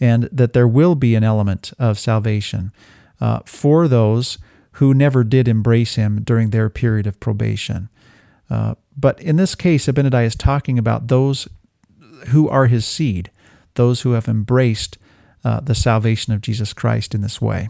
and 0.00 0.24
that 0.32 0.54
there 0.54 0.66
will 0.66 0.94
be 0.94 1.14
an 1.14 1.24
element 1.24 1.72
of 1.78 1.98
salvation 1.98 2.72
uh, 3.20 3.40
for 3.44 3.86
those 3.86 4.38
who 4.72 4.94
never 4.94 5.24
did 5.24 5.46
embrace 5.46 5.94
him 5.94 6.22
during 6.22 6.50
their 6.50 6.68
period 6.68 7.06
of 7.06 7.20
probation. 7.20 7.88
Uh, 8.48 8.74
but 8.96 9.20
in 9.20 9.36
this 9.36 9.54
case, 9.54 9.86
Abinadi 9.86 10.24
is 10.24 10.36
talking 10.36 10.78
about 10.78 11.08
those 11.08 11.48
who 12.28 12.48
are 12.48 12.66
his 12.66 12.86
seed, 12.86 13.30
those 13.74 14.02
who 14.02 14.12
have 14.12 14.28
embraced 14.28 14.98
uh, 15.44 15.60
the 15.60 15.74
salvation 15.74 16.32
of 16.32 16.40
Jesus 16.40 16.72
Christ 16.72 17.14
in 17.14 17.20
this 17.20 17.40
way. 17.40 17.68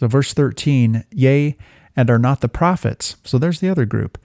So, 0.00 0.06
verse 0.06 0.32
13, 0.32 1.04
yea, 1.10 1.56
and 1.98 2.10
are 2.10 2.18
not 2.18 2.40
the 2.40 2.48
prophets. 2.48 3.16
So 3.24 3.38
there's 3.38 3.58
the 3.58 3.68
other 3.68 3.84
group. 3.84 4.18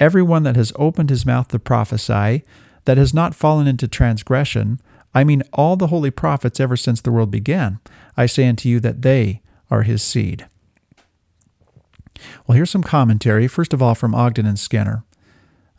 Everyone 0.00 0.42
that 0.42 0.56
has 0.56 0.72
opened 0.74 1.10
his 1.10 1.24
mouth 1.24 1.48
to 1.48 1.60
prophesy, 1.60 2.42
that 2.86 2.98
has 2.98 3.14
not 3.14 3.36
fallen 3.36 3.68
into 3.68 3.86
transgression, 3.86 4.80
I 5.14 5.22
mean 5.22 5.44
all 5.52 5.76
the 5.76 5.86
holy 5.86 6.10
prophets 6.10 6.58
ever 6.58 6.76
since 6.76 7.00
the 7.00 7.12
world 7.12 7.30
began, 7.30 7.78
I 8.16 8.26
say 8.26 8.48
unto 8.48 8.68
you 8.68 8.80
that 8.80 9.02
they 9.02 9.42
are 9.70 9.82
his 9.82 10.02
seed. 10.02 10.46
Well, 12.46 12.56
here's 12.56 12.70
some 12.70 12.82
commentary, 12.82 13.46
first 13.46 13.72
of 13.72 13.80
all 13.80 13.94
from 13.94 14.14
Ogden 14.14 14.46
and 14.46 14.58
Skinner. 14.58 15.04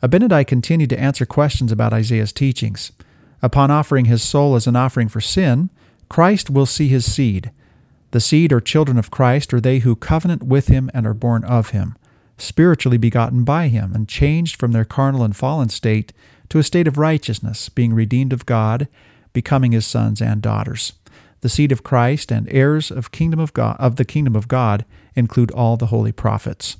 Abinadi 0.01 0.45
continued 0.45 0.89
to 0.89 0.99
answer 0.99 1.25
questions 1.25 1.71
about 1.71 1.93
Isaiah's 1.93 2.33
teachings. 2.33 2.91
Upon 3.41 3.69
offering 3.69 4.05
his 4.05 4.23
soul 4.23 4.55
as 4.55 4.67
an 4.67 4.75
offering 4.75 5.09
for 5.09 5.21
sin, 5.21 5.69
Christ 6.09 6.49
will 6.49 6.65
see 6.65 6.87
his 6.87 7.11
seed. 7.11 7.51
The 8.11 8.19
seed 8.19 8.51
or 8.51 8.59
children 8.59 8.97
of 8.97 9.11
Christ 9.11 9.53
are 9.53 9.61
they 9.61 9.79
who 9.79 9.95
covenant 9.95 10.43
with 10.43 10.67
him 10.67 10.89
and 10.93 11.07
are 11.07 11.13
born 11.13 11.43
of 11.45 11.69
him, 11.69 11.95
spiritually 12.37 12.97
begotten 12.97 13.43
by 13.43 13.67
him, 13.67 13.93
and 13.93 14.07
changed 14.07 14.59
from 14.59 14.71
their 14.71 14.85
carnal 14.85 15.23
and 15.23 15.35
fallen 15.35 15.69
state 15.69 16.11
to 16.49 16.59
a 16.59 16.63
state 16.63 16.87
of 16.87 16.97
righteousness, 16.97 17.69
being 17.69 17.93
redeemed 17.93 18.33
of 18.33 18.45
God, 18.45 18.87
becoming 19.33 19.71
his 19.71 19.85
sons 19.85 20.21
and 20.21 20.41
daughters. 20.41 20.93
The 21.41 21.49
seed 21.49 21.71
of 21.71 21.83
Christ 21.83 22.31
and 22.31 22.47
heirs 22.51 22.91
of 22.91 23.11
kingdom 23.11 23.39
of 23.39 23.53
God 23.53 23.77
of 23.79 23.95
the 23.95 24.05
kingdom 24.05 24.35
of 24.35 24.47
God 24.47 24.83
include 25.15 25.51
all 25.51 25.77
the 25.77 25.87
holy 25.87 26.11
prophets. 26.11 26.77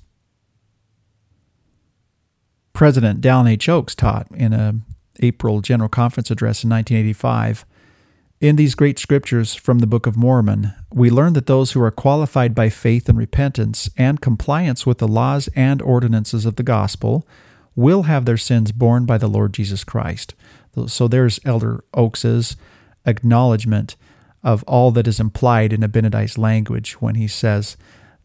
President 2.74 3.22
Dallin 3.22 3.50
H. 3.50 3.70
Oaks 3.70 3.96
taught 3.96 4.28
in 4.34 4.54
a 4.54 4.76
April 5.20 5.62
General 5.62 5.90
Conference 5.90 6.32
address 6.32 6.64
in 6.64 6.70
1985. 6.70 7.66
In 8.40 8.56
these 8.56 8.74
great 8.74 8.98
scriptures 8.98 9.54
from 9.54 9.80
the 9.80 9.88
Book 9.88 10.08
of 10.08 10.18
Mormon, 10.18 10.74
we 10.92 11.12
learn 11.12 11.34
that 11.34 11.46
those 11.46 11.74
who 11.74 11.82
are 11.82 11.92
qualified 11.92 12.56
by 12.56 12.70
faith 12.70 13.08
and 13.08 13.18
repentance 13.18 13.88
and 13.98 14.20
compliance 14.20 14.84
with 14.84 14.98
the 14.98 15.08
laws 15.08 15.48
and 15.56 15.80
ordinances 15.82 16.46
of 16.46 16.56
the 16.56 16.64
gospel 16.64 17.28
will 17.76 18.04
have 18.04 18.26
their 18.26 18.38
sins 18.38 18.72
borne 18.72 19.06
by 19.06 19.18
the 19.18 19.28
Lord 19.28 19.54
Jesus 19.54 19.84
Christ. 19.84 20.34
So 20.88 21.08
there's 21.08 21.40
Elder 21.46 21.84
Oaks's 21.94 22.58
acknowledgement 23.06 23.96
of 24.44 24.64
all 24.64 24.90
that 24.92 25.08
is 25.08 25.20
implied 25.20 25.72
in 25.72 25.82
Abinadi's 25.82 26.38
language 26.38 26.94
when 26.94 27.16
he 27.16 27.28
says 27.28 27.78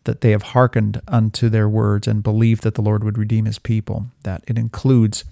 that 0.07 0.23
they 0.23 0.31
have 0.31 0.43
hearkened 0.43 1.01
unto 1.07 1.49
their 1.49 1.69
words 1.69 2.09
and 2.09 2.23
believed 2.23 2.63
that 2.63 2.75
the 2.75 2.83
Lord 2.83 3.05
would 3.05 3.19
redeem 3.19 3.45
his 3.45 3.59
people, 3.59 4.07
that 4.23 4.43
it 4.49 4.59
includes 4.59 5.25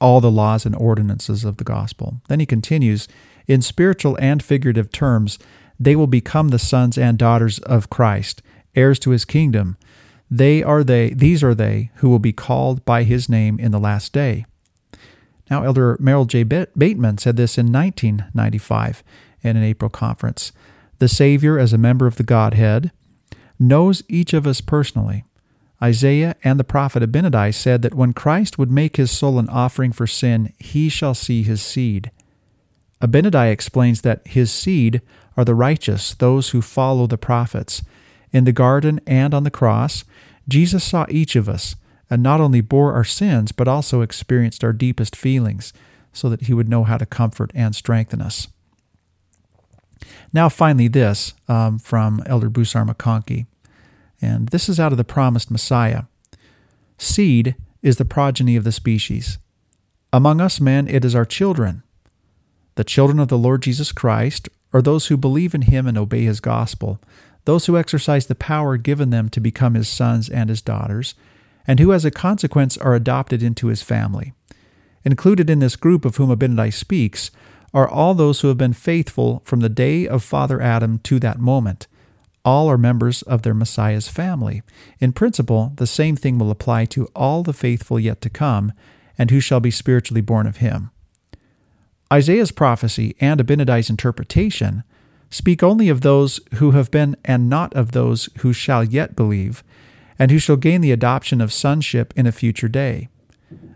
all 0.00 0.20
the 0.20 0.30
laws 0.30 0.66
and 0.66 0.74
ordinances 0.74 1.44
of 1.44 1.58
the 1.58 1.64
gospel. 1.64 2.20
Then 2.28 2.40
he 2.40 2.46
continues, 2.46 3.06
in 3.46 3.62
spiritual 3.62 4.18
and 4.20 4.42
figurative 4.42 4.90
terms, 4.90 5.38
they 5.78 5.96
will 5.96 6.06
become 6.06 6.48
the 6.48 6.58
sons 6.58 6.98
and 6.98 7.16
daughters 7.16 7.58
of 7.60 7.90
Christ, 7.90 8.42
heirs 8.74 8.98
to 9.00 9.10
his 9.10 9.24
kingdom. 9.24 9.76
They 10.30 10.62
are 10.62 10.82
they, 10.82 11.10
these 11.10 11.44
are 11.44 11.54
they 11.54 11.90
who 11.96 12.08
will 12.08 12.18
be 12.18 12.32
called 12.32 12.84
by 12.84 13.04
his 13.04 13.28
name 13.28 13.58
in 13.58 13.70
the 13.70 13.80
last 13.80 14.12
day. 14.12 14.46
Now, 15.50 15.64
Elder 15.64 15.96
Merrill 16.00 16.24
J. 16.24 16.44
Bateman 16.44 17.18
said 17.18 17.36
this 17.36 17.58
in 17.58 17.70
1995 17.70 19.02
in 19.42 19.56
an 19.56 19.62
April 19.62 19.90
conference. 19.90 20.52
The 20.98 21.08
Savior, 21.08 21.58
as 21.58 21.72
a 21.72 21.78
member 21.78 22.06
of 22.06 22.16
the 22.16 22.22
Godhead, 22.22 22.92
knows 23.62 24.02
each 24.08 24.34
of 24.34 24.46
us 24.46 24.60
personally. 24.60 25.24
Isaiah 25.82 26.36
and 26.44 26.60
the 26.60 26.64
prophet 26.64 27.02
Abinadi 27.02 27.52
said 27.52 27.82
that 27.82 27.94
when 27.94 28.12
Christ 28.12 28.58
would 28.58 28.70
make 28.70 28.96
his 28.96 29.10
soul 29.10 29.38
an 29.38 29.48
offering 29.48 29.92
for 29.92 30.06
sin, 30.06 30.52
he 30.58 30.88
shall 30.88 31.14
see 31.14 31.42
his 31.42 31.60
seed. 31.60 32.10
Abinadi 33.00 33.50
explains 33.50 34.02
that 34.02 34.26
his 34.26 34.52
seed 34.52 35.02
are 35.36 35.44
the 35.44 35.54
righteous, 35.54 36.14
those 36.14 36.50
who 36.50 36.62
follow 36.62 37.06
the 37.06 37.18
prophets. 37.18 37.82
In 38.32 38.44
the 38.44 38.52
garden 38.52 39.00
and 39.06 39.34
on 39.34 39.44
the 39.44 39.50
cross, 39.50 40.04
Jesus 40.48 40.84
saw 40.84 41.06
each 41.08 41.34
of 41.34 41.48
us 41.48 41.74
and 42.08 42.22
not 42.22 42.40
only 42.40 42.60
bore 42.60 42.92
our 42.92 43.04
sins, 43.04 43.52
but 43.52 43.66
also 43.66 44.02
experienced 44.02 44.62
our 44.62 44.72
deepest 44.72 45.16
feelings 45.16 45.72
so 46.12 46.28
that 46.28 46.42
he 46.42 46.54
would 46.54 46.68
know 46.68 46.84
how 46.84 46.96
to 46.96 47.06
comfort 47.06 47.50
and 47.54 47.74
strengthen 47.74 48.20
us. 48.20 48.48
Now, 50.32 50.48
finally, 50.48 50.88
this 50.88 51.34
um, 51.48 51.78
from 51.78 52.22
Elder 52.26 52.50
Bruce 52.50 52.76
R. 52.76 52.84
McConkie. 52.84 53.46
And 54.22 54.48
this 54.48 54.68
is 54.68 54.80
out 54.80 54.92
of 54.92 54.98
the 54.98 55.04
promised 55.04 55.50
Messiah. 55.50 56.04
Seed 56.96 57.56
is 57.82 57.96
the 57.96 58.04
progeny 58.04 58.56
of 58.56 58.64
the 58.64 58.72
species. 58.72 59.38
Among 60.12 60.40
us 60.40 60.60
men, 60.60 60.86
it 60.86 61.04
is 61.04 61.14
our 61.14 61.24
children. 61.24 61.82
The 62.76 62.84
children 62.84 63.18
of 63.18 63.28
the 63.28 63.36
Lord 63.36 63.62
Jesus 63.62 63.92
Christ 63.92 64.48
are 64.72 64.80
those 64.80 65.08
who 65.08 65.16
believe 65.16 65.54
in 65.54 65.62
him 65.62 65.86
and 65.86 65.98
obey 65.98 66.22
his 66.22 66.40
gospel, 66.40 67.00
those 67.44 67.66
who 67.66 67.76
exercise 67.76 68.26
the 68.26 68.34
power 68.34 68.76
given 68.76 69.10
them 69.10 69.28
to 69.30 69.40
become 69.40 69.74
his 69.74 69.88
sons 69.88 70.28
and 70.28 70.48
his 70.48 70.62
daughters, 70.62 71.14
and 71.66 71.80
who 71.80 71.92
as 71.92 72.04
a 72.04 72.10
consequence 72.10 72.78
are 72.78 72.94
adopted 72.94 73.42
into 73.42 73.66
his 73.66 73.82
family. 73.82 74.32
Included 75.04 75.50
in 75.50 75.58
this 75.58 75.76
group 75.76 76.04
of 76.04 76.16
whom 76.16 76.30
Abinadi 76.30 76.72
speaks 76.72 77.30
are 77.74 77.88
all 77.88 78.14
those 78.14 78.40
who 78.40 78.48
have 78.48 78.58
been 78.58 78.72
faithful 78.72 79.42
from 79.44 79.60
the 79.60 79.68
day 79.68 80.06
of 80.06 80.22
Father 80.22 80.60
Adam 80.60 80.98
to 81.00 81.18
that 81.18 81.40
moment, 81.40 81.86
all 82.44 82.68
are 82.68 82.78
members 82.78 83.22
of 83.22 83.42
their 83.42 83.54
Messiah's 83.54 84.08
family. 84.08 84.62
In 84.98 85.12
principle, 85.12 85.72
the 85.76 85.86
same 85.86 86.16
thing 86.16 86.38
will 86.38 86.50
apply 86.50 86.86
to 86.86 87.06
all 87.14 87.42
the 87.42 87.52
faithful 87.52 88.00
yet 88.00 88.20
to 88.22 88.30
come, 88.30 88.72
and 89.16 89.30
who 89.30 89.40
shall 89.40 89.60
be 89.60 89.70
spiritually 89.70 90.20
born 90.20 90.46
of 90.46 90.56
him. 90.58 90.90
Isaiah's 92.12 92.52
prophecy 92.52 93.16
and 93.20 93.40
Abinadi's 93.40 93.88
interpretation 93.88 94.84
speak 95.30 95.62
only 95.62 95.88
of 95.88 96.02
those 96.02 96.40
who 96.54 96.72
have 96.72 96.90
been 96.90 97.16
and 97.24 97.48
not 97.48 97.72
of 97.74 97.92
those 97.92 98.28
who 98.38 98.52
shall 98.52 98.84
yet 98.84 99.16
believe, 99.16 99.64
and 100.18 100.30
who 100.30 100.38
shall 100.38 100.56
gain 100.56 100.82
the 100.82 100.92
adoption 100.92 101.40
of 101.40 101.52
sonship 101.52 102.12
in 102.16 102.26
a 102.26 102.32
future 102.32 102.68
day. 102.68 103.08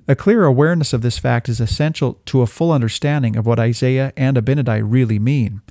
A 0.06 0.14
clear 0.14 0.44
awareness 0.44 0.92
of 0.92 1.02
this 1.02 1.18
fact 1.18 1.48
is 1.48 1.60
essential 1.60 2.20
to 2.26 2.42
a 2.42 2.46
full 2.46 2.72
understanding 2.72 3.36
of 3.36 3.46
what 3.46 3.58
Isaiah 3.58 4.12
and 4.16 4.36
Abinadi 4.36 4.82
really 4.84 5.18
mean. 5.18 5.62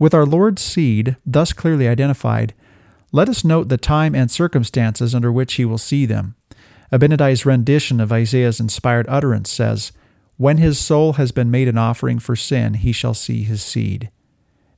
With 0.00 0.14
our 0.14 0.24
Lord's 0.24 0.62
seed 0.62 1.16
thus 1.26 1.52
clearly 1.52 1.86
identified, 1.86 2.54
let 3.12 3.28
us 3.28 3.44
note 3.44 3.68
the 3.68 3.76
time 3.76 4.14
and 4.14 4.30
circumstances 4.30 5.14
under 5.14 5.30
which 5.30 5.54
he 5.54 5.66
will 5.66 5.78
see 5.78 6.06
them. 6.06 6.36
Abinadi's 6.90 7.44
rendition 7.44 8.00
of 8.00 8.10
Isaiah's 8.10 8.60
inspired 8.60 9.06
utterance 9.08 9.52
says, 9.52 9.92
When 10.38 10.56
his 10.56 10.78
soul 10.78 11.12
has 11.14 11.32
been 11.32 11.50
made 11.50 11.68
an 11.68 11.76
offering 11.76 12.18
for 12.18 12.34
sin, 12.34 12.74
he 12.74 12.92
shall 12.92 13.12
see 13.12 13.42
his 13.42 13.62
seed. 13.62 14.10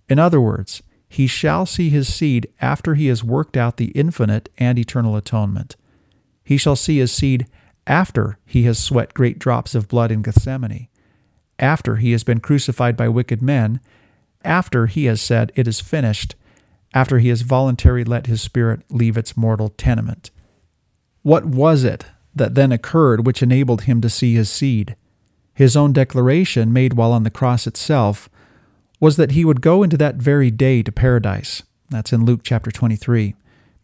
In 0.09 0.19
other 0.19 0.41
words, 0.41 0.83
he 1.09 1.29
shall 1.29 1.67
see 1.67 1.89
his 1.89 2.13
seed 2.13 2.49
after 2.61 2.95
he 2.95 3.07
has 3.07 3.23
worked 3.23 3.57
out 3.57 3.77
the 3.77 3.93
infinite 3.93 4.49
and 4.59 4.77
eternal 4.77 5.15
atonement. 5.15 5.77
He 6.43 6.57
shall 6.57 6.77
see 6.77 6.99
his 6.99 7.13
seed 7.13 7.47
after 7.87 8.39
he 8.45 8.65
has 8.65 8.79
sweat 8.79 9.15
great 9.15 9.39
drops 9.39 9.77
of 9.77 9.87
blood 9.87 10.11
in 10.11 10.23
Gethsemane, 10.23 10.89
after 11.61 11.97
he 11.97 12.11
has 12.11 12.25
been 12.25 12.41
crucified 12.41 12.97
by 12.97 13.09
wicked 13.09 13.41
men, 13.41 13.79
after 14.45 14.87
he 14.87 15.07
has 15.07 15.21
said, 15.21 15.53
It 15.55 15.69
is 15.69 15.81
finished, 15.81 16.35
after 16.95 17.19
he 17.19 17.29
has 17.29 17.43
voluntarily 17.43 18.05
let 18.05 18.27
his 18.27 18.43
spirit 18.43 18.83
leave 18.91 19.17
its 19.17 19.37
mortal 19.37 19.71
tenement. 19.71 20.31
What 21.23 21.45
was 21.45 21.85
it 21.85 22.07
that 22.35 22.55
then 22.55 22.73
occurred 22.73 23.27
which 23.27 23.43
enabled 23.43 23.83
him 23.83 24.01
to 24.01 24.11
see 24.11 24.35
his 24.35 24.51
seed? 24.51 24.97
His 25.55 25.77
own 25.77 25.93
declaration, 25.93 26.73
made 26.73 26.95
while 26.95 27.13
on 27.13 27.25
the 27.25 27.31
cross 27.31 27.67
itself, 27.67 28.29
was 29.01 29.17
that 29.17 29.33
he 29.33 29.45
would 29.45 29.61
go 29.61 29.83
into 29.83 29.97
that 29.99 30.17
very 30.17 30.51
day 30.51 30.83
to 30.83 30.93
paradise. 30.93 31.63
That's 31.91 32.13
in 32.13 32.25
Luke 32.25 32.41
chapter 32.43 32.71
23. 32.71 33.35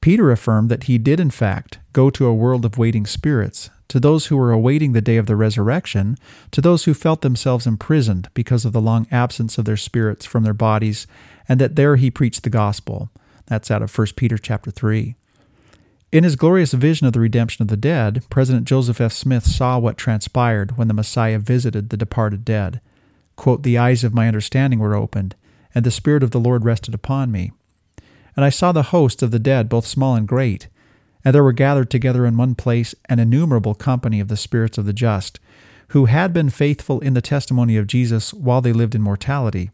Peter 0.00 0.30
affirmed 0.30 0.70
that 0.70 0.84
he 0.84 0.96
did, 0.96 1.20
in 1.20 1.30
fact, 1.30 1.78
go 1.92 2.08
to 2.10 2.26
a 2.26 2.34
world 2.34 2.64
of 2.64 2.78
waiting 2.78 3.04
spirits 3.04 3.68
to 3.88 3.98
those 3.98 4.26
who 4.26 4.36
were 4.36 4.52
awaiting 4.52 4.92
the 4.92 5.00
day 5.00 5.16
of 5.16 5.26
the 5.26 5.36
resurrection, 5.36 6.16
to 6.50 6.60
those 6.60 6.84
who 6.84 6.94
felt 6.94 7.22
themselves 7.22 7.66
imprisoned 7.66 8.28
because 8.34 8.64
of 8.64 8.72
the 8.72 8.80
long 8.80 9.06
absence 9.10 9.58
of 9.58 9.64
their 9.64 9.76
spirits 9.76 10.26
from 10.26 10.44
their 10.44 10.54
bodies, 10.54 11.06
and 11.48 11.60
that 11.60 11.76
there 11.76 11.96
he 11.96 12.10
preached 12.10 12.42
the 12.42 12.50
gospel. 12.50 13.10
That's 13.46 13.70
out 13.70 13.82
of 13.82 13.96
1 13.96 14.08
Peter 14.16 14.36
chapter 14.36 14.70
3. 14.70 15.14
In 16.10 16.24
his 16.24 16.36
glorious 16.36 16.72
vision 16.72 17.06
of 17.06 17.12
the 17.12 17.20
redemption 17.20 17.62
of 17.62 17.68
the 17.68 17.76
dead, 17.76 18.24
President 18.30 18.66
Joseph 18.66 19.00
F. 19.00 19.12
Smith 19.12 19.44
saw 19.44 19.78
what 19.78 19.98
transpired 19.98 20.76
when 20.78 20.88
the 20.88 20.94
Messiah 20.94 21.38
visited 21.38 21.90
the 21.90 21.98
departed 21.98 22.44
dead. 22.44 22.80
Quote, 23.36 23.62
the 23.62 23.76
eyes 23.76 24.04
of 24.04 24.14
my 24.14 24.26
understanding 24.26 24.78
were 24.78 24.94
opened, 24.94 25.34
and 25.74 25.84
the 25.84 25.90
Spirit 25.90 26.22
of 26.22 26.30
the 26.30 26.40
Lord 26.40 26.64
rested 26.64 26.94
upon 26.94 27.30
me. 27.30 27.52
And 28.34 28.44
I 28.44 28.48
saw 28.50 28.72
the 28.72 28.84
host 28.84 29.22
of 29.22 29.30
the 29.30 29.38
dead, 29.38 29.68
both 29.68 29.86
small 29.86 30.14
and 30.14 30.26
great, 30.26 30.68
and 31.24 31.34
there 31.34 31.44
were 31.44 31.52
gathered 31.52 31.90
together 31.90 32.24
in 32.26 32.36
one 32.36 32.54
place 32.54 32.94
an 33.08 33.18
innumerable 33.18 33.74
company 33.74 34.20
of 34.20 34.28
the 34.28 34.36
spirits 34.36 34.78
of 34.78 34.86
the 34.86 34.92
just, 34.92 35.40
who 35.88 36.06
had 36.06 36.32
been 36.32 36.50
faithful 36.50 37.00
in 37.00 37.14
the 37.14 37.22
testimony 37.22 37.76
of 37.76 37.86
Jesus 37.86 38.34
while 38.34 38.60
they 38.60 38.72
lived 38.72 38.94
in 38.94 39.02
mortality. 39.02 39.70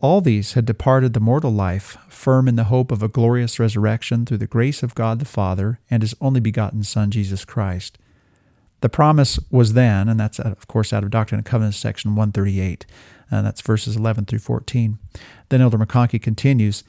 All 0.00 0.20
these 0.20 0.52
had 0.52 0.64
departed 0.64 1.12
the 1.12 1.20
mortal 1.20 1.50
life, 1.50 1.98
firm 2.08 2.46
in 2.46 2.54
the 2.54 2.64
hope 2.64 2.92
of 2.92 3.02
a 3.02 3.08
glorious 3.08 3.58
resurrection 3.58 4.24
through 4.24 4.38
the 4.38 4.46
grace 4.46 4.84
of 4.84 4.94
God 4.94 5.18
the 5.18 5.24
Father 5.24 5.80
and 5.90 6.02
His 6.02 6.14
only 6.20 6.38
begotten 6.38 6.84
Son, 6.84 7.10
Jesus 7.10 7.44
Christ. 7.44 7.98
The 8.80 8.88
promise 8.88 9.40
was 9.50 9.72
then, 9.72 10.08
and 10.08 10.20
that's 10.20 10.38
of 10.38 10.68
course 10.68 10.92
out 10.92 11.02
of 11.02 11.10
Doctrine 11.10 11.40
and 11.40 11.46
Covenants 11.46 11.78
section 11.78 12.12
138, 12.14 12.86
and 13.28 13.44
that's 13.44 13.60
verses 13.60 13.96
11 13.96 14.26
through 14.26 14.38
14. 14.38 14.98
Then 15.48 15.60
Elder 15.60 15.78
McConkie 15.78 16.22
continues 16.22 16.84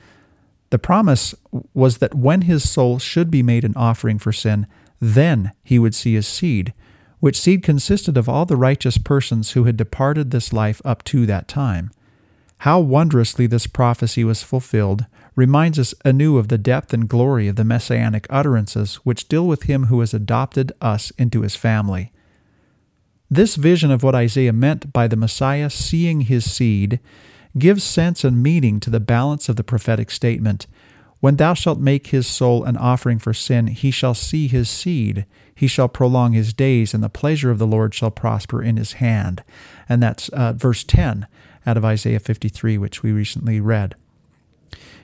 The 0.70 0.80
promise 0.80 1.34
was 1.74 1.98
that 1.98 2.16
when 2.16 2.42
his 2.42 2.70
soul 2.70 3.00
should 3.00 3.32
be 3.32 3.44
made 3.44 3.64
an 3.64 3.74
offering 3.76 4.20
for 4.20 4.32
sin, 4.32 4.68
then 5.00 5.52
he 5.64 5.80
would 5.80 5.96
see 5.96 6.14
his 6.14 6.28
seed, 6.28 6.74
which 7.20 7.40
seed 7.40 7.64
consisted 7.64 8.18
of 8.18 8.30
all 8.30 8.46
the 8.46 8.56
righteous 8.56 8.98
persons 8.98 9.52
who 9.52 9.64
had 9.64 9.78
departed 9.78 10.32
this 10.32 10.54
life 10.54 10.82
up 10.86 11.04
to 11.06 11.26
that 11.26 11.48
time. 11.48 11.92
How 12.64 12.80
wondrously 12.80 13.48
this 13.48 13.68
prophecy 13.68 14.24
was 14.24 14.44
fulfilled 14.44 15.06
reminds 15.36 15.80
us 15.80 15.94
anew 16.04 16.38
of 16.38 16.50
the 16.50 16.58
depth 16.58 16.94
and 16.94 17.08
glory 17.08 17.48
of 17.48 17.56
the 17.56 17.64
messianic 17.64 18.28
utterances 18.30 18.96
which 19.06 19.30
deal 19.30 19.48
with 19.48 19.64
him 19.64 19.86
who 19.86 20.02
has 20.02 20.14
adopted 20.14 20.74
us 20.82 21.12
into 21.12 21.42
his 21.42 21.56
family. 21.56 22.12
This 23.32 23.56
vision 23.56 23.92
of 23.92 24.04
what 24.04 24.16
Isaiah 24.16 24.52
meant 24.52 24.92
by 24.92 25.08
the 25.08 25.16
Messiah 25.16 25.70
seeing 25.70 26.22
his 26.22 26.52
seed 26.52 27.00
gives 27.58 27.84
sense 27.84 28.24
and 28.24 28.44
meaning 28.44 28.80
to 28.80 28.90
the 28.90 29.00
balance 29.00 29.50
of 29.50 29.56
the 29.56 29.64
prophetic 29.64 30.12
statement. 30.12 30.68
When 31.20 31.36
thou 31.36 31.54
shalt 31.54 31.80
make 31.80 32.08
his 32.08 32.28
soul 32.28 32.64
an 32.64 32.78
offering 32.78 33.20
for 33.20 33.34
sin, 33.34 33.68
he 33.68 33.92
shall 33.92 34.14
see 34.14 34.48
his 34.48 34.70
seed. 34.70 35.26
He 35.54 35.68
shall 35.68 35.90
prolong 35.90 36.32
his 36.32 36.54
days, 36.54 36.94
and 36.94 37.04
the 37.04 37.10
pleasure 37.10 37.52
of 37.52 37.60
the 37.60 37.68
Lord 37.68 37.94
shall 37.94 38.12
prosper 38.12 38.62
in 38.64 38.78
his 38.78 38.94
hand. 38.94 39.44
And 39.90 40.02
that's 40.02 40.30
uh, 40.30 40.54
verse 40.54 40.84
10 40.84 41.28
out 41.66 41.76
of 41.76 41.84
Isaiah 41.84 42.20
53, 42.20 42.78
which 42.78 43.04
we 43.04 43.12
recently 43.12 43.60
read. 43.60 43.96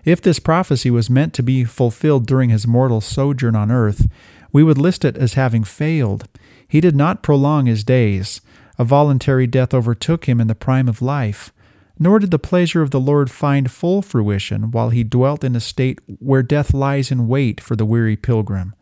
If 0.05 0.21
this 0.21 0.39
prophecy 0.39 0.89
was 0.89 1.09
meant 1.09 1.33
to 1.33 1.43
be 1.43 1.65
fulfilled 1.65 2.25
during 2.25 2.49
his 2.49 2.67
mortal 2.67 3.01
sojourn 3.01 3.55
on 3.55 3.71
earth, 3.71 4.07
we 4.53 4.63
would 4.63 4.77
list 4.77 5.03
it 5.03 5.17
as 5.17 5.33
having 5.33 5.63
failed. 5.63 6.29
He 6.65 6.79
did 6.79 6.95
not 6.95 7.23
prolong 7.23 7.65
his 7.65 7.83
days. 7.83 8.39
A 8.77 8.85
voluntary 8.85 9.47
death 9.47 9.73
overtook 9.73 10.25
him 10.25 10.39
in 10.39 10.47
the 10.47 10.55
prime 10.55 10.87
of 10.87 11.01
life. 11.01 11.51
Nor 11.97 12.19
did 12.19 12.31
the 12.31 12.39
pleasure 12.39 12.81
of 12.81 12.91
the 12.91 12.99
Lord 12.99 13.31
find 13.31 13.71
full 13.71 14.01
fruition 14.01 14.71
while 14.71 14.89
he 14.89 15.03
dwelt 15.03 15.43
in 15.43 15.55
a 15.55 15.61
state 15.61 15.99
where 16.19 16.43
death 16.43 16.73
lies 16.73 17.11
in 17.11 17.27
wait 17.27 17.61
for 17.61 17.75
the 17.75 17.85
weary 17.85 18.17
pilgrim. 18.17 18.75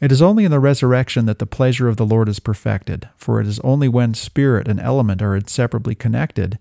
It 0.00 0.10
is 0.10 0.22
only 0.22 0.44
in 0.44 0.50
the 0.50 0.60
resurrection 0.60 1.26
that 1.26 1.38
the 1.38 1.46
pleasure 1.46 1.88
of 1.88 1.96
the 1.96 2.06
Lord 2.06 2.28
is 2.28 2.40
perfected, 2.40 3.08
for 3.16 3.40
it 3.40 3.46
is 3.46 3.60
only 3.60 3.88
when 3.88 4.14
spirit 4.14 4.66
and 4.68 4.80
element 4.80 5.22
are 5.22 5.36
inseparably 5.36 5.94
connected 5.94 6.58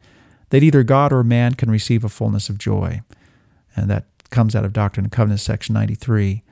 that 0.50 0.64
either 0.64 0.84
God 0.84 1.12
or 1.12 1.24
man 1.24 1.56
can 1.56 1.72
receive 1.72 2.04
a 2.04 2.10
fullness 2.10 2.48
of 2.50 2.58
joy. 2.58 3.02
And 3.76 3.90
that 3.90 4.06
comes 4.30 4.56
out 4.56 4.66
of 4.66 4.74
Doctrine 4.74 5.06
and 5.06 5.12
Covenants, 5.12 5.44
section 5.44 5.74
93. 5.74 6.44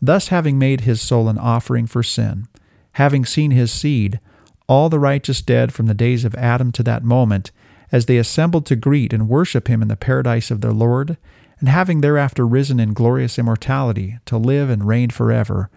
Thus, 0.00 0.28
having 0.28 0.58
made 0.58 0.82
his 0.82 1.00
soul 1.00 1.28
an 1.28 1.38
offering 1.38 1.86
for 1.86 2.02
sin, 2.02 2.48
having 2.92 3.24
seen 3.24 3.50
his 3.50 3.70
seed, 3.70 4.18
all 4.66 4.88
the 4.88 4.98
righteous 4.98 5.42
dead 5.42 5.72
from 5.72 5.86
the 5.86 5.94
days 5.94 6.24
of 6.24 6.34
Adam 6.36 6.72
to 6.72 6.82
that 6.82 7.04
moment, 7.04 7.50
as 7.92 8.06
they 8.06 8.16
assembled 8.16 8.66
to 8.66 8.74
greet 8.74 9.12
and 9.12 9.28
worship 9.28 9.68
him 9.68 9.82
in 9.82 9.88
the 9.88 9.96
paradise 9.96 10.50
of 10.50 10.60
their 10.60 10.72
Lord, 10.72 11.16
and 11.60 11.68
having 11.68 12.00
thereafter 12.00 12.44
risen 12.46 12.80
in 12.80 12.94
glorious 12.94 13.38
immortality 13.38 14.18
to 14.24 14.36
live 14.36 14.68
and 14.70 14.88
reign 14.88 15.10
forever, 15.10 15.70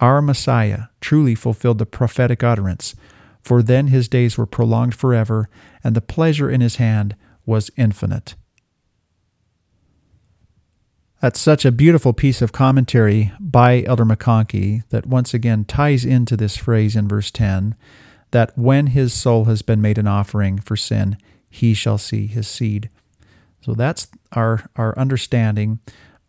our 0.00 0.20
Messiah 0.20 0.84
truly 1.00 1.34
fulfilled 1.34 1.78
the 1.78 1.86
prophetic 1.86 2.42
utterance 2.42 2.96
for 3.48 3.62
then 3.62 3.86
his 3.86 4.08
days 4.08 4.36
were 4.36 4.44
prolonged 4.44 4.94
forever, 4.94 5.48
and 5.82 5.96
the 5.96 6.02
pleasure 6.02 6.50
in 6.50 6.60
his 6.60 6.76
hand 6.76 7.16
was 7.46 7.70
infinite. 7.78 8.34
That's 11.22 11.40
such 11.40 11.64
a 11.64 11.72
beautiful 11.72 12.12
piece 12.12 12.42
of 12.42 12.52
commentary 12.52 13.32
by 13.40 13.82
Elder 13.84 14.04
McConkie 14.04 14.82
that 14.90 15.06
once 15.06 15.32
again 15.32 15.64
ties 15.64 16.04
into 16.04 16.36
this 16.36 16.58
phrase 16.58 16.94
in 16.94 17.08
verse 17.08 17.30
10 17.30 17.74
that 18.32 18.56
when 18.56 18.88
his 18.88 19.14
soul 19.14 19.46
has 19.46 19.62
been 19.62 19.80
made 19.80 19.96
an 19.96 20.06
offering 20.06 20.58
for 20.58 20.76
sin, 20.76 21.16
he 21.48 21.74
shall 21.74 21.98
see 21.98 22.26
his 22.26 22.46
seed. 22.46 22.90
So 23.60 23.74
that's 23.74 24.08
our, 24.32 24.68
our 24.76 24.98
understanding 24.98 25.80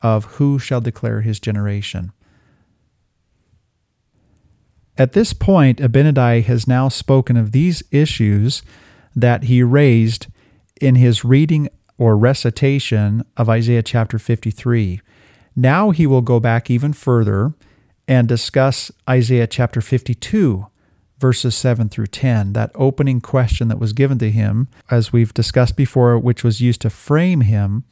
of 0.01 0.25
who 0.25 0.59
shall 0.59 0.81
declare 0.81 1.21
his 1.21 1.39
generation. 1.39 2.11
At 4.97 5.13
this 5.13 5.31
point, 5.31 5.79
Abinadi 5.79 6.43
has 6.43 6.67
now 6.67 6.89
spoken 6.89 7.37
of 7.37 7.53
these 7.53 7.83
issues 7.91 8.61
that 9.15 9.43
he 9.43 9.63
raised 9.63 10.27
in 10.81 10.95
his 10.95 11.23
reading 11.23 11.69
or 11.97 12.17
recitation 12.17 13.23
of 13.37 13.49
Isaiah 13.49 13.83
chapter 13.83 14.19
53. 14.19 15.01
Now 15.55 15.91
he 15.91 16.05
will 16.05 16.21
go 16.21 16.39
back 16.39 16.69
even 16.69 16.93
further 16.93 17.53
and 18.07 18.27
discuss 18.27 18.91
Isaiah 19.09 19.47
chapter 19.47 19.81
52, 19.81 20.67
verses 21.19 21.55
7 21.55 21.89
through 21.89 22.07
10, 22.07 22.53
that 22.53 22.71
opening 22.75 23.21
question 23.21 23.67
that 23.67 23.79
was 23.79 23.93
given 23.93 24.17
to 24.19 24.31
him, 24.31 24.67
as 24.89 25.11
we've 25.11 25.33
discussed 25.33 25.75
before, 25.75 26.17
which 26.17 26.43
was 26.43 26.61
used 26.61 26.81
to 26.81 26.89
frame 26.89 27.41
him. 27.41 27.83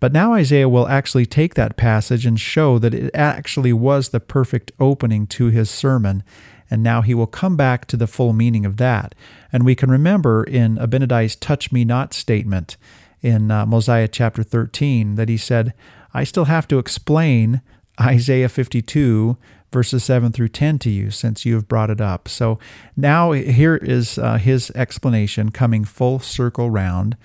But 0.00 0.12
now 0.12 0.32
Isaiah 0.32 0.68
will 0.68 0.88
actually 0.88 1.26
take 1.26 1.54
that 1.54 1.76
passage 1.76 2.24
and 2.24 2.40
show 2.40 2.78
that 2.78 2.94
it 2.94 3.10
actually 3.14 3.74
was 3.74 4.08
the 4.08 4.20
perfect 4.20 4.72
opening 4.80 5.26
to 5.28 5.46
his 5.48 5.70
sermon 5.70 6.22
and 6.70 6.82
now 6.82 7.02
he 7.02 7.14
will 7.14 7.26
come 7.26 7.56
back 7.56 7.86
to 7.86 7.96
the 7.96 8.06
full 8.06 8.32
meaning 8.32 8.64
of 8.64 8.76
that. 8.76 9.14
And 9.52 9.64
we 9.64 9.74
can 9.74 9.90
remember 9.90 10.44
in 10.44 10.76
Abinadi's 10.76 11.34
touch 11.34 11.72
me 11.72 11.84
not 11.84 12.14
statement 12.14 12.76
in 13.20 13.50
uh, 13.50 13.66
Mosiah 13.66 14.08
chapter 14.08 14.42
13 14.42 15.16
that 15.16 15.28
he 15.28 15.36
said, 15.36 15.74
I 16.14 16.24
still 16.24 16.44
have 16.44 16.68
to 16.68 16.78
explain 16.78 17.60
Isaiah 18.00 18.48
52 18.48 19.36
verses 19.72 20.04
7 20.04 20.32
through 20.32 20.48
10 20.48 20.78
to 20.80 20.90
you 20.90 21.10
since 21.10 21.44
you 21.44 21.54
have 21.54 21.68
brought 21.68 21.90
it 21.90 22.00
up. 22.00 22.28
So 22.28 22.58
now 22.96 23.32
here 23.32 23.76
is 23.76 24.18
uh, 24.18 24.36
his 24.36 24.70
explanation 24.72 25.50
coming 25.50 25.84
full 25.84 26.18
circle 26.18 26.70
round 26.70 27.16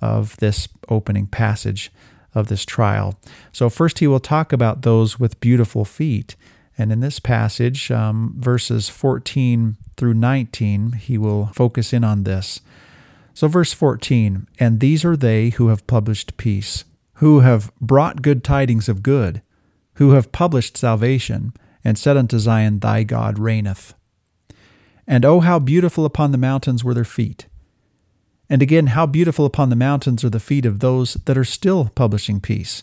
of 0.00 0.36
this 0.38 0.68
opening 0.88 1.26
passage 1.26 1.92
of 2.34 2.48
this 2.48 2.64
trial. 2.64 3.18
So 3.52 3.68
first 3.70 4.00
he 4.00 4.06
will 4.06 4.20
talk 4.20 4.52
about 4.52 4.82
those 4.82 5.20
with 5.20 5.40
beautiful 5.40 5.84
feet. 5.84 6.34
And 6.78 6.90
in 6.90 7.00
this 7.00 7.20
passage, 7.20 7.90
um, 7.90 8.34
verses 8.38 8.88
14 8.88 9.76
through 9.96 10.14
19, 10.14 10.92
he 10.92 11.18
will 11.18 11.46
focus 11.54 11.92
in 11.92 12.02
on 12.02 12.24
this. 12.24 12.60
So, 13.34 13.48
verse 13.48 13.72
14, 13.72 14.46
and 14.58 14.80
these 14.80 15.04
are 15.04 15.16
they 15.16 15.50
who 15.50 15.68
have 15.68 15.86
published 15.86 16.36
peace, 16.36 16.84
who 17.14 17.40
have 17.40 17.72
brought 17.80 18.22
good 18.22 18.44
tidings 18.44 18.88
of 18.88 19.02
good, 19.02 19.42
who 19.94 20.10
have 20.12 20.32
published 20.32 20.76
salvation, 20.76 21.54
and 21.84 21.98
said 21.98 22.16
unto 22.16 22.38
Zion, 22.38 22.78
Thy 22.78 23.02
God 23.02 23.38
reigneth. 23.38 23.94
And 25.06 25.24
oh, 25.24 25.40
how 25.40 25.58
beautiful 25.58 26.04
upon 26.04 26.32
the 26.32 26.38
mountains 26.38 26.84
were 26.84 26.94
their 26.94 27.04
feet. 27.04 27.46
And 28.48 28.62
again, 28.62 28.88
how 28.88 29.06
beautiful 29.06 29.46
upon 29.46 29.70
the 29.70 29.76
mountains 29.76 30.24
are 30.24 30.30
the 30.30 30.40
feet 30.40 30.66
of 30.66 30.80
those 30.80 31.14
that 31.14 31.38
are 31.38 31.44
still 31.44 31.90
publishing 31.94 32.40
peace 32.40 32.82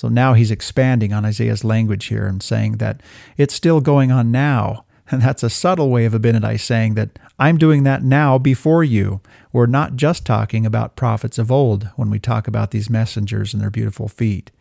so 0.00 0.08
now 0.08 0.32
he's 0.32 0.50
expanding 0.50 1.12
on 1.12 1.26
Isaiah's 1.26 1.62
language 1.62 2.06
here 2.06 2.26
and 2.26 2.42
saying 2.42 2.78
that 2.78 3.02
it's 3.36 3.52
still 3.52 3.82
going 3.82 4.10
on 4.10 4.32
now. 4.32 4.86
And 5.12 5.22
that's 5.22 5.42
a 5.42 5.50
subtle 5.50 5.90
way 5.90 6.04
of 6.04 6.12
Abinadi 6.12 6.58
saying 6.60 6.94
that 6.94 7.18
I'm 7.36 7.58
doing 7.58 7.82
that 7.82 8.04
now 8.04 8.38
before 8.38 8.84
you. 8.84 9.20
We're 9.52 9.66
not 9.66 9.96
just 9.96 10.24
talking 10.24 10.64
about 10.64 10.94
prophets 10.94 11.36
of 11.36 11.50
old 11.50 11.90
when 11.96 12.10
we 12.10 12.20
talk 12.20 12.46
about 12.46 12.70
these 12.70 12.88
messengers 12.88 13.52
and 13.52 13.60
their 13.60 13.70
beautiful 13.70 14.06
feet. 14.06 14.52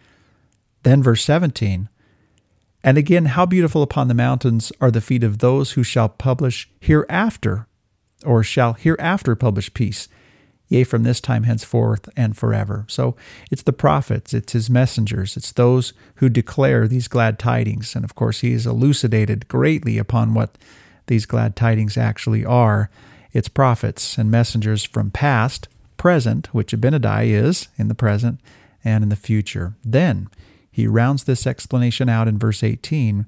Then, 0.82 1.04
verse 1.04 1.24
17 1.24 1.88
And 2.84 2.98
again, 2.98 3.26
how 3.26 3.46
beautiful 3.46 3.84
upon 3.84 4.08
the 4.08 4.14
mountains 4.14 4.72
are 4.80 4.92
the 4.92 5.02
feet 5.02 5.24
of 5.24 5.40
those 5.40 5.72
who 5.72 5.84
shall 5.84 6.10
publish 6.10 6.70
hereafter, 6.80 7.68
or 8.26 8.44
shall 8.44 8.74
hereafter 8.74 9.36
publish 9.36 9.74
peace 9.74 10.08
yea, 10.70 10.84
from 10.84 11.04
this 11.04 11.20
time 11.20 11.44
henceforth 11.44 12.08
and 12.16 12.38
forever. 12.38 12.86
So 12.88 13.16
it's 13.52 13.64
the 13.64 13.74
prophets, 13.74 14.34
it's 14.34 14.54
his 14.54 14.70
messengers, 14.70 15.36
it's 15.36 15.52
those 15.52 15.94
who 16.16 16.30
declare 16.30 16.88
these 16.88 17.08
glad 17.08 17.40
tidings. 17.40 17.96
And 17.96 18.06
of 18.06 18.16
course, 18.16 18.40
he 18.42 18.54
is 18.54 18.66
elucidated 18.66 19.48
greatly 19.48 19.98
upon 19.98 20.34
what 20.34 20.58
these 21.08 21.26
glad 21.26 21.56
tidings 21.56 21.98
actually 21.98 22.46
are. 22.46 22.90
It's 23.34 23.50
prophets 23.50 24.18
and 24.18 24.32
messengers 24.32 24.84
from 24.84 25.12
past, 25.12 25.68
present, 25.98 26.54
which 26.54 26.72
Abinadi 26.72 27.32
is 27.32 27.68
in 27.78 27.88
the 27.88 27.96
present, 27.96 28.40
and 28.86 29.04
in 29.04 29.10
the 29.10 29.16
future. 29.16 29.74
Then 29.84 30.30
he 30.80 30.88
rounds 30.88 31.26
this 31.26 31.46
explanation 31.46 32.08
out 32.08 32.28
in 32.28 32.40
verse 32.40 32.64
18 32.64 33.26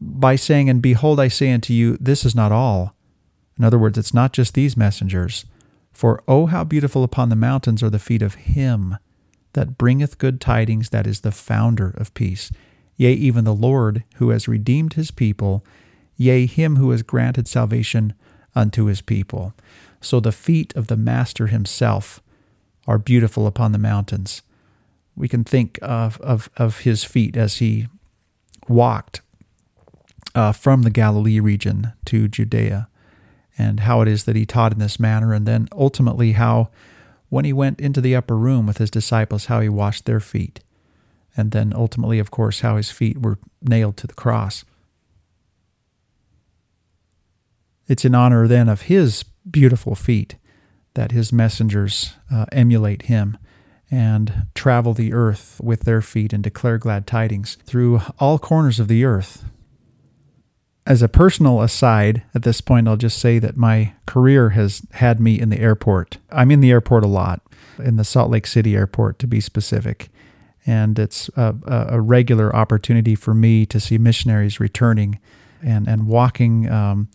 by 0.00 0.36
saying, 0.36 0.70
And 0.70 0.80
behold, 0.80 1.20
I 1.20 1.28
say 1.28 1.52
unto 1.52 1.74
you, 1.74 1.98
this 2.00 2.24
is 2.24 2.34
not 2.34 2.50
all. 2.50 2.94
In 3.58 3.64
other 3.64 3.78
words, 3.78 3.98
it's 3.98 4.14
not 4.14 4.32
just 4.32 4.54
these 4.54 4.76
messengers. 4.76 5.44
For 5.92 6.22
oh, 6.26 6.46
how 6.46 6.64
beautiful 6.64 7.04
upon 7.04 7.28
the 7.28 7.36
mountains 7.36 7.82
are 7.82 7.90
the 7.90 7.98
feet 7.98 8.22
of 8.22 8.34
him 8.36 8.96
that 9.52 9.76
bringeth 9.76 10.16
good 10.16 10.40
tidings, 10.40 10.90
that 10.90 11.06
is 11.06 11.20
the 11.20 11.32
founder 11.32 11.90
of 11.90 12.14
peace. 12.14 12.50
Yea, 12.96 13.12
even 13.12 13.44
the 13.44 13.54
Lord, 13.54 14.04
who 14.14 14.30
has 14.30 14.48
redeemed 14.48 14.94
his 14.94 15.10
people, 15.10 15.64
yea, 16.16 16.46
him 16.46 16.76
who 16.76 16.90
has 16.90 17.02
granted 17.02 17.48
salvation 17.48 18.14
unto 18.54 18.86
his 18.86 19.02
people. 19.02 19.52
So 20.00 20.20
the 20.20 20.32
feet 20.32 20.74
of 20.74 20.86
the 20.86 20.96
Master 20.96 21.48
himself 21.48 22.22
are 22.86 22.98
beautiful 22.98 23.46
upon 23.46 23.72
the 23.72 23.78
mountains. 23.78 24.42
We 25.20 25.28
can 25.28 25.44
think 25.44 25.78
of, 25.82 26.18
of, 26.22 26.48
of 26.56 26.80
his 26.80 27.04
feet 27.04 27.36
as 27.36 27.58
he 27.58 27.88
walked 28.68 29.20
uh, 30.34 30.52
from 30.52 30.80
the 30.80 30.88
Galilee 30.88 31.40
region 31.40 31.92
to 32.06 32.26
Judea 32.26 32.88
and 33.58 33.80
how 33.80 34.00
it 34.00 34.08
is 34.08 34.24
that 34.24 34.34
he 34.34 34.46
taught 34.46 34.72
in 34.72 34.78
this 34.78 34.98
manner, 34.98 35.34
and 35.34 35.44
then 35.44 35.68
ultimately 35.72 36.32
how, 36.32 36.70
when 37.28 37.44
he 37.44 37.52
went 37.52 37.82
into 37.82 38.00
the 38.00 38.16
upper 38.16 38.34
room 38.34 38.66
with 38.66 38.78
his 38.78 38.90
disciples, 38.90 39.44
how 39.44 39.60
he 39.60 39.68
washed 39.68 40.06
their 40.06 40.20
feet, 40.20 40.60
and 41.36 41.50
then 41.50 41.74
ultimately, 41.76 42.18
of 42.18 42.30
course, 42.30 42.60
how 42.60 42.78
his 42.78 42.90
feet 42.90 43.20
were 43.20 43.38
nailed 43.60 43.98
to 43.98 44.06
the 44.06 44.14
cross. 44.14 44.64
It's 47.86 48.06
in 48.06 48.14
honor 48.14 48.48
then 48.48 48.70
of 48.70 48.82
his 48.82 49.22
beautiful 49.50 49.94
feet 49.94 50.36
that 50.94 51.12
his 51.12 51.30
messengers 51.30 52.14
uh, 52.32 52.46
emulate 52.52 53.02
him 53.02 53.36
and 53.90 54.46
travel 54.54 54.94
the 54.94 55.12
earth 55.12 55.60
with 55.62 55.80
their 55.80 56.00
feet 56.00 56.32
and 56.32 56.42
declare 56.42 56.78
glad 56.78 57.06
tidings 57.06 57.56
through 57.64 58.00
all 58.18 58.38
corners 58.38 58.78
of 58.78 58.88
the 58.88 59.04
earth 59.04 59.44
as 60.90 61.02
a 61.02 61.08
personal 61.08 61.60
aside, 61.60 62.22
at 62.34 62.42
this 62.42 62.60
point, 62.60 62.88
I'll 62.88 62.96
just 62.96 63.20
say 63.20 63.38
that 63.38 63.56
my 63.56 63.92
career 64.06 64.50
has 64.50 64.82
had 64.92 65.20
me 65.20 65.38
in 65.38 65.48
the 65.48 65.60
airport. 65.60 66.18
I'm 66.30 66.50
in 66.50 66.60
the 66.60 66.72
airport 66.72 67.04
a 67.04 67.08
lot, 67.08 67.42
in 67.78 67.94
the 67.94 68.04
Salt 68.04 68.28
Lake 68.28 68.46
City 68.46 68.74
airport 68.74 69.20
to 69.20 69.28
be 69.28 69.40
specific. 69.40 70.08
And 70.66 70.98
it's 70.98 71.28
a, 71.36 71.54
a 71.90 72.00
regular 72.00 72.54
opportunity 72.54 73.14
for 73.14 73.34
me 73.34 73.66
to 73.66 73.78
see 73.78 73.98
missionaries 73.98 74.58
returning 74.58 75.20
and, 75.62 75.86
and 75.86 76.06
walking 76.06 76.68
um, 76.68 77.08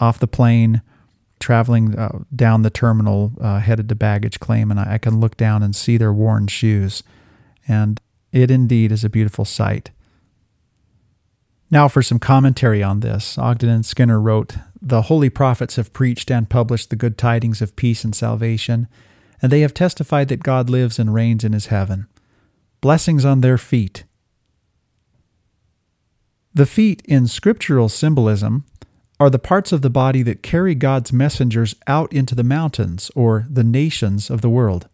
off 0.00 0.18
the 0.18 0.26
plane, 0.26 0.82
traveling 1.40 1.98
uh, 1.98 2.20
down 2.34 2.62
the 2.62 2.70
terminal 2.70 3.32
uh, 3.40 3.58
headed 3.58 3.88
to 3.88 3.94
baggage 3.94 4.38
claim. 4.38 4.70
And 4.70 4.78
I, 4.78 4.94
I 4.94 4.98
can 4.98 5.18
look 5.18 5.36
down 5.36 5.62
and 5.62 5.74
see 5.74 5.96
their 5.96 6.12
worn 6.12 6.46
shoes. 6.46 7.02
And 7.66 8.00
it 8.32 8.50
indeed 8.50 8.92
is 8.92 9.04
a 9.04 9.10
beautiful 9.10 9.44
sight. 9.44 9.90
Now, 11.70 11.86
for 11.88 12.02
some 12.02 12.18
commentary 12.18 12.82
on 12.82 13.00
this, 13.00 13.38
Ogden 13.38 13.68
and 13.68 13.86
Skinner 13.86 14.20
wrote 14.20 14.56
The 14.82 15.02
holy 15.02 15.30
prophets 15.30 15.76
have 15.76 15.92
preached 15.92 16.30
and 16.30 16.50
published 16.50 16.90
the 16.90 16.96
good 16.96 17.16
tidings 17.16 17.62
of 17.62 17.76
peace 17.76 18.04
and 18.04 18.14
salvation, 18.14 18.88
and 19.40 19.52
they 19.52 19.60
have 19.60 19.72
testified 19.72 20.28
that 20.28 20.42
God 20.42 20.68
lives 20.68 20.98
and 20.98 21.14
reigns 21.14 21.44
in 21.44 21.52
his 21.52 21.66
heaven. 21.66 22.06
Blessings 22.80 23.24
on 23.24 23.40
their 23.40 23.58
feet. 23.58 24.04
The 26.52 26.66
feet, 26.66 27.02
in 27.04 27.28
scriptural 27.28 27.88
symbolism, 27.88 28.64
are 29.20 29.28
the 29.28 29.38
parts 29.38 29.70
of 29.70 29.82
the 29.82 29.90
body 29.90 30.22
that 30.22 30.42
carry 30.42 30.74
God's 30.74 31.12
messengers 31.12 31.74
out 31.86 32.10
into 32.10 32.34
the 32.34 32.42
mountains 32.42 33.10
or 33.14 33.46
the 33.50 33.62
nations 33.62 34.30
of 34.30 34.40
the 34.40 34.48
world. 34.48 34.88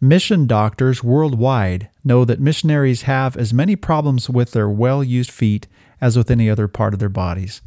Mission 0.00 0.46
doctors 0.46 1.04
worldwide 1.04 1.90
know 2.02 2.24
that 2.24 2.40
missionaries 2.40 3.02
have 3.02 3.36
as 3.36 3.52
many 3.52 3.76
problems 3.76 4.30
with 4.30 4.52
their 4.52 4.68
well 4.68 5.04
used 5.04 5.30
feet 5.30 5.66
as 6.00 6.16
with 6.16 6.30
any 6.30 6.48
other 6.48 6.66
part 6.66 6.94
of 6.94 7.00
their 7.00 7.10
bodies. 7.10 7.60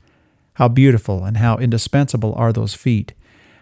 How 0.56 0.68
beautiful 0.68 1.24
and 1.24 1.38
how 1.38 1.58
indispensable 1.58 2.34
are 2.34 2.52
those 2.52 2.74
feet! 2.74 3.14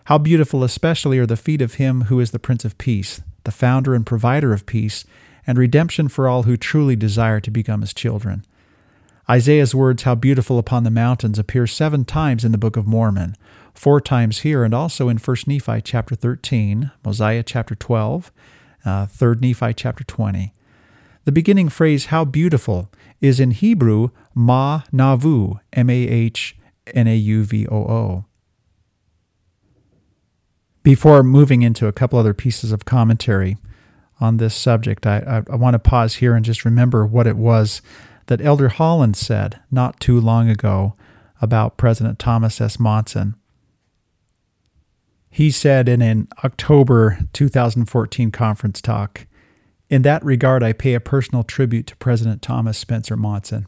How 0.06 0.18
beautiful, 0.18 0.64
especially, 0.64 1.20
are 1.20 1.26
the 1.26 1.36
feet 1.36 1.62
of 1.62 1.76
Him 1.76 2.04
who 2.04 2.20
is 2.22 2.32
the 2.32 2.40
Prince 2.40 2.64
of 2.64 2.78
Peace, 2.78 3.22
the 3.44 3.52
founder 3.52 3.94
and 3.94 4.06
provider 4.06 4.54
of 4.54 4.66
peace, 4.66 5.04
and 5.46 5.58
redemption 5.58 6.08
for 6.08 6.28
all 6.28 6.44
who 6.44 6.56
truly 6.56 6.96
desire 6.96 7.40
to 7.42 7.52
become 7.52 7.82
His 7.82 7.94
children. 7.94 8.46
Isaiah's 9.30 9.74
words, 9.74 10.04
How 10.04 10.14
beautiful 10.14 10.60
upon 10.60 10.84
the 10.84 10.92
mountains, 10.92 11.40
appear 11.40 11.66
seven 11.66 12.06
times 12.06 12.46
in 12.46 12.52
the 12.52 12.58
Book 12.58 12.78
of 12.78 12.86
Mormon, 12.86 13.36
four 13.74 14.00
times 14.00 14.40
here, 14.40 14.64
and 14.64 14.74
also 14.74 15.10
in 15.10 15.18
1 15.18 15.38
Nephi 15.48 15.82
chapter 15.82 16.16
13, 16.16 16.92
Mosiah 17.04 17.44
chapter 17.44 17.74
12, 17.74 18.32
uh, 18.86 19.06
3 19.08 19.36
Nephi 19.42 19.74
chapter 19.74 20.04
20. 20.04 20.54
The 21.24 21.32
beginning 21.32 21.70
phrase, 21.70 22.08
How 22.08 22.24
beautiful, 22.24 22.92
is 23.20 23.40
in 23.40 23.52
Hebrew 23.52 24.10
Ma 24.36 24.84
Navu, 24.94 25.60
M 25.74 25.90
A 25.90 26.08
H 26.08 26.56
N 26.94 27.08
A 27.08 27.16
U 27.16 27.44
V 27.44 27.68
O 27.68 27.78
O. 27.78 28.26
Before 30.84 31.24
moving 31.24 31.64
into 31.64 31.88
a 31.88 31.92
couple 31.92 32.20
other 32.20 32.36
pieces 32.36 32.72
of 32.72 32.86
commentary 32.86 33.58
on 34.22 34.38
this 34.38 34.54
subject, 34.54 35.08
I, 35.08 35.18
I, 35.48 35.52
I 35.52 35.56
want 35.56 35.74
to 35.74 35.80
pause 35.80 36.16
here 36.16 36.36
and 36.36 36.46
just 36.46 36.64
remember 36.64 37.08
what 37.08 37.26
it 37.26 37.38
was 37.38 37.82
that 38.28 38.42
Elder 38.42 38.70
Holland 38.70 39.16
said 39.16 39.60
not 39.72 40.00
too 40.00 40.20
long 40.20 40.50
ago 40.50 40.96
about 41.42 41.78
President 41.78 42.20
Thomas 42.20 42.60
S. 42.60 42.80
Monson. 42.80 43.36
He 45.30 45.52
said 45.52 45.90
in 45.90 46.02
an 46.02 46.28
October 46.44 47.20
2014 47.34 48.32
conference 48.32 48.82
talk, 48.82 49.28
in 49.90 50.02
that 50.02 50.24
regard, 50.26 50.64
I 50.64 50.74
pay 50.74 50.94
a 50.94 51.00
personal 51.00 51.44
tribute 51.44 51.88
to 51.88 51.96
President 51.98 52.42
Thomas 52.42 52.78
Spencer 52.78 53.16
Monson. 53.16 53.68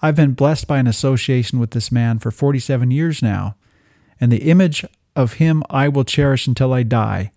I've 0.00 0.14
been 0.14 0.34
blessed 0.34 0.68
by 0.68 0.78
an 0.78 0.86
association 0.86 1.58
with 1.58 1.72
this 1.72 1.90
man 1.90 2.20
for 2.20 2.30
47 2.30 2.90
years 2.92 3.20
now, 3.20 3.56
and 4.20 4.30
the 4.30 4.48
image 4.48 4.84
of 5.16 5.34
him 5.34 5.64
I 5.70 5.88
will 5.88 6.04
cherish 6.04 6.46
until 6.46 6.72
I 6.72 6.84
die 6.84 7.32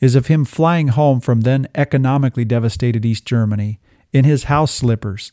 is 0.00 0.14
of 0.14 0.28
him 0.28 0.44
flying 0.44 0.88
home 0.88 1.20
from 1.20 1.42
then 1.42 1.68
economically 1.74 2.44
devastated 2.44 3.04
East 3.04 3.26
Germany 3.26 3.78
in 4.12 4.24
his 4.24 4.44
house 4.44 4.72
slippers 4.72 5.32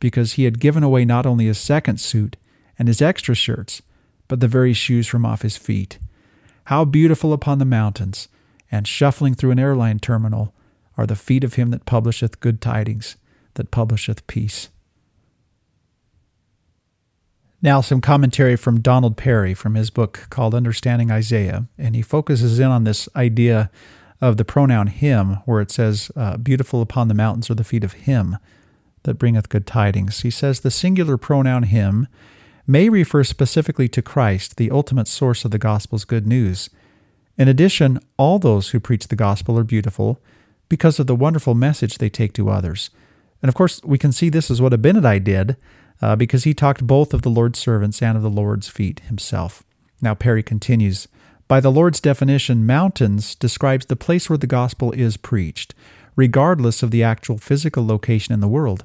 because 0.00 0.34
he 0.34 0.44
had 0.44 0.60
given 0.60 0.82
away 0.82 1.04
not 1.04 1.26
only 1.26 1.46
his 1.46 1.58
second 1.58 2.00
suit 2.00 2.36
and 2.78 2.88
his 2.88 3.02
extra 3.02 3.34
shirts, 3.34 3.82
but 4.28 4.40
the 4.40 4.48
very 4.48 4.72
shoes 4.72 5.06
from 5.06 5.24
off 5.24 5.42
his 5.42 5.56
feet. 5.56 5.98
How 6.64 6.84
beautiful 6.84 7.32
upon 7.32 7.58
the 7.58 7.64
mountains, 7.64 8.28
and 8.70 8.88
shuffling 8.88 9.34
through 9.34 9.52
an 9.52 9.58
airline 9.58 9.98
terminal, 9.98 10.52
are 10.98 11.06
the 11.06 11.14
feet 11.14 11.44
of 11.44 11.54
him 11.54 11.70
that 11.70 11.84
publisheth 11.84 12.40
good 12.40 12.60
tidings, 12.60 13.16
that 13.54 13.70
publisheth 13.70 14.26
peace. 14.26 14.68
Now, 17.62 17.80
some 17.80 18.00
commentary 18.00 18.56
from 18.56 18.80
Donald 18.80 19.16
Perry 19.16 19.54
from 19.54 19.74
his 19.74 19.90
book 19.90 20.26
called 20.30 20.54
Understanding 20.54 21.10
Isaiah, 21.10 21.66
and 21.78 21.94
he 21.94 22.02
focuses 22.02 22.58
in 22.58 22.66
on 22.66 22.84
this 22.84 23.08
idea 23.16 23.70
of 24.20 24.36
the 24.36 24.44
pronoun 24.44 24.88
him, 24.88 25.38
where 25.46 25.60
it 25.60 25.70
says, 25.70 26.10
uh, 26.16 26.36
Beautiful 26.36 26.82
upon 26.82 27.08
the 27.08 27.14
mountains 27.14 27.50
are 27.50 27.54
the 27.54 27.64
feet 27.64 27.84
of 27.84 27.92
him 27.92 28.38
that 29.06 29.18
bringeth 29.18 29.48
good 29.48 29.66
tidings. 29.66 30.20
He 30.20 30.30
says 30.30 30.60
the 30.60 30.70
singular 30.70 31.16
pronoun 31.16 31.64
him 31.64 32.06
may 32.66 32.88
refer 32.88 33.24
specifically 33.24 33.88
to 33.88 34.02
Christ, 34.02 34.56
the 34.56 34.70
ultimate 34.70 35.08
source 35.08 35.44
of 35.44 35.50
the 35.50 35.58
gospel's 35.58 36.04
good 36.04 36.26
news. 36.26 36.68
In 37.38 37.48
addition, 37.48 37.98
all 38.16 38.38
those 38.38 38.70
who 38.70 38.80
preach 38.80 39.08
the 39.08 39.16
gospel 39.16 39.58
are 39.58 39.64
beautiful 39.64 40.20
because 40.68 40.98
of 40.98 41.06
the 41.06 41.14
wonderful 41.14 41.54
message 41.54 41.98
they 41.98 42.08
take 42.08 42.32
to 42.34 42.50
others. 42.50 42.90
And 43.42 43.48
of 43.48 43.54
course, 43.54 43.80
we 43.84 43.98
can 43.98 44.12
see 44.12 44.28
this 44.28 44.50
is 44.50 44.60
what 44.60 44.72
Abinadi 44.72 45.22
did 45.22 45.56
uh, 46.02 46.16
because 46.16 46.44
he 46.44 46.54
talked 46.54 46.86
both 46.86 47.14
of 47.14 47.22
the 47.22 47.30
Lord's 47.30 47.58
servants 47.58 48.02
and 48.02 48.16
of 48.16 48.22
the 48.22 48.30
Lord's 48.30 48.68
feet 48.68 49.00
himself. 49.00 49.62
Now, 50.00 50.14
Perry 50.14 50.42
continues 50.42 51.08
By 51.48 51.60
the 51.60 51.70
Lord's 51.70 52.00
definition, 52.00 52.66
mountains 52.66 53.34
describes 53.34 53.86
the 53.86 53.96
place 53.96 54.28
where 54.28 54.38
the 54.38 54.46
gospel 54.46 54.92
is 54.92 55.16
preached, 55.16 55.74
regardless 56.16 56.82
of 56.82 56.90
the 56.90 57.02
actual 57.02 57.38
physical 57.38 57.86
location 57.86 58.34
in 58.34 58.40
the 58.40 58.48
world. 58.48 58.84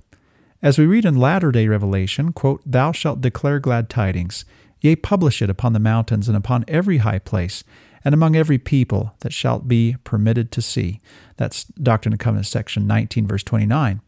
As 0.64 0.78
we 0.78 0.86
read 0.86 1.06
in 1.06 1.16
latter 1.16 1.52
day 1.52 1.68
Revelation, 1.68 2.34
quote, 2.34 2.62
Thou 2.66 2.92
shalt 2.92 3.22
declare 3.22 3.60
glad 3.60 3.90
tidings, 3.90 4.46
yea, 4.80 4.96
publish 4.96 5.42
it 5.42 5.50
upon 5.50 5.74
the 5.74 5.80
mountains 5.80 6.28
and 6.28 6.38
upon 6.38 6.66
every 6.68 6.98
high 6.98 7.20
place, 7.20 7.64
and 8.06 8.14
among 8.14 8.36
every 8.36 8.60
people 8.60 9.16
that 9.22 9.34
shalt 9.34 9.68
be 9.68 9.96
permitted 10.04 10.52
to 10.52 10.62
see. 10.62 11.02
That's 11.38 11.64
Doctrine 11.64 12.14
and 12.14 12.20
Covenants, 12.20 12.50
section 12.50 12.86
19, 12.86 13.28
verse 13.28 13.44
29. 13.44 14.02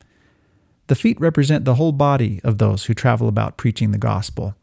The 0.87 0.95
feet 0.95 1.19
represent 1.19 1.65
the 1.65 1.75
whole 1.75 1.91
body 1.91 2.39
of 2.43 2.57
those 2.57 2.85
who 2.85 2.93
travel 2.93 3.27
about 3.27 3.57
preaching 3.57 3.91
the 3.91 3.97
gospel. 3.97 4.55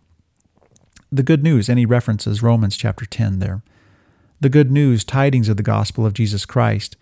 The 1.10 1.22
good 1.24 1.42
news, 1.42 1.68
any 1.68 1.86
references 1.86 2.42
Romans 2.42 2.76
chapter 2.76 3.04
10 3.04 3.40
there. 3.40 3.62
The 4.40 4.48
good 4.48 4.70
news, 4.70 5.02
tidings 5.02 5.48
of 5.48 5.56
the 5.56 5.62
gospel 5.62 6.06
of 6.06 6.14
Jesus 6.14 6.46
Christ. 6.46 6.96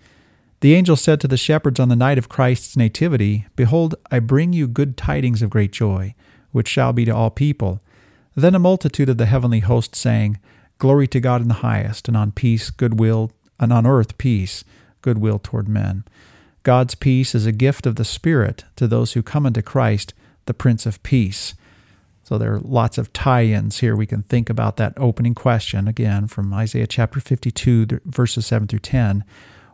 The 0.60 0.74
angel 0.74 0.96
said 0.96 1.20
to 1.20 1.28
the 1.28 1.36
shepherds 1.36 1.78
on 1.78 1.88
the 1.88 1.96
night 1.96 2.18
of 2.18 2.28
Christ's 2.28 2.76
nativity, 2.76 3.46
Behold, 3.54 3.94
I 4.10 4.18
bring 4.18 4.52
you 4.52 4.66
good 4.66 4.96
tidings 4.96 5.40
of 5.40 5.50
great 5.50 5.70
joy, 5.70 6.14
which 6.50 6.66
shall 6.66 6.92
be 6.92 7.04
to 7.04 7.14
all 7.14 7.30
people. 7.30 7.80
Then 8.34 8.54
a 8.54 8.60
multitude 8.60 9.08
of 9.08 9.18
the 9.18 9.26
heavenly 9.26 9.60
host 9.60 9.94
sang, 9.94 10.38
Glory 10.78 11.06
to 11.08 11.20
God 11.20 11.42
in 11.42 11.48
the 11.48 11.54
highest, 11.54 12.08
and 12.08 12.16
on 12.16 12.32
peace, 12.32 12.70
goodwill, 12.70 13.30
and 13.60 13.72
on 13.72 13.86
earth 13.86 14.18
peace, 14.18 14.64
goodwill 15.02 15.38
toward 15.38 15.68
men. 15.68 16.04
God's 16.64 16.94
peace 16.94 17.34
is 17.34 17.46
a 17.46 17.52
gift 17.52 17.86
of 17.86 17.96
the 17.96 18.04
Spirit 18.04 18.64
to 18.76 18.86
those 18.86 19.12
who 19.12 19.22
come 19.22 19.46
unto 19.46 19.62
Christ, 19.62 20.12
the 20.46 20.54
Prince 20.54 20.86
of 20.86 21.02
Peace. 21.02 21.54
So 22.24 22.36
there 22.36 22.54
are 22.54 22.60
lots 22.60 22.98
of 22.98 23.12
tie 23.12 23.44
ins 23.44 23.78
here. 23.78 23.96
We 23.96 24.06
can 24.06 24.22
think 24.22 24.50
about 24.50 24.76
that 24.76 24.92
opening 24.96 25.34
question 25.34 25.88
again 25.88 26.26
from 26.26 26.52
Isaiah 26.52 26.86
chapter 26.86 27.20
52, 27.20 28.00
verses 28.04 28.46
7 28.46 28.68
through 28.68 28.80
10, 28.80 29.24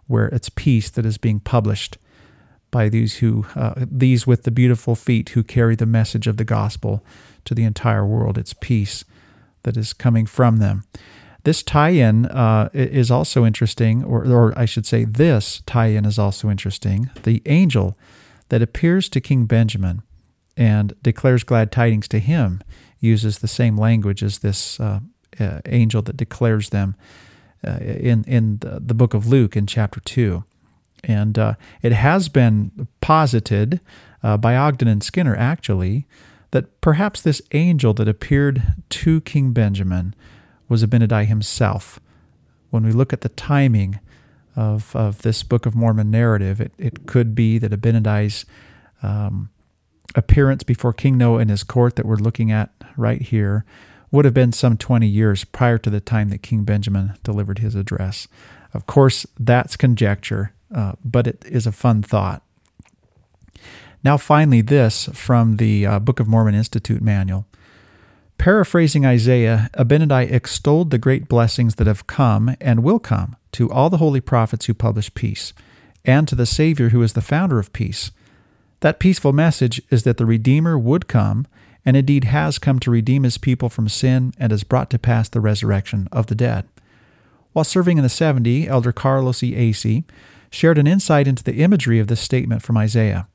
where 0.07 0.27
it's 0.27 0.49
peace 0.49 0.91
that 0.91 1.07
is 1.07 1.19
being 1.19 1.41
published 1.41 1.99
by 2.71 2.89
these 2.89 3.19
who 3.19 3.47
uh, 3.55 3.75
these 3.77 4.27
with 4.27 4.43
the 4.43 4.51
beautiful 4.51 4.95
feet 4.95 5.31
who 5.31 5.43
carry 5.43 5.77
the 5.77 5.87
message 5.87 6.27
of 6.27 6.37
the 6.37 6.45
gospel 6.45 7.05
to 7.45 7.55
the 7.55 7.65
entire 7.65 8.05
world. 8.05 8.37
It's 8.37 8.55
peace 8.55 9.05
that 9.63 9.77
is 9.77 9.93
coming 9.93 10.27
from 10.27 10.59
them. 10.59 10.85
This 11.45 11.63
tie 11.63 11.91
in 11.91 12.27
uh, 12.27 12.71
is 12.73 13.11
also 13.11 13.45
interesting, 13.45 14.03
or, 14.03 14.27
or 14.27 14.59
I 14.59 14.65
should 14.65 14.87
say, 14.87 15.05
this 15.05 15.63
tie 15.67 15.89
in 15.89 16.07
is 16.07 16.19
also 16.19 16.49
interesting. 16.51 17.11
The 17.23 17.43
angel 17.45 17.99
that 18.49 18.63
appears 18.63 19.09
to 19.11 19.21
King 19.21 19.45
Benjamin 19.45 20.03
and 20.57 20.95
declares 21.03 21.45
glad 21.45 21.71
tidings 21.71 22.09
to 22.09 22.19
him 22.19 22.63
uses 22.99 23.39
the 23.39 23.49
same 23.49 23.77
language 23.77 24.23
as 24.23 24.39
this 24.39 24.81
uh, 24.81 25.01
uh, 25.39 25.61
angel 25.67 26.01
that 26.03 26.17
declares 26.17 26.71
them 26.71 26.97
uh, 27.67 27.79
in, 27.81 28.25
in 28.25 28.59
the, 28.61 28.95
book 28.95 29.15
of 29.15 29.27
Luke 29.27 29.57
in 29.57 29.67
chapter 29.67 30.01
2. 30.01 30.45
And 31.05 31.39
uh, 31.39 31.55
it 31.83 31.93
has 31.93 32.29
been 32.29 32.89
posited 33.01 33.81
uh, 34.23 34.37
by 34.37 34.57
Ogden 34.57 34.89
and 34.89 35.03
Skinner, 35.03 35.37
actually, 35.37 36.07
that 36.51 36.81
perhaps 36.81 37.21
this 37.21 37.43
angel 37.53 37.93
that 37.95 38.09
appeared 38.09 38.63
to 38.89 39.21
King 39.23 39.53
Benjamin 39.53 40.15
was 40.69 40.85
Abinadi 40.85 41.27
himself. 41.27 42.01
When 42.71 42.85
we 42.85 42.93
look 42.93 43.13
at 43.13 43.21
the 43.21 43.29
timing 43.31 44.01
of, 44.57 44.95
of 44.97 45.23
this 45.23 45.43
Book 45.43 45.67
of 45.67 45.75
Mormon 45.75 46.11
narrative, 46.11 46.61
it, 46.61 46.73
it 46.79 47.07
could 47.07 47.35
be 47.35 47.59
that 47.59 47.73
Abinadi's 47.73 48.47
um, 49.03 49.51
appearance 50.15 50.63
before 50.63 50.93
King 50.93 51.19
Noah 51.19 51.39
and 51.39 51.51
his 51.51 51.65
court 51.65 51.97
that 51.97 52.07
we're 52.07 52.17
looking 52.17 52.51
at 52.51 52.71
right 52.97 53.21
here 53.21 53.65
would 54.15 54.25
have 54.25 54.33
been 54.33 54.53
some 54.53 54.77
20 54.77 55.09
years 55.09 55.43
prior 55.43 55.77
to 55.77 55.91
the 55.91 56.01
time 56.01 56.29
that 56.29 56.41
King 56.41 56.63
Benjamin 56.63 57.19
delivered 57.25 57.59
his 57.59 57.75
address. 57.75 58.29
Of 58.73 58.87
course, 58.87 59.27
that's 59.41 59.77
conjecture, 59.77 60.53
uh, 60.73 60.93
but 61.05 61.27
it 61.27 61.45
is 61.49 61.67
a 61.67 61.73
fun 61.73 62.01
thought. 62.03 62.43
Now, 64.05 64.17
finally, 64.17 64.61
this 64.61 65.09
from 65.13 65.57
the 65.57 65.85
uh, 65.85 65.99
Book 65.99 66.21
of 66.21 66.29
Mormon 66.29 66.55
Institute 66.55 67.03
manual. 67.03 67.47
Paraphrasing 68.39 69.05
Isaiah, 69.05 69.69
Abinadi 69.77 70.31
extolled 70.31 70.93
the 70.93 70.99
great 70.99 71.27
blessings 71.27 71.75
that 71.75 71.89
have 71.89 72.07
come 72.07 72.55
and 72.61 72.85
will 72.85 73.01
come 73.01 73.35
to 73.53 73.69
all 73.69 73.91
the 73.91 73.97
holy 73.97 74.21
prophets 74.21 74.67
who 74.67 74.75
publish 74.75 75.13
peace, 75.15 75.53
and 76.05 76.29
to 76.29 76.37
the 76.37 76.47
Savior 76.47 76.91
who 76.91 77.03
is 77.03 77.15
the 77.15 77.21
founder 77.21 77.59
of 77.59 77.73
peace. 77.73 78.13
That 78.79 79.01
peaceful 79.01 79.33
message 79.33 79.83
is 79.91 80.05
that 80.05 80.19
the 80.19 80.27
Redeemer 80.27 80.79
would 80.79 81.09
come, 81.09 81.49
and 81.85 81.97
indeed 81.97 82.25
has 82.25 82.59
come 82.59 82.79
to 82.81 82.91
redeem 82.91 83.25
his 83.25 83.39
people 83.39 83.69
from 83.69 83.89
sin 83.89 84.33
and 84.39 84.51
has 84.51 84.65
brought 84.65 84.91
to 84.91 84.99
pass 84.99 85.29
the 85.29 85.41
resurrection 85.41 86.09
of 86.13 86.27
the 86.27 86.35
dead. 86.35 86.67
While 87.53 87.65
serving 87.65 87.99
in 87.99 88.03
the 88.03 88.09
70, 88.09 88.67
Elder 88.69 88.93
Carlos 88.93 89.43
E. 89.43 89.53
Asay 89.55 90.05
shared 90.51 90.79
an 90.79 90.87
insight 90.87 91.29
into 91.29 91.45
the 91.45 91.57
imagery 91.57 91.99
of 91.99 92.09
this 92.09 92.21
statement 92.21 92.63
from 92.63 92.77
Isaiah. 92.77 93.29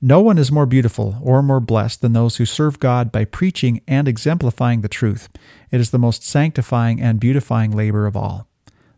No 0.00 0.20
one 0.20 0.38
is 0.38 0.52
more 0.52 0.66
beautiful 0.66 1.18
or 1.22 1.42
more 1.42 1.58
blessed 1.58 2.02
than 2.02 2.12
those 2.12 2.36
who 2.36 2.46
serve 2.46 2.78
God 2.78 3.10
by 3.10 3.24
preaching 3.24 3.80
and 3.88 4.06
exemplifying 4.06 4.82
the 4.82 4.88
truth. 4.88 5.28
It 5.72 5.80
is 5.80 5.90
the 5.90 5.98
most 5.98 6.22
sanctifying 6.22 7.00
and 7.00 7.18
beautifying 7.18 7.72
labor 7.72 8.06
of 8.06 8.16
all. 8.16 8.46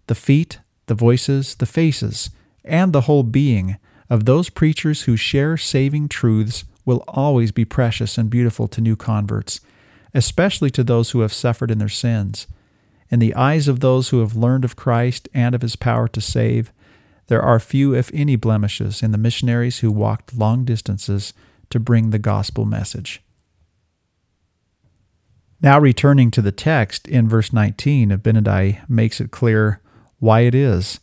The 0.09 0.14
feet, 0.14 0.61
the 0.86 0.95
voices, 0.95 1.55
the 1.55 1.64
faces, 1.64 2.28
and 2.66 2.93
the 2.93 3.03
whole 3.03 3.22
being 3.22 3.78
of 4.11 4.26
those 4.26 4.51
preachers 4.51 5.03
who 5.03 5.16
share 5.16 5.57
saving 5.57 6.09
truths 6.09 6.64
will 6.91 7.05
always 7.07 7.53
be 7.53 7.64
precious 7.64 8.18
and 8.18 8.28
beautiful 8.28 8.66
to 8.66 8.80
new 8.80 8.97
converts, 8.97 9.61
especially 10.12 10.70
to 10.70 10.82
those 10.82 11.12
who 11.12 11.20
have 11.20 11.32
suffered 11.32 11.70
in 11.70 11.78
their 11.78 11.88
sins. 11.88 12.49
In 13.11 13.20
the 13.20 13.32
eyes 13.36 13.68
of 13.68 13.78
those 13.78 14.09
who 14.09 14.18
have 14.18 14.34
learned 14.34 14.64
of 14.64 14.74
Christ 14.74 15.28
and 15.32 15.55
of 15.55 15.62
his 15.62 15.76
power 15.76 16.09
to 16.09 16.20
save, 16.20 16.72
there 17.28 17.41
are 17.41 17.61
few, 17.61 17.95
if 17.95 18.11
any, 18.12 18.34
blemishes 18.34 19.05
in 19.05 19.12
the 19.12 19.18
missionaries 19.18 19.78
who 19.78 19.93
walked 19.93 20.36
long 20.36 20.64
distances 20.64 21.32
to 21.70 21.78
bring 21.78 22.11
the 22.11 22.18
gospel 22.18 22.64
message. 22.64 23.22
Now, 25.62 25.78
returning 25.78 26.32
to 26.32 26.43
the 26.43 26.51
text 26.51 27.07
in 27.07 27.28
verse 27.28 27.53
19, 27.53 28.11
Abinadi 28.11 28.80
makes 28.88 29.20
it 29.20 29.30
clear 29.30 29.80
why 30.18 30.41
it 30.41 30.57
is 30.57 30.99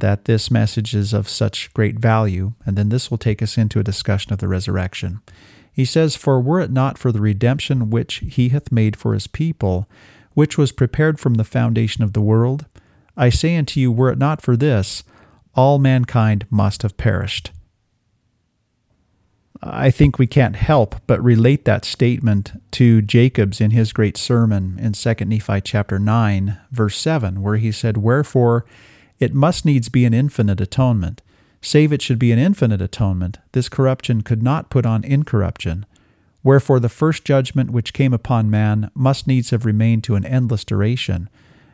that 0.00 0.24
this 0.24 0.50
message 0.50 0.94
is 0.94 1.12
of 1.12 1.28
such 1.28 1.72
great 1.74 1.98
value, 1.98 2.52
and 2.66 2.76
then 2.76 2.88
this 2.88 3.10
will 3.10 3.18
take 3.18 3.42
us 3.42 3.56
into 3.56 3.78
a 3.78 3.84
discussion 3.84 4.32
of 4.32 4.38
the 4.38 4.48
resurrection. 4.48 5.20
He 5.72 5.84
says, 5.84 6.16
For 6.16 6.40
were 6.40 6.60
it 6.60 6.70
not 6.70 6.98
for 6.98 7.12
the 7.12 7.20
redemption 7.20 7.90
which 7.90 8.16
he 8.16 8.48
hath 8.50 8.72
made 8.72 8.96
for 8.96 9.14
his 9.14 9.26
people, 9.26 9.88
which 10.34 10.58
was 10.58 10.72
prepared 10.72 11.18
from 11.18 11.34
the 11.34 11.44
foundation 11.44 12.02
of 12.02 12.12
the 12.12 12.20
world, 12.20 12.66
I 13.16 13.28
say 13.28 13.56
unto 13.56 13.80
you, 13.80 13.92
were 13.92 14.10
it 14.10 14.18
not 14.18 14.42
for 14.42 14.56
this, 14.56 15.02
all 15.54 15.78
mankind 15.78 16.46
must 16.50 16.82
have 16.82 16.96
perished. 16.96 17.50
I 19.62 19.90
think 19.90 20.18
we 20.18 20.26
can't 20.26 20.56
help 20.56 20.96
but 21.06 21.22
relate 21.22 21.66
that 21.66 21.84
statement 21.84 22.52
to 22.72 23.02
Jacob's 23.02 23.60
in 23.60 23.72
his 23.72 23.92
great 23.92 24.16
sermon 24.16 24.78
in 24.80 24.92
2 24.92 25.14
Nephi 25.26 25.60
chapter 25.60 25.98
9, 25.98 26.58
verse 26.70 26.96
7, 26.96 27.42
where 27.42 27.56
he 27.56 27.70
said, 27.70 27.98
Wherefore 27.98 28.64
it 29.20 29.34
must 29.34 29.64
needs 29.64 29.88
be 29.88 30.04
an 30.04 30.14
infinite 30.14 30.60
atonement. 30.60 31.22
Save 31.62 31.92
it 31.92 32.00
should 32.00 32.18
be 32.18 32.32
an 32.32 32.38
infinite 32.38 32.80
atonement, 32.80 33.38
this 33.52 33.68
corruption 33.68 34.22
could 34.22 34.42
not 34.42 34.70
put 34.70 34.86
on 34.86 35.04
incorruption. 35.04 35.84
Wherefore 36.42 36.80
the 36.80 36.88
first 36.88 37.24
judgment 37.24 37.70
which 37.70 37.92
came 37.92 38.14
upon 38.14 38.50
man 38.50 38.90
must 38.94 39.26
needs 39.26 39.50
have 39.50 39.66
remained 39.66 40.02
to 40.04 40.14
an 40.14 40.24
endless 40.24 40.64
duration, 40.64 41.28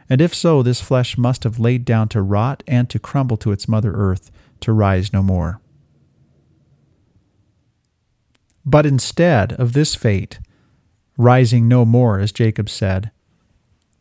and 0.08 0.20
if 0.20 0.34
so, 0.34 0.62
this 0.62 0.80
flesh 0.80 1.16
must 1.16 1.44
have 1.44 1.58
laid 1.58 1.84
down 1.84 2.08
to 2.08 2.22
rot 2.22 2.62
and 2.66 2.88
to 2.90 2.98
crumble 2.98 3.36
to 3.38 3.52
its 3.52 3.68
mother 3.68 3.92
earth, 3.92 4.30
to 4.60 4.72
rise 4.72 5.12
no 5.12 5.22
more. 5.22 5.60
But 8.64 8.86
instead 8.86 9.52
of 9.54 9.72
this 9.72 9.94
fate, 9.94 10.38
rising 11.16 11.68
no 11.68 11.84
more, 11.84 12.18
as 12.18 12.32
Jacob 12.32 12.68
said, 12.68 13.10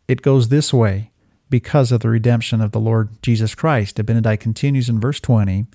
it 0.08 0.22
goes 0.22 0.50
this 0.50 0.74
way 0.74 1.12
because 1.50 1.92
of 1.92 2.02
the 2.02 2.10
redemption 2.10 2.62
of 2.62 2.72
the 2.72 2.80
Lord 2.80 3.10
Jesus 3.22 3.56
Christ. 3.56 3.98
Abinadi 3.98 4.40
continues 4.40 4.90
in 4.90 5.00
verse 5.00 5.20
20 5.20 5.66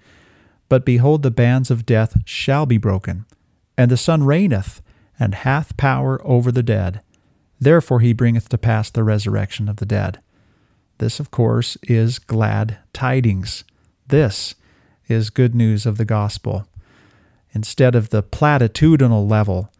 But 0.68 0.84
behold, 0.84 1.22
the 1.22 1.30
bands 1.30 1.70
of 1.70 1.86
death 1.86 2.18
shall 2.24 2.66
be 2.66 2.78
broken, 2.78 3.26
and 3.76 3.90
the 3.90 3.96
Son 3.96 4.24
reigneth, 4.24 4.82
and 5.18 5.34
hath 5.34 5.76
power 5.76 6.20
over 6.24 6.50
the 6.50 6.62
dead 6.62 7.02
Therefore 7.60 8.00
he 8.00 8.14
bringeth 8.14 8.48
to 8.48 8.58
pass 8.58 8.90
the 8.90 9.04
resurrection 9.04 9.68
of 9.68 9.76
the 9.76 9.86
dead. 9.86 10.18
This, 10.98 11.20
of 11.20 11.30
course, 11.30 11.76
is 11.82 12.18
glad 12.18 12.78
tidings. 12.92 13.64
This 14.08 14.54
is 15.08 15.30
good 15.30 15.54
news 15.54 15.84
of 15.86 15.98
the 15.98 16.04
gospel. 16.04 16.66
Instead 17.52 17.94
of 17.94 18.08
the 18.08 18.22
platitudinal 18.22 19.30
level 19.30 19.70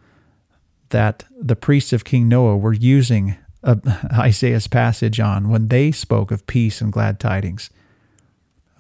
that 0.90 1.24
the 1.40 1.56
priests 1.56 1.92
of 1.92 2.04
King 2.04 2.28
Noah 2.28 2.56
were 2.56 2.72
using 2.72 3.36
uh, 3.62 3.76
Isaiah's 4.12 4.66
passage 4.66 5.20
on 5.20 5.48
when 5.48 5.68
they 5.68 5.92
spoke 5.92 6.30
of 6.30 6.46
peace 6.46 6.80
and 6.80 6.92
glad 6.92 7.20
tidings, 7.20 7.70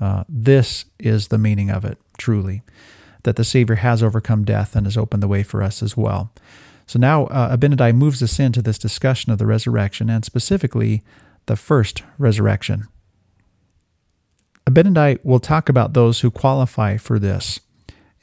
uh, 0.00 0.24
this 0.28 0.86
is 0.98 1.28
the 1.28 1.38
meaning 1.38 1.70
of 1.70 1.84
it, 1.84 1.98
truly, 2.18 2.62
that 3.24 3.36
the 3.36 3.44
Savior 3.44 3.76
has 3.76 4.02
overcome 4.02 4.44
death 4.44 4.74
and 4.74 4.86
has 4.86 4.96
opened 4.96 5.22
the 5.22 5.28
way 5.28 5.42
for 5.42 5.62
us 5.62 5.82
as 5.82 5.96
well. 5.96 6.32
So 6.86 6.98
now 6.98 7.26
uh, 7.26 7.56
Abinadi 7.56 7.94
moves 7.94 8.22
us 8.22 8.40
into 8.40 8.62
this 8.62 8.78
discussion 8.78 9.30
of 9.30 9.38
the 9.38 9.46
resurrection 9.46 10.10
and 10.10 10.24
specifically 10.24 11.02
the 11.46 11.54
first 11.54 12.02
resurrection. 12.18 12.88
Abinadi 14.66 15.18
will 15.24 15.40
talk 15.40 15.68
about 15.68 15.94
those 15.94 16.20
who 16.20 16.30
qualify 16.30 16.96
for 16.96 17.18
this. 17.18 17.60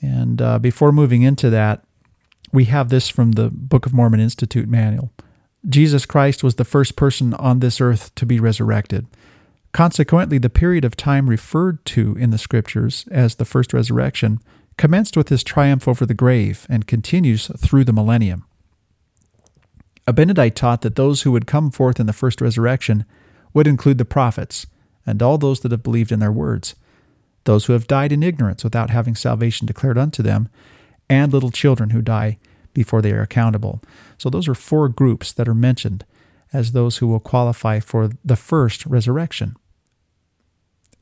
And 0.01 0.41
uh, 0.41 0.59
before 0.59 0.91
moving 0.91 1.21
into 1.21 1.49
that, 1.49 1.83
we 2.51 2.65
have 2.65 2.89
this 2.89 3.09
from 3.09 3.33
the 3.33 3.49
Book 3.49 3.85
of 3.85 3.93
Mormon 3.93 4.19
Institute 4.19 4.67
manual. 4.67 5.11
Jesus 5.67 6.05
Christ 6.05 6.43
was 6.43 6.55
the 6.55 6.65
first 6.65 6.95
person 6.95 7.33
on 7.33 7.59
this 7.59 7.81
earth 7.81 8.13
to 8.15 8.25
be 8.25 8.39
resurrected. 8.39 9.07
Consequently, 9.71 10.37
the 10.37 10.49
period 10.49 10.85
of 10.85 10.95
time 10.95 11.29
referred 11.29 11.83
to 11.85 12.15
in 12.17 12.29
the 12.29 12.37
scriptures 12.37 13.05
as 13.11 13.35
the 13.35 13.45
first 13.45 13.73
resurrection 13.73 14.39
commenced 14.77 15.17
with 15.17 15.29
his 15.29 15.43
triumph 15.43 15.87
over 15.87 16.05
the 16.05 16.13
grave 16.13 16.65
and 16.69 16.87
continues 16.87 17.47
through 17.57 17.83
the 17.83 17.93
millennium. 17.93 18.45
Abinadi 20.07 20.53
taught 20.53 20.81
that 20.81 20.95
those 20.95 21.23
who 21.23 21.31
would 21.31 21.47
come 21.47 21.69
forth 21.69 21.99
in 21.99 22.05
the 22.05 22.13
first 22.13 22.39
resurrection 22.39 23.05
would 23.53 23.67
include 23.67 23.97
the 23.97 24.05
prophets 24.05 24.65
and 25.05 25.21
all 25.21 25.37
those 25.37 25.59
that 25.61 25.71
have 25.71 25.83
believed 25.83 26.11
in 26.11 26.19
their 26.19 26.31
words, 26.31 26.75
those 27.43 27.65
who 27.65 27.73
have 27.73 27.87
died 27.87 28.11
in 28.11 28.23
ignorance 28.23 28.63
without 28.63 28.89
having 28.89 29.15
salvation 29.15 29.65
declared 29.65 29.97
unto 29.97 30.21
them, 30.23 30.47
and 31.09 31.33
little 31.33 31.51
children 31.51 31.89
who 31.89 32.01
die 32.01 32.37
before 32.77 33.01
they 33.01 33.11
are 33.11 33.23
accountable. 33.23 33.81
So 34.19 34.29
those 34.29 34.47
are 34.47 34.53
four 34.53 34.87
groups 34.87 35.33
that 35.33 35.47
are 35.47 35.55
mentioned 35.55 36.05
as 36.53 36.71
those 36.71 36.97
who 36.97 37.07
will 37.07 37.19
qualify 37.19 37.79
for 37.79 38.11
the 38.23 38.35
first 38.35 38.85
resurrection. 38.85 39.55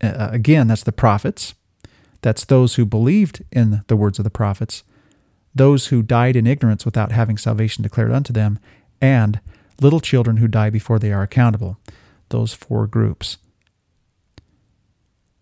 Uh, 0.01 0.29
again, 0.31 0.67
that's 0.67 0.83
the 0.83 0.93
prophets. 0.93 1.53
That's 2.21 2.45
those 2.45 2.75
who 2.75 2.85
believed 2.85 3.43
in 3.51 3.83
the 3.87 3.97
words 3.97 4.17
of 4.19 4.23
the 4.23 4.29
prophets, 4.29 4.83
those 5.53 5.87
who 5.87 6.01
died 6.01 6.37
in 6.37 6.47
ignorance 6.47 6.85
without 6.85 7.11
having 7.11 7.37
salvation 7.37 7.83
declared 7.83 8.13
unto 8.13 8.31
them, 8.31 8.57
and 9.01 9.41
little 9.81 9.99
children 9.99 10.37
who 10.37 10.47
die 10.47 10.69
before 10.69 10.97
they 10.97 11.11
are 11.11 11.23
accountable. 11.23 11.77
Those 12.29 12.53
four 12.53 12.87
groups. 12.87 13.37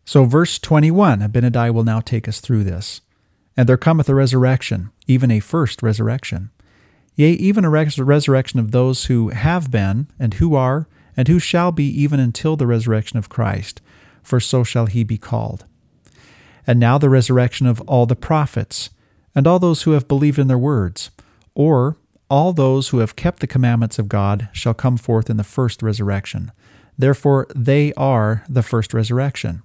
So, 0.04 0.26
verse 0.26 0.58
21, 0.58 1.20
Abinadi 1.20 1.72
will 1.72 1.84
now 1.84 2.00
take 2.00 2.28
us 2.28 2.40
through 2.40 2.64
this. 2.64 3.02
And 3.56 3.70
there 3.70 3.78
cometh 3.78 4.10
a 4.10 4.16
resurrection, 4.16 4.92
even 5.08 5.32
a 5.32 5.40
first 5.40 5.84
resurrection. 5.84 6.50
Yea, 7.16 7.32
even 7.34 7.64
a 7.64 7.70
res- 7.70 8.00
resurrection 8.00 8.60
of 8.60 8.72
those 8.72 9.06
who 9.06 9.30
have 9.30 9.70
been, 9.70 10.08
and 10.18 10.36
who 10.36 10.56
are, 10.56 10.88
and 11.16 11.28
who 11.28 11.40
shall 11.40 11.72
be, 11.72 11.86
even 11.86 12.20
until 12.20 12.56
the 12.56 12.66
resurrection 12.66 13.18
of 13.20 13.30
Christ, 13.30 13.82
for 14.24 14.40
so 14.40 14.64
shall 14.64 14.88
he 14.88 15.04
be 15.04 15.18
called. 15.18 15.66
And 16.66 16.80
now 16.80 16.98
the 16.98 17.10
resurrection 17.10 17.68
of 17.68 17.82
all 17.82 18.06
the 18.06 18.16
prophets, 18.16 18.90
and 19.36 19.46
all 19.46 19.60
those 19.60 19.84
who 19.84 19.92
have 19.92 20.08
believed 20.08 20.40
in 20.40 20.48
their 20.48 20.58
words, 20.58 21.12
or 21.54 21.98
all 22.30 22.54
those 22.54 22.90
who 22.90 23.00
have 23.00 23.16
kept 23.16 23.42
the 23.42 23.48
commandments 23.48 24.00
of 24.00 24.10
God 24.10 24.50
shall 24.54 24.74
come 24.74 24.98
forth 24.98 25.30
in 25.30 25.38
the 25.38 25.44
first 25.44 25.84
resurrection. 25.84 26.52
Therefore, 26.98 27.48
they 27.56 27.94
are 27.94 28.44
the 28.50 28.64
first 28.64 28.94
resurrection. 28.94 29.62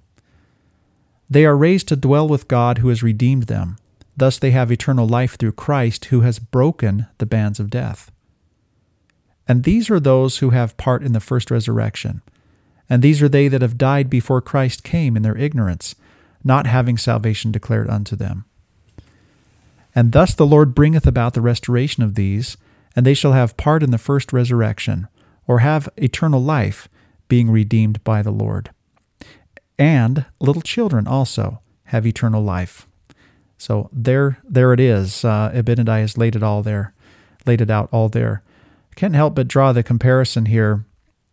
They 1.29 1.45
are 1.45 1.55
raised 1.55 1.87
to 1.89 1.95
dwell 1.95 2.27
with 2.27 2.47
God 2.47 2.79
who 2.79 2.89
has 2.89 3.03
redeemed 3.03 3.43
them. 3.43 3.77
Thus 4.17 4.39
they 4.39 4.51
have 4.51 4.71
eternal 4.71 5.07
life 5.07 5.37
through 5.37 5.53
Christ 5.53 6.05
who 6.05 6.21
has 6.21 6.39
broken 6.39 7.07
the 7.19 7.25
bands 7.25 7.59
of 7.59 7.69
death. 7.69 8.11
And 9.47 9.63
these 9.63 9.89
are 9.89 9.99
those 9.99 10.39
who 10.39 10.49
have 10.49 10.77
part 10.77 11.03
in 11.03 11.13
the 11.13 11.19
first 11.19 11.49
resurrection. 11.49 12.21
And 12.89 13.01
these 13.01 13.21
are 13.21 13.29
they 13.29 13.47
that 13.47 13.61
have 13.61 13.77
died 13.77 14.09
before 14.09 14.41
Christ 14.41 14.83
came 14.83 15.15
in 15.15 15.23
their 15.23 15.37
ignorance, 15.37 15.95
not 16.43 16.67
having 16.67 16.97
salvation 16.97 17.51
declared 17.51 17.89
unto 17.89 18.15
them. 18.15 18.45
And 19.95 20.11
thus 20.11 20.33
the 20.33 20.45
Lord 20.45 20.75
bringeth 20.75 21.07
about 21.07 21.33
the 21.33 21.41
restoration 21.41 22.03
of 22.03 22.15
these, 22.15 22.57
and 22.95 23.05
they 23.05 23.13
shall 23.13 23.33
have 23.33 23.57
part 23.57 23.83
in 23.83 23.91
the 23.91 23.97
first 23.97 24.33
resurrection, 24.33 25.07
or 25.47 25.59
have 25.59 25.89
eternal 25.97 26.43
life, 26.43 26.87
being 27.27 27.49
redeemed 27.49 28.03
by 28.03 28.21
the 28.21 28.31
Lord. 28.31 28.71
And 29.79 30.25
little 30.41 30.61
children 30.61 31.07
also 31.07 31.61
have 31.85 32.05
eternal 32.05 32.43
life. 32.43 32.85
So 33.57 33.89
there, 33.93 34.37
there 34.43 34.73
it 34.73 34.79
is. 34.79 35.23
Uh, 35.23 35.51
Abinadi 35.53 36.01
has 36.01 36.17
laid 36.17 36.35
it 36.35 36.43
all 36.43 36.61
there, 36.61 36.93
laid 37.45 37.61
it 37.61 37.71
out 37.71 37.89
all 37.91 38.09
there. 38.09 38.43
Can't 38.95 39.15
help 39.15 39.35
but 39.35 39.47
draw 39.47 39.71
the 39.71 39.81
comparison 39.81 40.45
here. 40.45 40.85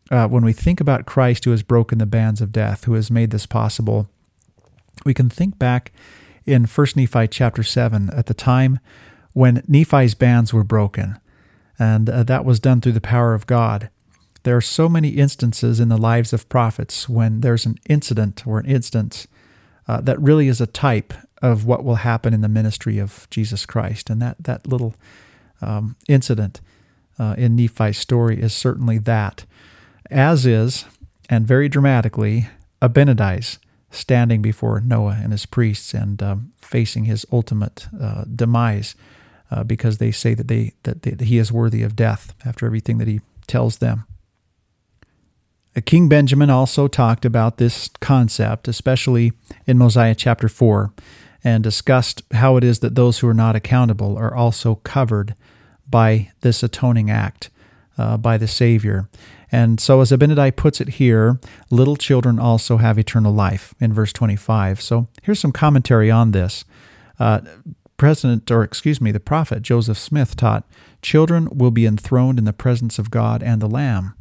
Uh, 0.08 0.28
when 0.28 0.44
we 0.44 0.52
think 0.52 0.80
about 0.80 1.06
Christ 1.06 1.44
who 1.44 1.50
has 1.50 1.64
broken 1.64 1.98
the 1.98 2.06
bands 2.06 2.40
of 2.40 2.52
death, 2.52 2.84
who 2.84 2.94
has 2.94 3.10
made 3.10 3.32
this 3.32 3.46
possible, 3.46 4.08
we 5.04 5.12
can 5.12 5.28
think 5.28 5.58
back 5.58 5.90
in 6.44 6.64
1 6.64 6.86
Nephi 6.94 7.26
chapter 7.26 7.64
7 7.64 8.10
at 8.10 8.26
the 8.26 8.34
time 8.34 8.78
when 9.32 9.64
Nephi's 9.66 10.14
bands 10.14 10.54
were 10.54 10.64
broken. 10.64 11.18
And 11.78 12.08
uh, 12.08 12.22
that 12.22 12.44
was 12.44 12.60
done 12.60 12.80
through 12.80 12.92
the 12.92 13.00
power 13.00 13.34
of 13.34 13.46
God. 13.46 13.90
There 14.46 14.56
are 14.56 14.60
so 14.60 14.88
many 14.88 15.08
instances 15.08 15.80
in 15.80 15.88
the 15.88 15.96
lives 15.96 16.32
of 16.32 16.48
prophets 16.48 17.08
when 17.08 17.40
there's 17.40 17.66
an 17.66 17.78
incident 17.88 18.46
or 18.46 18.60
an 18.60 18.66
instance 18.66 19.26
uh, 19.88 20.00
that 20.02 20.20
really 20.20 20.46
is 20.46 20.60
a 20.60 20.68
type 20.68 21.12
of 21.42 21.66
what 21.66 21.82
will 21.82 21.96
happen 21.96 22.32
in 22.32 22.42
the 22.42 22.48
ministry 22.48 23.00
of 23.00 23.26
Jesus 23.28 23.66
Christ. 23.66 24.08
And 24.08 24.22
that, 24.22 24.36
that 24.38 24.68
little 24.68 24.94
um, 25.60 25.96
incident 26.08 26.60
uh, 27.18 27.34
in 27.36 27.56
Nephi's 27.56 27.98
story 27.98 28.40
is 28.40 28.54
certainly 28.54 28.98
that, 28.98 29.46
as 30.12 30.46
is, 30.46 30.84
and 31.28 31.44
very 31.44 31.68
dramatically, 31.68 32.46
Abinadi's 32.80 33.58
standing 33.90 34.42
before 34.42 34.80
Noah 34.80 35.18
and 35.20 35.32
his 35.32 35.44
priests 35.44 35.92
and 35.92 36.22
um, 36.22 36.52
facing 36.62 37.06
his 37.06 37.26
ultimate 37.32 37.88
uh, 38.00 38.22
demise 38.32 38.94
uh, 39.50 39.64
because 39.64 39.98
they 39.98 40.12
say 40.12 40.34
that, 40.34 40.46
they, 40.46 40.74
that, 40.84 41.02
they, 41.02 41.10
that 41.10 41.26
he 41.26 41.36
is 41.36 41.50
worthy 41.50 41.82
of 41.82 41.96
death 41.96 42.32
after 42.44 42.64
everything 42.64 42.98
that 42.98 43.08
he 43.08 43.22
tells 43.48 43.78
them. 43.78 44.04
King 45.84 46.08
Benjamin 46.08 46.50
also 46.50 46.88
talked 46.88 47.24
about 47.24 47.58
this 47.58 47.90
concept, 48.00 48.66
especially 48.66 49.32
in 49.66 49.76
Mosiah 49.76 50.14
chapter 50.14 50.48
4, 50.48 50.92
and 51.44 51.62
discussed 51.62 52.22
how 52.32 52.56
it 52.56 52.64
is 52.64 52.78
that 52.80 52.94
those 52.94 53.18
who 53.18 53.28
are 53.28 53.34
not 53.34 53.56
accountable 53.56 54.16
are 54.16 54.34
also 54.34 54.76
covered 54.76 55.34
by 55.88 56.32
this 56.40 56.62
atoning 56.62 57.10
act 57.10 57.50
uh, 57.98 58.16
by 58.16 58.36
the 58.38 58.48
Savior. 58.48 59.08
And 59.52 59.78
so, 59.80 60.00
as 60.00 60.10
Abinadi 60.10 60.54
puts 60.54 60.80
it 60.80 60.88
here, 60.88 61.38
little 61.70 61.96
children 61.96 62.38
also 62.38 62.78
have 62.78 62.98
eternal 62.98 63.32
life 63.32 63.74
in 63.78 63.92
verse 63.92 64.12
25. 64.12 64.80
So, 64.80 65.08
here's 65.22 65.40
some 65.40 65.52
commentary 65.52 66.10
on 66.10 66.32
this. 66.32 66.64
Uh, 67.18 67.40
President, 67.96 68.50
or 68.50 68.62
excuse 68.62 69.00
me, 69.00 69.10
the 69.10 69.20
prophet 69.20 69.62
Joseph 69.62 69.98
Smith 69.98 70.36
taught 70.36 70.68
children 71.00 71.48
will 71.50 71.70
be 71.70 71.86
enthroned 71.86 72.38
in 72.38 72.44
the 72.44 72.52
presence 72.52 72.98
of 72.98 73.10
God 73.10 73.42
and 73.42 73.62
the 73.62 73.68
Lamb. 73.68 74.14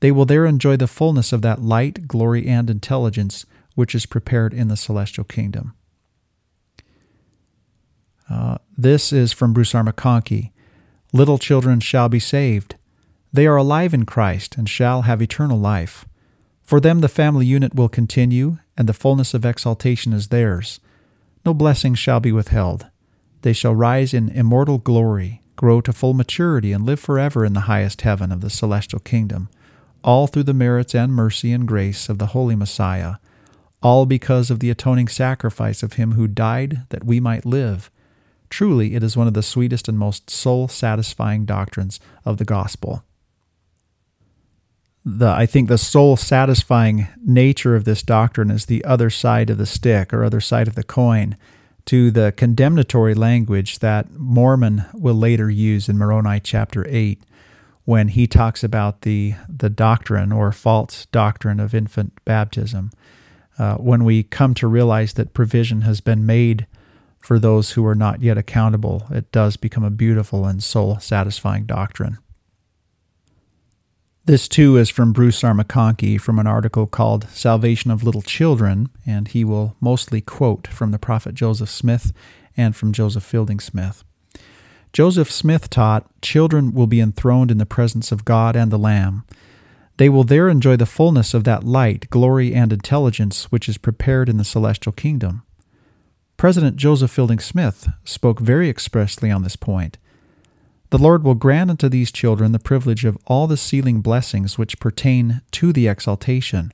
They 0.00 0.10
will 0.10 0.24
there 0.24 0.46
enjoy 0.46 0.76
the 0.76 0.86
fullness 0.86 1.32
of 1.32 1.42
that 1.42 1.62
light, 1.62 2.08
glory, 2.08 2.46
and 2.46 2.68
intelligence 2.68 3.46
which 3.74 3.94
is 3.94 4.06
prepared 4.06 4.52
in 4.52 4.68
the 4.68 4.76
celestial 4.76 5.24
kingdom. 5.24 5.74
Uh, 8.28 8.58
this 8.76 9.12
is 9.12 9.32
from 9.32 9.52
Bruce 9.52 9.74
R. 9.74 9.84
McConkie. 9.84 10.52
Little 11.12 11.38
children 11.38 11.80
shall 11.80 12.08
be 12.08 12.20
saved. 12.20 12.76
They 13.32 13.46
are 13.46 13.56
alive 13.56 13.92
in 13.92 14.06
Christ 14.06 14.56
and 14.56 14.68
shall 14.68 15.02
have 15.02 15.20
eternal 15.20 15.58
life. 15.58 16.04
For 16.62 16.80
them 16.80 17.00
the 17.00 17.08
family 17.08 17.46
unit 17.46 17.74
will 17.74 17.88
continue, 17.88 18.58
and 18.76 18.88
the 18.88 18.94
fullness 18.94 19.34
of 19.34 19.44
exaltation 19.44 20.12
is 20.12 20.28
theirs. 20.28 20.78
No 21.44 21.52
blessing 21.52 21.94
shall 21.94 22.20
be 22.20 22.32
withheld. 22.32 22.86
They 23.42 23.52
shall 23.52 23.74
rise 23.74 24.14
in 24.14 24.28
immortal 24.28 24.78
glory, 24.78 25.42
grow 25.56 25.80
to 25.80 25.92
full 25.92 26.14
maturity, 26.14 26.72
and 26.72 26.86
live 26.86 27.00
forever 27.00 27.44
in 27.44 27.54
the 27.54 27.60
highest 27.60 28.02
heaven 28.02 28.30
of 28.30 28.40
the 28.40 28.50
celestial 28.50 29.00
kingdom, 29.00 29.48
all 30.02 30.26
through 30.26 30.44
the 30.44 30.54
merits 30.54 30.94
and 30.94 31.12
mercy 31.12 31.52
and 31.52 31.66
grace 31.66 32.08
of 32.08 32.18
the 32.18 32.28
Holy 32.28 32.56
Messiah, 32.56 33.16
all 33.82 34.06
because 34.06 34.50
of 34.50 34.60
the 34.60 34.70
atoning 34.70 35.08
sacrifice 35.08 35.82
of 35.82 35.94
Him 35.94 36.12
who 36.12 36.26
died 36.26 36.82
that 36.90 37.04
we 37.04 37.20
might 37.20 37.46
live. 37.46 37.90
Truly, 38.48 38.94
it 38.94 39.02
is 39.02 39.16
one 39.16 39.26
of 39.26 39.34
the 39.34 39.42
sweetest 39.42 39.88
and 39.88 39.98
most 39.98 40.28
soul 40.28 40.68
satisfying 40.68 41.44
doctrines 41.44 42.00
of 42.24 42.38
the 42.38 42.44
gospel 42.44 43.04
the 45.04 45.28
I 45.28 45.46
think 45.46 45.68
the 45.68 45.78
soul 45.78 46.16
satisfying 46.16 47.08
nature 47.24 47.74
of 47.74 47.84
this 47.84 48.02
doctrine 48.02 48.50
is 48.50 48.66
the 48.66 48.84
other 48.84 49.10
side 49.10 49.50
of 49.50 49.58
the 49.58 49.66
stick 49.66 50.12
or 50.12 50.24
other 50.24 50.40
side 50.40 50.68
of 50.68 50.74
the 50.74 50.82
coin 50.82 51.36
to 51.86 52.10
the 52.10 52.32
condemnatory 52.36 53.14
language 53.14 53.78
that 53.78 54.12
Mormon 54.12 54.84
will 54.92 55.14
later 55.14 55.50
use 55.50 55.88
in 55.88 55.96
Moroni 55.96 56.40
chapter 56.40 56.86
8 56.88 57.22
when 57.84 58.08
he 58.08 58.26
talks 58.26 58.62
about 58.62 59.02
the 59.02 59.34
the 59.48 59.70
doctrine 59.70 60.32
or 60.32 60.52
false 60.52 61.06
doctrine 61.06 61.60
of 61.60 61.74
infant 61.74 62.12
baptism. 62.24 62.90
Uh, 63.58 63.74
when 63.74 64.04
we 64.04 64.22
come 64.22 64.54
to 64.54 64.66
realize 64.66 65.14
that 65.14 65.34
provision 65.34 65.82
has 65.82 66.00
been 66.00 66.24
made 66.24 66.66
for 67.18 67.38
those 67.38 67.72
who 67.72 67.84
are 67.84 67.94
not 67.94 68.22
yet 68.22 68.38
accountable, 68.38 69.06
it 69.10 69.30
does 69.32 69.56
become 69.56 69.84
a 69.84 69.90
beautiful 69.90 70.46
and 70.46 70.62
soul 70.62 70.98
satisfying 70.98 71.66
doctrine. 71.66 72.16
This 74.24 74.48
too 74.48 74.76
is 74.76 74.90
from 74.90 75.12
Bruce 75.12 75.42
R. 75.42 75.52
McConkie 75.52 76.20
from 76.20 76.38
an 76.38 76.46
article 76.46 76.86
called 76.86 77.28
Salvation 77.30 77.90
of 77.90 78.04
Little 78.04 78.22
Children, 78.22 78.88
and 79.04 79.28
he 79.28 79.44
will 79.44 79.76
mostly 79.80 80.20
quote 80.20 80.66
from 80.68 80.92
the 80.92 80.98
prophet 80.98 81.34
Joseph 81.34 81.70
Smith 81.70 82.12
and 82.56 82.76
from 82.76 82.92
Joseph 82.92 83.24
Fielding 83.24 83.60
Smith. 83.60 84.04
Joseph 84.92 85.30
Smith 85.30 85.70
taught, 85.70 86.08
Children 86.20 86.74
will 86.74 86.86
be 86.86 87.00
enthroned 87.00 87.50
in 87.50 87.58
the 87.58 87.66
presence 87.66 88.10
of 88.10 88.24
God 88.24 88.56
and 88.56 88.72
the 88.72 88.78
Lamb. 88.78 89.24
They 89.98 90.08
will 90.08 90.24
there 90.24 90.48
enjoy 90.48 90.76
the 90.76 90.86
fullness 90.86 91.34
of 91.34 91.44
that 91.44 91.64
light, 91.64 92.08
glory, 92.10 92.54
and 92.54 92.72
intelligence 92.72 93.44
which 93.52 93.68
is 93.68 93.78
prepared 93.78 94.28
in 94.28 94.36
the 94.36 94.44
celestial 94.44 94.92
kingdom. 94.92 95.42
President 96.36 96.76
Joseph 96.76 97.10
Fielding 97.10 97.38
Smith 97.38 97.88
spoke 98.02 98.40
very 98.40 98.70
expressly 98.70 99.30
on 99.30 99.42
this 99.42 99.56
point. 99.56 99.98
The 100.88 100.98
Lord 100.98 101.22
will 101.22 101.34
grant 101.34 101.70
unto 101.70 101.88
these 101.88 102.10
children 102.10 102.52
the 102.52 102.58
privilege 102.58 103.04
of 103.04 103.18
all 103.26 103.46
the 103.46 103.56
sealing 103.56 104.00
blessings 104.00 104.58
which 104.58 104.80
pertain 104.80 105.42
to 105.52 105.72
the 105.72 105.86
exaltation. 105.86 106.72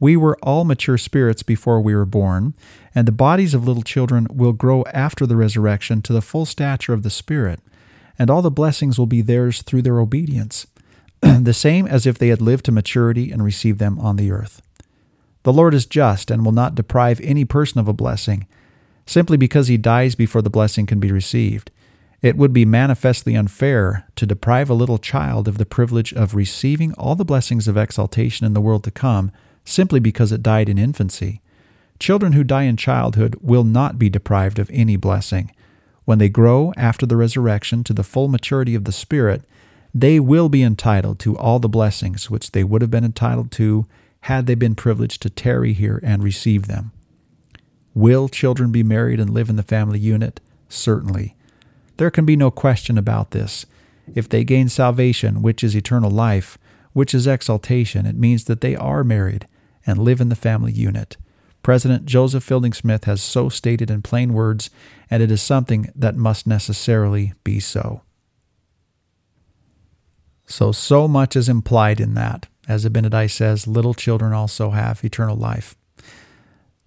We 0.00 0.16
were 0.16 0.38
all 0.42 0.64
mature 0.64 0.98
spirits 0.98 1.42
before 1.42 1.80
we 1.80 1.94
were 1.94 2.04
born, 2.04 2.54
and 2.94 3.06
the 3.06 3.12
bodies 3.12 3.54
of 3.54 3.66
little 3.66 3.82
children 3.82 4.26
will 4.30 4.52
grow 4.52 4.84
after 4.92 5.26
the 5.26 5.36
resurrection 5.36 6.02
to 6.02 6.12
the 6.12 6.22
full 6.22 6.46
stature 6.46 6.92
of 6.92 7.02
the 7.02 7.10
Spirit, 7.10 7.60
and 8.18 8.30
all 8.30 8.42
the 8.42 8.50
blessings 8.50 8.98
will 8.98 9.06
be 9.06 9.22
theirs 9.22 9.62
through 9.62 9.82
their 9.82 10.00
obedience, 10.00 10.66
the 11.20 11.54
same 11.54 11.86
as 11.86 12.06
if 12.06 12.18
they 12.18 12.28
had 12.28 12.42
lived 12.42 12.64
to 12.66 12.72
maturity 12.72 13.30
and 13.30 13.44
received 13.44 13.78
them 13.78 13.98
on 13.98 14.16
the 14.16 14.30
earth. 14.30 14.62
The 15.44 15.52
Lord 15.52 15.74
is 15.74 15.86
just 15.86 16.30
and 16.30 16.44
will 16.44 16.52
not 16.52 16.74
deprive 16.74 17.20
any 17.20 17.44
person 17.44 17.78
of 17.78 17.88
a 17.88 17.92
blessing, 17.92 18.46
simply 19.06 19.36
because 19.36 19.68
he 19.68 19.76
dies 19.76 20.14
before 20.14 20.42
the 20.42 20.50
blessing 20.50 20.86
can 20.86 20.98
be 21.00 21.12
received 21.12 21.70
It 22.22 22.38
would 22.38 22.54
be 22.54 22.64
manifestly 22.64 23.34
unfair 23.36 24.06
to 24.16 24.24
deprive 24.24 24.70
a 24.70 24.74
little 24.74 24.96
child 24.96 25.46
of 25.46 25.58
the 25.58 25.66
privilege 25.66 26.14
of 26.14 26.34
receiving 26.34 26.94
all 26.94 27.14
the 27.14 27.24
blessings 27.24 27.68
of 27.68 27.76
exaltation 27.76 28.46
in 28.46 28.54
the 28.54 28.62
world 28.62 28.82
to 28.84 28.90
come 28.90 29.30
simply 29.64 30.00
because 30.00 30.32
it 30.32 30.42
died 30.42 30.68
in 30.68 30.78
infancy. 30.78 31.40
Children 31.98 32.32
who 32.32 32.44
die 32.44 32.64
in 32.64 32.76
childhood 32.76 33.36
will 33.40 33.64
not 33.64 33.98
be 33.98 34.10
deprived 34.10 34.58
of 34.58 34.70
any 34.72 34.96
blessing. 34.96 35.50
When 36.04 36.18
they 36.18 36.28
grow 36.28 36.72
after 36.76 37.06
the 37.06 37.16
resurrection 37.16 37.82
to 37.84 37.94
the 37.94 38.02
full 38.02 38.28
maturity 38.28 38.74
of 38.74 38.84
the 38.84 38.92
Spirit, 38.92 39.42
they 39.94 40.20
will 40.20 40.48
be 40.48 40.62
entitled 40.62 41.18
to 41.20 41.36
all 41.38 41.58
the 41.58 41.68
blessings 41.68 42.28
which 42.28 42.52
they 42.52 42.64
would 42.64 42.82
have 42.82 42.90
been 42.90 43.04
entitled 43.04 43.50
to 43.52 43.86
had 44.22 44.46
they 44.46 44.54
been 44.54 44.74
privileged 44.74 45.22
to 45.22 45.30
tarry 45.30 45.72
here 45.72 46.00
and 46.02 46.22
receive 46.22 46.66
them. 46.66 46.92
Will 47.94 48.28
children 48.28 48.72
be 48.72 48.82
married 48.82 49.20
and 49.20 49.30
live 49.30 49.48
in 49.48 49.56
the 49.56 49.62
family 49.62 49.98
unit? 49.98 50.40
Certainly. 50.68 51.36
There 51.96 52.10
can 52.10 52.26
be 52.26 52.34
no 52.34 52.50
question 52.50 52.98
about 52.98 53.30
this. 53.30 53.66
If 54.14 54.28
they 54.28 54.42
gain 54.42 54.68
salvation, 54.68 55.42
which 55.42 55.62
is 55.62 55.76
eternal 55.76 56.10
life, 56.10 56.58
which 56.92 57.14
is 57.14 57.26
exaltation, 57.26 58.04
it 58.04 58.16
means 58.16 58.44
that 58.44 58.60
they 58.60 58.74
are 58.74 59.04
married 59.04 59.46
and 59.86 59.98
live 59.98 60.20
in 60.20 60.28
the 60.28 60.36
family 60.36 60.72
unit. 60.72 61.16
President 61.62 62.04
Joseph 62.04 62.44
Fielding 62.44 62.74
Smith 62.74 63.04
has 63.04 63.22
so 63.22 63.48
stated 63.48 63.90
in 63.90 64.02
plain 64.02 64.34
words, 64.34 64.70
and 65.10 65.22
it 65.22 65.30
is 65.30 65.42
something 65.42 65.90
that 65.94 66.14
must 66.14 66.46
necessarily 66.46 67.32
be 67.42 67.58
so. 67.58 68.02
So, 70.46 70.72
so 70.72 71.08
much 71.08 71.36
is 71.36 71.48
implied 71.48 72.00
in 72.00 72.14
that. 72.14 72.48
As 72.68 72.84
Abinadi 72.84 73.30
says, 73.30 73.66
little 73.66 73.94
children 73.94 74.32
also 74.32 74.70
have 74.70 75.04
eternal 75.04 75.36
life. 75.36 75.74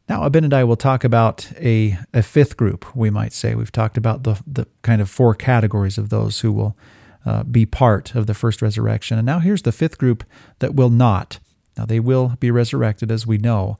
Now, 0.07 0.27
Abinadi 0.27 0.65
will 0.65 0.77
talk 0.77 1.03
about 1.03 1.51
a, 1.57 1.97
a 2.13 2.23
fifth 2.23 2.55
group, 2.55 2.95
we 2.95 3.09
might 3.09 3.33
say. 3.33 3.55
We've 3.55 3.71
talked 3.71 3.97
about 3.97 4.23
the, 4.23 4.41
the 4.47 4.67
kind 4.81 5.01
of 5.01 5.09
four 5.09 5.35
categories 5.35 5.97
of 5.97 6.09
those 6.09 6.39
who 6.41 6.53
will 6.53 6.77
uh, 7.25 7.43
be 7.43 7.65
part 7.65 8.15
of 8.15 8.25
the 8.25 8.33
first 8.33 8.61
resurrection. 8.61 9.17
And 9.17 9.25
now 9.25 9.39
here's 9.39 9.63
the 9.63 9.71
fifth 9.71 9.97
group 9.97 10.23
that 10.59 10.75
will 10.75 10.89
not. 10.89 11.39
Now, 11.77 11.85
they 11.85 11.99
will 11.99 12.35
be 12.39 12.51
resurrected, 12.51 13.11
as 13.11 13.27
we 13.27 13.37
know, 13.37 13.77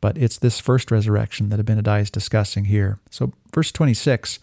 but 0.00 0.18
it's 0.18 0.38
this 0.38 0.60
first 0.60 0.90
resurrection 0.90 1.48
that 1.50 1.64
Abinadi 1.64 2.02
is 2.02 2.10
discussing 2.10 2.66
here. 2.66 2.98
So, 3.10 3.32
verse 3.54 3.72
26 3.72 4.38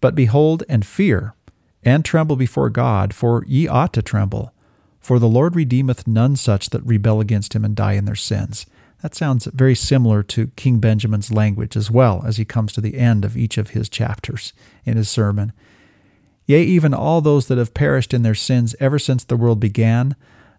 But 0.00 0.14
behold, 0.14 0.64
and 0.68 0.84
fear, 0.84 1.34
and 1.82 2.04
tremble 2.04 2.36
before 2.36 2.70
God, 2.70 3.14
for 3.14 3.44
ye 3.46 3.68
ought 3.68 3.92
to 3.92 4.02
tremble. 4.02 4.52
For 5.00 5.18
the 5.18 5.28
Lord 5.28 5.54
redeemeth 5.54 6.06
none 6.06 6.34
such 6.34 6.70
that 6.70 6.84
rebel 6.84 7.20
against 7.20 7.54
him 7.54 7.64
and 7.64 7.76
die 7.76 7.92
in 7.92 8.06
their 8.06 8.14
sins. 8.14 8.66
That 9.02 9.14
sounds 9.14 9.44
very 9.44 9.74
similar 9.74 10.22
to 10.22 10.46
King 10.56 10.78
Benjamin's 10.78 11.30
language 11.30 11.76
as 11.76 11.90
well 11.90 12.22
as 12.26 12.38
he 12.38 12.46
comes 12.46 12.72
to 12.72 12.80
the 12.80 12.96
end 12.96 13.22
of 13.22 13.36
each 13.36 13.58
of 13.58 13.70
his 13.70 13.90
chapters 13.90 14.54
in 14.86 14.96
his 14.96 15.10
sermon. 15.10 15.52
Yea, 16.46 16.62
even 16.62 16.94
all 16.94 17.20
those 17.20 17.46
that 17.48 17.58
have 17.58 17.74
perished 17.74 18.14
in 18.14 18.22
their 18.22 18.34
sins 18.34 18.74
ever 18.80 18.98
since 18.98 19.22
the 19.22 19.36
world 19.36 19.60
began, 19.60 20.16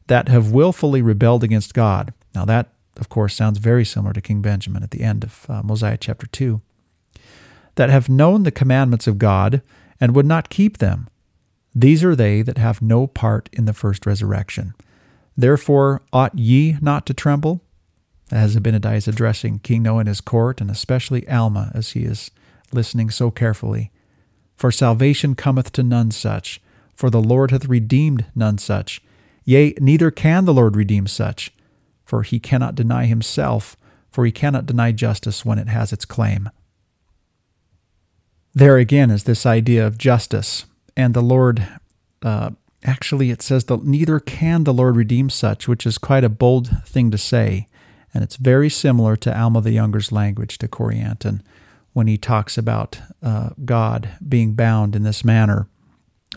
that 0.07 0.27
have 0.27 0.51
wilfully 0.51 1.01
rebelled 1.01 1.43
against 1.43 1.73
God. 1.73 2.13
Now, 2.33 2.45
that, 2.45 2.73
of 2.97 3.09
course, 3.09 3.35
sounds 3.35 3.59
very 3.59 3.85
similar 3.85 4.13
to 4.13 4.21
King 4.21 4.41
Benjamin 4.41 4.83
at 4.83 4.91
the 4.91 5.03
end 5.03 5.23
of 5.23 5.45
uh, 5.49 5.61
Mosiah 5.63 5.97
chapter 5.97 6.27
2. 6.27 6.61
That 7.75 7.89
have 7.89 8.07
known 8.07 8.43
the 8.43 8.51
commandments 8.51 9.07
of 9.07 9.17
God 9.17 9.61
and 9.99 10.15
would 10.15 10.25
not 10.25 10.49
keep 10.49 10.77
them. 10.77 11.07
These 11.73 12.03
are 12.03 12.15
they 12.15 12.41
that 12.41 12.57
have 12.57 12.81
no 12.81 13.07
part 13.07 13.49
in 13.51 13.65
the 13.65 13.73
first 13.73 14.05
resurrection. 14.05 14.73
Therefore, 15.35 16.01
ought 16.13 16.37
ye 16.37 16.77
not 16.81 17.05
to 17.07 17.13
tremble? 17.13 17.61
as 18.31 18.55
Abinadi 18.55 18.97
is 18.97 19.07
addressing 19.07 19.59
King 19.59 19.83
Noah 19.83 19.99
and 19.99 20.07
his 20.07 20.21
court, 20.21 20.61
and 20.61 20.71
especially 20.71 21.27
Alma 21.29 21.71
as 21.73 21.91
he 21.91 22.03
is 22.03 22.31
listening 22.73 23.09
so 23.09 23.29
carefully. 23.31 23.91
For 24.55 24.71
salvation 24.71 25.35
cometh 25.35 25.71
to 25.73 25.83
none 25.83 26.11
such, 26.11 26.61
for 26.95 27.09
the 27.09 27.21
Lord 27.21 27.51
hath 27.51 27.65
redeemed 27.65 28.25
none 28.33 28.57
such. 28.57 29.01
Yea, 29.45 29.73
neither 29.79 30.11
can 30.11 30.45
the 30.45 30.53
Lord 30.53 30.75
redeem 30.75 31.07
such, 31.07 31.53
for 32.03 32.23
he 32.23 32.39
cannot 32.39 32.75
deny 32.75 33.05
himself, 33.05 33.77
for 34.11 34.25
he 34.25 34.31
cannot 34.31 34.65
deny 34.65 34.91
justice 34.91 35.45
when 35.45 35.59
it 35.59 35.67
has 35.67 35.93
its 35.93 36.05
claim. 36.05 36.49
There 38.53 38.77
again 38.77 39.11
is 39.11 39.25
this 39.25 39.45
idea 39.45 39.85
of 39.85 39.97
justice, 39.97 40.65
and 40.97 41.13
the 41.13 41.21
Lord, 41.21 41.67
uh, 42.23 42.51
actually, 42.83 43.29
it 43.29 43.41
says 43.41 43.65
that 43.65 43.83
neither 43.83 44.19
can 44.19 44.63
the 44.63 44.73
Lord 44.73 44.95
redeem 44.95 45.29
such, 45.29 45.67
which 45.67 45.85
is 45.85 45.97
quite 45.97 46.23
a 46.23 46.29
bold 46.29 46.69
thing 46.85 47.11
to 47.11 47.17
say. 47.17 47.67
And 48.13 48.23
it's 48.23 48.37
very 48.37 48.69
similar 48.69 49.17
to 49.17 49.37
Alma 49.37 49.59
the 49.59 49.73
Younger's 49.73 50.11
language 50.11 50.57
to 50.59 50.69
Corianton 50.69 51.41
when 51.91 52.07
he 52.07 52.17
talks 52.17 52.57
about 52.57 52.99
uh, 53.21 53.49
God 53.65 54.09
being 54.27 54.53
bound 54.53 54.95
in 54.95 55.03
this 55.03 55.25
manner, 55.25 55.67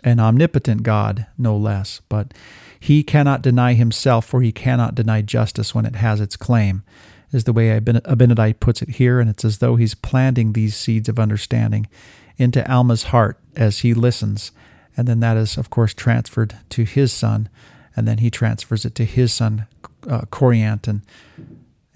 an 0.03 0.19
omnipotent 0.19 0.83
God, 0.83 1.27
no 1.39 1.57
less. 1.57 2.01
But 2.09 2.35
he 2.81 3.03
cannot 3.03 3.43
deny 3.43 3.75
himself, 3.75 4.27
for 4.27 4.43
he 4.43 4.53
cannot 4.53 4.95
deny 4.95 5.23
justice 5.23 5.75
when 5.75 5.87
it 5.87 5.97
has 5.97 6.21
its 6.21 6.37
claim, 6.37 6.83
is 7.33 7.45
the 7.45 7.53
way 7.53 7.79
Abinadi 7.79 8.59
puts 8.59 8.83
it 8.83 8.91
here. 8.91 9.21
And 9.21 9.29
it's 9.29 9.45
as 9.45 9.59
though 9.59 9.77
he's 9.77 9.95
planting 9.95 10.53
these 10.53 10.77
seeds 10.77 11.09
of 11.09 11.19
understanding 11.19 11.87
into 12.37 12.69
Alma's 12.71 13.05
heart 13.05 13.39
as 13.57 13.81
he 13.81 13.95
listens. 13.95 14.53
And 14.97 15.07
then 15.07 15.21
that 15.21 15.37
is, 15.37 15.57
of 15.57 15.71
course, 15.71 15.95
transferred 15.95 16.57
to 16.71 16.85
his 16.85 17.13
son. 17.13 17.49
And 17.97 18.07
then 18.07 18.19
he 18.19 18.31
transfers 18.31 18.85
it 18.85 18.95
to 18.97 19.05
his 19.05 19.33
son, 19.33 19.67
uh, 20.09 20.23
Corianton 20.31 21.03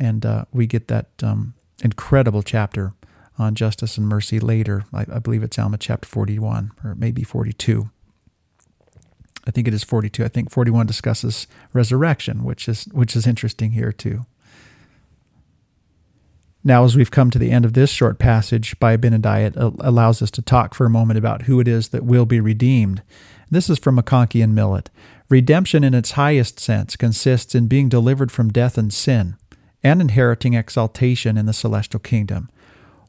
and 0.03 0.27
uh, 0.27 0.45
we 0.53 0.67
get 0.67 0.89
that 0.89 1.07
um, 1.23 1.55
incredible 1.83 2.43
chapter 2.43 2.93
on 3.39 3.55
justice 3.55 3.97
and 3.97 4.09
mercy 4.09 4.41
later. 4.41 4.85
I, 4.93 5.07
I, 5.13 5.19
believe 5.21 5.45
it's 5.45 5.59
Alma 5.61 5.79
chapter 5.79 6.09
41 6.09 6.73
or 6.85 6.97
maybe 6.97 7.23
42. 7.23 7.89
I 9.47 9.51
think 9.51 9.67
it 9.67 9.75
is 9.75 9.85
42. 9.85 10.25
I 10.25 10.29
think 10.29 10.51
41 10.51 10.87
discusses 10.87 11.47
resurrection, 11.73 12.45
which 12.45 12.69
is 12.69 12.85
which 12.93 13.17
is 13.17 13.27
interesting 13.27 13.73
here 13.73 13.93
too. 13.93 14.27
Now, 16.65 16.85
as 16.85 16.95
we've 16.95 17.11
come 17.11 17.31
to 17.31 17.41
the 17.41 17.51
end 17.51 17.65
of 17.65 17.73
this 17.73 17.91
short 17.91 18.21
passage 18.21 18.79
by 18.79 18.93
it 18.93 19.57
allows 19.57 20.23
us 20.23 20.31
to 20.31 20.43
talk 20.43 20.75
for 20.75 20.87
a 20.87 20.91
moment 20.91 21.19
about 21.19 21.43
who 21.43 21.59
it 21.59 21.67
is 21.67 21.89
that 21.89 22.05
will 22.05 22.25
be 22.25 22.39
redeemed. 22.39 23.03
This 23.51 23.69
is 23.69 23.81
from 23.81 23.99
McConkie 23.99 24.45
and 24.45 24.55
Millet. 24.55 24.89
Redemption, 25.29 25.83
in 25.83 25.93
its 25.93 26.13
highest 26.13 26.61
sense, 26.61 26.95
consists 26.95 27.57
in 27.57 27.67
being 27.67 27.89
delivered 27.89 28.31
from 28.31 28.53
death 28.53 28.79
and 28.79 28.93
sin 28.93 29.37
and 29.83 30.01
inheriting 30.01 30.55
exaltation 30.55 31.37
in 31.37 31.47
the 31.47 31.53
celestial 31.53 31.99
kingdom. 31.99 32.49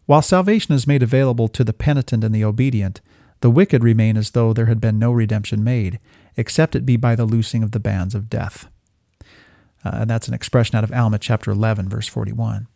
While 0.08 0.24
salvation 0.24 0.74
is 0.74 0.88
made 0.88 1.04
available 1.04 1.48
to 1.50 1.64
the 1.64 1.74
penitent 1.74 2.24
and 2.24 2.34
the 2.34 2.44
obedient, 2.44 3.02
the 3.42 3.52
wicked 3.52 3.84
remain 3.84 4.18
as 4.18 4.32
though 4.32 4.52
there 4.52 4.66
had 4.66 4.82
been 4.82 4.98
no 4.98 5.12
redemption 5.12 5.64
made, 5.64 6.00
except 6.38 6.76
it 6.76 6.86
be 6.86 6.98
by 6.98 7.16
the 7.16 7.26
loosing 7.26 7.64
of 7.64 7.72
the 7.72 7.80
bands 7.80 8.16
of 8.16 8.30
death. 8.30 8.68
Uh, 9.86 9.92
and 9.94 10.10
that's 10.10 10.28
an 10.28 10.34
expression 10.34 10.76
out 10.76 10.84
of 10.84 10.92
Alma 10.92 11.20
chapter 11.20 11.52
11, 11.52 11.90
verse 11.90 12.08
41. 12.08 12.68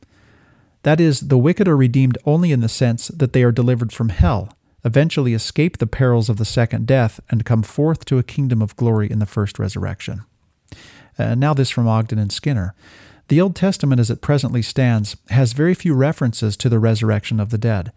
That 0.83 0.99
is, 0.99 1.27
the 1.27 1.37
wicked 1.37 1.67
are 1.67 1.77
redeemed 1.77 2.17
only 2.25 2.51
in 2.51 2.61
the 2.61 2.69
sense 2.69 3.07
that 3.09 3.33
they 3.33 3.43
are 3.43 3.51
delivered 3.51 3.91
from 3.91 4.09
hell, 4.09 4.53
eventually 4.83 5.33
escape 5.33 5.77
the 5.77 5.87
perils 5.87 6.29
of 6.29 6.37
the 6.37 6.45
second 6.45 6.85
death, 6.85 7.19
and 7.29 7.45
come 7.45 7.63
forth 7.63 8.05
to 8.05 8.17
a 8.17 8.23
kingdom 8.23 8.61
of 8.61 8.75
glory 8.75 9.09
in 9.09 9.19
the 9.19 9.25
first 9.25 9.59
resurrection. 9.59 10.23
Uh, 11.17 11.35
now, 11.35 11.53
this 11.53 11.69
from 11.69 11.87
Ogden 11.87 12.19
and 12.19 12.31
Skinner. 12.31 12.75
The 13.29 13.41
Old 13.41 13.55
Testament, 13.55 13.99
as 13.99 14.09
it 14.09 14.21
presently 14.21 14.61
stands, 14.61 15.17
has 15.29 15.53
very 15.53 15.73
few 15.73 15.93
references 15.93 16.55
to 16.57 16.69
the 16.69 16.79
resurrection 16.79 17.39
of 17.39 17.49
the 17.49 17.57
dead. 17.57 17.91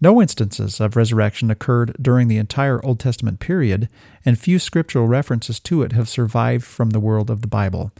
No 0.00 0.20
instances 0.20 0.80
of 0.80 0.96
resurrection 0.96 1.50
occurred 1.50 1.94
during 2.00 2.28
the 2.28 2.38
entire 2.38 2.84
Old 2.84 2.98
Testament 2.98 3.38
period, 3.38 3.88
and 4.24 4.38
few 4.38 4.58
scriptural 4.58 5.06
references 5.06 5.60
to 5.60 5.82
it 5.82 5.92
have 5.92 6.08
survived 6.08 6.64
from 6.64 6.90
the 6.90 7.00
world 7.00 7.28
of 7.28 7.42
the 7.42 7.46
Bible. 7.46 7.92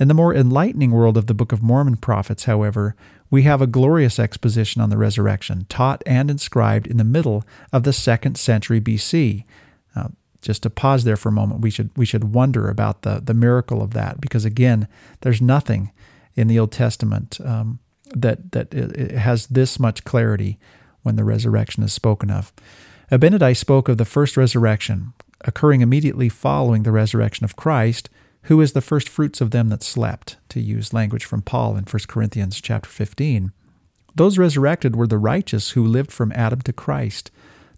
In 0.00 0.08
the 0.08 0.14
more 0.14 0.34
enlightening 0.34 0.90
world 0.90 1.16
of 1.16 1.26
the 1.26 1.34
Book 1.34 1.52
of 1.52 1.62
Mormon 1.62 1.96
prophets, 1.96 2.44
however, 2.44 2.96
we 3.30 3.42
have 3.42 3.62
a 3.62 3.68
glorious 3.68 4.18
exposition 4.18 4.82
on 4.82 4.90
the 4.90 4.96
resurrection, 4.96 5.66
taught 5.68 6.02
and 6.06 6.28
inscribed 6.28 6.88
in 6.88 6.96
the 6.96 7.04
middle 7.04 7.44
of 7.72 7.84
the 7.84 7.92
second 7.92 8.36
century 8.36 8.80
BC. 8.80 9.44
Uh, 9.94 10.08
just 10.42 10.64
to 10.64 10.70
pause 10.70 11.04
there 11.04 11.16
for 11.16 11.28
a 11.28 11.32
moment, 11.32 11.60
we 11.60 11.70
should 11.70 11.90
we 11.96 12.04
should 12.04 12.34
wonder 12.34 12.68
about 12.68 13.02
the 13.02 13.20
the 13.24 13.32
miracle 13.32 13.80
of 13.80 13.92
that, 13.94 14.20
because 14.20 14.44
again, 14.44 14.88
there's 15.20 15.40
nothing 15.40 15.92
in 16.34 16.48
the 16.48 16.58
Old 16.58 16.72
Testament 16.72 17.38
um, 17.44 17.78
that 18.12 18.52
that 18.52 18.72
has 19.16 19.46
this 19.46 19.78
much 19.78 20.04
clarity 20.04 20.58
when 21.04 21.14
the 21.14 21.22
resurrection 21.22 21.84
is 21.84 21.92
spoken 21.92 22.30
of. 22.30 22.52
Abinadi 23.12 23.56
spoke 23.56 23.88
of 23.88 23.98
the 23.98 24.04
first 24.04 24.36
resurrection 24.36 25.12
occurring 25.44 25.82
immediately 25.82 26.28
following 26.28 26.82
the 26.82 26.92
resurrection 26.92 27.44
of 27.44 27.56
Christ, 27.56 28.08
who 28.44 28.60
is 28.60 28.72
the 28.72 28.80
first 28.80 29.08
fruits 29.08 29.40
of 29.40 29.50
them 29.50 29.68
that 29.68 29.82
slept, 29.82 30.36
to 30.48 30.60
use 30.60 30.92
language 30.92 31.24
from 31.24 31.42
Paul 31.42 31.76
in 31.76 31.84
1 31.84 32.00
Corinthians 32.08 32.60
chapter 32.60 32.88
15. 32.88 33.52
Those 34.14 34.38
resurrected 34.38 34.96
were 34.96 35.06
the 35.06 35.18
righteous 35.18 35.70
who 35.70 35.86
lived 35.86 36.12
from 36.12 36.32
Adam 36.32 36.60
to 36.62 36.72
Christ, 36.72 37.30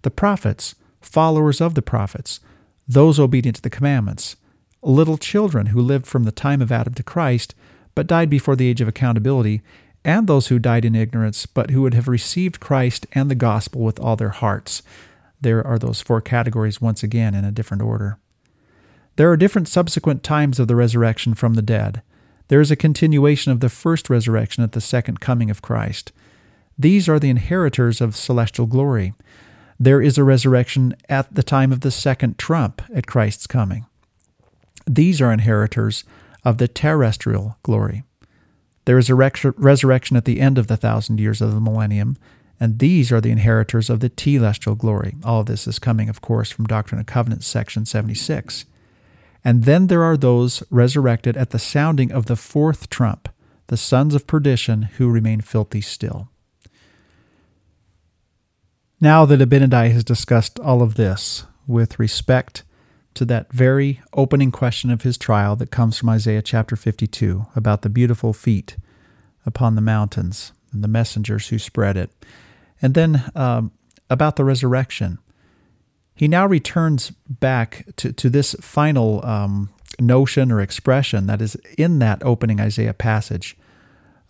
the 0.03 0.11
prophets, 0.11 0.75
followers 1.01 1.61
of 1.61 1.75
the 1.75 1.83
prophets, 1.83 2.41
those 2.87 3.19
obedient 3.19 3.57
to 3.57 3.63
the 3.63 3.71
commandments, 3.71 4.37
little 4.83 5.19
children 5.19 5.67
who 5.67 5.81
lived 5.81 6.07
from 6.07 6.25
the 6.25 6.33
time 6.33 6.63
of 6.63 6.71
Adam 6.71 6.95
to 6.95 7.03
Christ, 7.03 7.55
but 7.95 8.07
died 8.07 8.31
before 8.31 8.55
the 8.55 8.69
age 8.69 8.81
of 8.81 8.89
accountability, 8.89 9.63
and 10.07 10.29
those 10.29 10.47
who 10.47 10.61
died 10.61 10.85
in 10.85 10.95
ignorance, 10.95 11.47
but 11.47 11.71
who 11.71 11.83
would 11.83 11.93
have 11.93 12.07
received 12.07 12.61
Christ 12.61 13.07
and 13.13 13.29
the 13.29 13.35
gospel 13.35 13.81
with 13.83 13.99
all 13.99 14.17
their 14.17 14.31
hearts. 14.31 14.83
there 15.39 15.67
are 15.67 15.79
those 15.79 16.01
four 16.01 16.23
categories 16.23 16.81
once 16.81 17.03
again 17.03 17.35
in 17.35 17.45
a 17.45 17.53
different 17.53 17.83
order. 17.83 18.19
There 19.17 19.31
are 19.31 19.37
different 19.37 19.69
subsequent 19.69 20.23
times 20.23 20.59
of 20.59 20.67
the 20.67 20.75
resurrection 20.75 21.35
from 21.35 21.55
the 21.55 21.63
dead. 21.63 22.01
There 22.49 22.61
is 22.61 22.71
a 22.71 22.77
continuation 22.77 23.53
of 23.53 23.61
the 23.61 23.69
first 23.69 24.09
resurrection 24.09 24.65
at 24.65 24.73
the 24.73 24.81
second 24.81 25.21
coming 25.21 25.51
of 25.51 25.61
Christ. 25.61 26.11
These 26.79 27.07
are 27.07 27.19
the 27.19 27.29
inheritors 27.29 28.01
of 28.01 28.17
celestial 28.17 28.67
glory. 28.67 29.13
There 29.79 30.01
is 30.01 30.17
a 30.17 30.25
resurrection 30.25 30.97
at 31.09 31.35
the 31.35 31.43
time 31.43 31.71
of 31.71 31.81
the 31.81 31.91
second 31.91 32.39
trump 32.39 32.81
at 32.95 33.07
Christ's 33.07 33.47
coming. 33.47 33.85
These 34.87 35.21
are 35.21 35.33
inheritors 35.33 36.05
of 36.45 36.57
the 36.57 36.69
terrestrial 36.69 37.59
glory. 37.63 38.06
There 38.87 38.99
is 38.99 39.11
a 39.11 39.15
resurrection 39.15 40.17
at 40.17 40.25
the 40.25 40.41
end 40.41 40.59
of 40.59 40.69
the 40.69 40.77
thousand 40.77 41.21
years 41.21 41.43
of 41.43 41.53
the 41.53 41.61
millennium, 41.61 42.17
and 42.59 42.79
these 42.79 43.13
are 43.13 43.21
the 43.21 43.33
inheritors 43.33 43.91
of 43.91 44.01
the 44.01 44.09
telestial 44.09 44.79
glory. 44.79 45.17
All 45.25 45.41
of 45.41 45.47
this 45.47 45.67
is 45.67 45.79
coming, 45.79 46.09
of 46.09 46.21
course, 46.21 46.51
from 46.51 46.67
Doctrine 46.67 46.99
and 46.99 47.07
Covenants, 47.07 47.47
section 47.47 47.85
76. 47.85 48.65
And 49.45 49.65
then 49.65 49.89
there 49.89 50.03
are 50.03 50.17
those 50.17 50.63
resurrected 50.71 51.37
at 51.37 51.51
the 51.51 51.59
sounding 51.59 52.11
of 52.11 52.27
the 52.27 52.37
fourth 52.37 52.89
trump, 52.89 53.29
the 53.67 53.77
sons 53.77 54.15
of 54.15 54.27
perdition 54.27 54.83
who 54.83 55.11
remain 55.11 55.41
filthy 55.41 55.81
still. 55.81 56.29
Now 59.01 59.25
that 59.27 59.41
Abinadi 59.41 59.93
has 59.93 60.05
discussed 60.05 60.59
all 60.61 60.81
of 60.81 60.95
this 60.95 61.45
with 61.67 61.99
respect 61.99 62.63
to 63.17 63.25
that 63.25 63.53
very 63.53 64.01
opening 64.13 64.53
question 64.53 64.91
of 64.91 65.03
his 65.03 65.19
trial 65.19 65.57
that 65.57 65.71
comes 65.71 65.99
from 65.99 66.11
Isaiah 66.11 66.43
chapter 66.43 66.77
52 66.77 67.47
about 67.57 67.83
the 67.83 67.89
beautiful 67.89 68.33
feet 68.33 68.77
upon 69.45 69.75
the 69.75 69.81
mountains 69.81 70.53
and 70.73 70.85
the 70.85 70.89
messengers 70.89 71.49
who 71.49 71.59
spread 71.59 71.97
it, 71.97 72.11
and 72.81 72.95
then 72.95 73.31
um, 73.35 73.73
about 74.11 74.37
the 74.37 74.45
resurrection. 74.45 75.19
He 76.15 76.29
now 76.29 76.47
returns 76.47 77.11
back 77.29 77.87
to, 77.97 78.13
to 78.13 78.31
this 78.31 78.55
final 78.61 79.25
um, 79.25 79.71
notion 79.99 80.53
or 80.53 80.61
expression 80.61 81.27
that 81.27 81.43
is 81.43 81.57
in 81.77 81.99
that 82.01 82.23
opening 82.23 82.61
Isaiah 82.61 82.95
passage, 82.95 83.57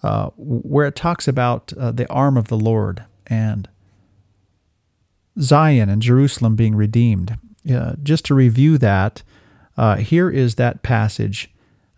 uh, 0.03 0.31
where 0.37 0.87
it 0.87 0.97
talks 0.97 1.27
about 1.27 1.73
uh, 1.73 1.91
the 1.93 2.09
arm 2.09 2.37
of 2.37 2.49
the 2.49 2.59
Lord 2.59 3.05
and 3.27 3.69
Zion 5.41 5.89
and 5.89 6.03
Jerusalem 6.03 6.57
being 6.57 6.75
redeemed 6.75 7.39
uh, 7.71 7.95
just 8.03 8.25
to 8.27 8.35
review 8.35 8.79
that, 8.79 9.23
uh, 9.77 9.97
here 9.97 10.31
is 10.31 10.55
that 10.55 10.83
passage 10.83 11.51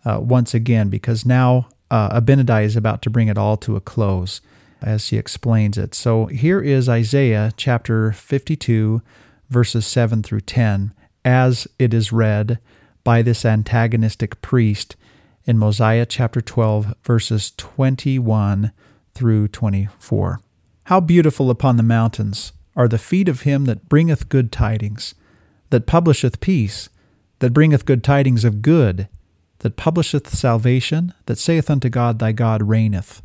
uh, 0.05 0.19
once 0.21 0.53
again, 0.53 0.89
because 0.89 1.25
now 1.25 1.67
uh, 1.91 2.19
Abinadi 2.19 2.63
is 2.63 2.75
about 2.75 3.01
to 3.03 3.09
bring 3.09 3.27
it 3.27 3.37
all 3.37 3.57
to 3.57 3.75
a 3.75 3.81
close 3.81 4.41
as 4.81 5.09
he 5.09 5.17
explains 5.17 5.77
it. 5.77 5.93
So 5.93 6.27
here 6.27 6.61
is 6.61 6.87
Isaiah 6.87 7.51
chapter 7.57 8.11
52, 8.11 9.01
verses 9.49 9.85
7 9.85 10.23
through 10.23 10.41
10, 10.41 10.93
as 11.25 11.67
it 11.77 11.93
is 11.93 12.11
read 12.11 12.59
by 13.03 13.21
this 13.21 13.45
antagonistic 13.45 14.41
priest 14.41 14.95
in 15.45 15.57
Mosiah 15.57 16.05
chapter 16.05 16.41
12, 16.41 16.93
verses 17.03 17.51
21 17.57 18.71
through 19.13 19.47
24. 19.47 20.39
How 20.83 20.99
beautiful 20.99 21.49
upon 21.49 21.77
the 21.77 21.83
mountains 21.83 22.53
are 22.75 22.87
the 22.87 22.97
feet 22.97 23.27
of 23.27 23.41
him 23.41 23.65
that 23.65 23.89
bringeth 23.89 24.29
good 24.29 24.51
tidings 24.51 25.15
that 25.69 25.85
publisheth 25.85 26.39
peace, 26.39 26.89
that 27.39 27.53
bringeth 27.53 27.85
good 27.85 28.03
tidings 28.03 28.43
of 28.43 28.61
good, 28.61 29.07
that 29.59 29.75
publisheth 29.75 30.33
salvation, 30.33 31.13
that 31.25 31.37
saith 31.37 31.69
unto 31.69 31.89
God, 31.89 32.19
Thy 32.19 32.31
God 32.31 32.63
reigneth. 32.63 33.21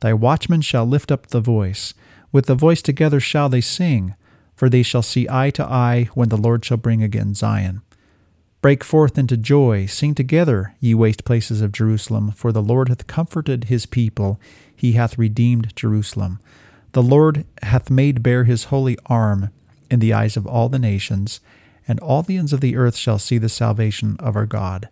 Thy 0.00 0.12
watchmen 0.12 0.60
shall 0.60 0.84
lift 0.84 1.10
up 1.10 1.28
the 1.28 1.40
voice. 1.40 1.94
With 2.32 2.46
the 2.46 2.54
voice 2.54 2.82
together 2.82 3.20
shall 3.20 3.48
they 3.48 3.60
sing, 3.60 4.14
for 4.54 4.68
they 4.68 4.82
shall 4.82 5.02
see 5.02 5.26
eye 5.30 5.50
to 5.50 5.64
eye 5.64 6.08
when 6.14 6.28
the 6.28 6.36
Lord 6.36 6.64
shall 6.64 6.76
bring 6.76 7.02
again 7.02 7.34
Zion. 7.34 7.82
Break 8.62 8.82
forth 8.82 9.16
into 9.16 9.36
joy, 9.36 9.86
sing 9.86 10.14
together, 10.14 10.74
ye 10.80 10.94
waste 10.94 11.24
places 11.24 11.60
of 11.60 11.72
Jerusalem, 11.72 12.32
for 12.32 12.50
the 12.52 12.62
Lord 12.62 12.88
hath 12.88 13.06
comforted 13.06 13.64
his 13.64 13.86
people, 13.86 14.40
he 14.74 14.92
hath 14.92 15.18
redeemed 15.18 15.76
Jerusalem. 15.76 16.40
The 16.92 17.02
Lord 17.02 17.44
hath 17.62 17.90
made 17.90 18.22
bare 18.22 18.44
his 18.44 18.64
holy 18.64 18.98
arm 19.06 19.50
in 19.90 20.00
the 20.00 20.12
eyes 20.12 20.36
of 20.36 20.46
all 20.46 20.68
the 20.68 20.78
nations, 20.78 21.40
and 21.88 22.00
all 22.00 22.22
the 22.22 22.36
ends 22.36 22.52
of 22.52 22.60
the 22.60 22.76
earth 22.76 22.96
shall 22.96 23.18
see 23.18 23.38
the 23.38 23.48
salvation 23.48 24.16
of 24.20 24.36
our 24.36 24.46
God. 24.46 24.88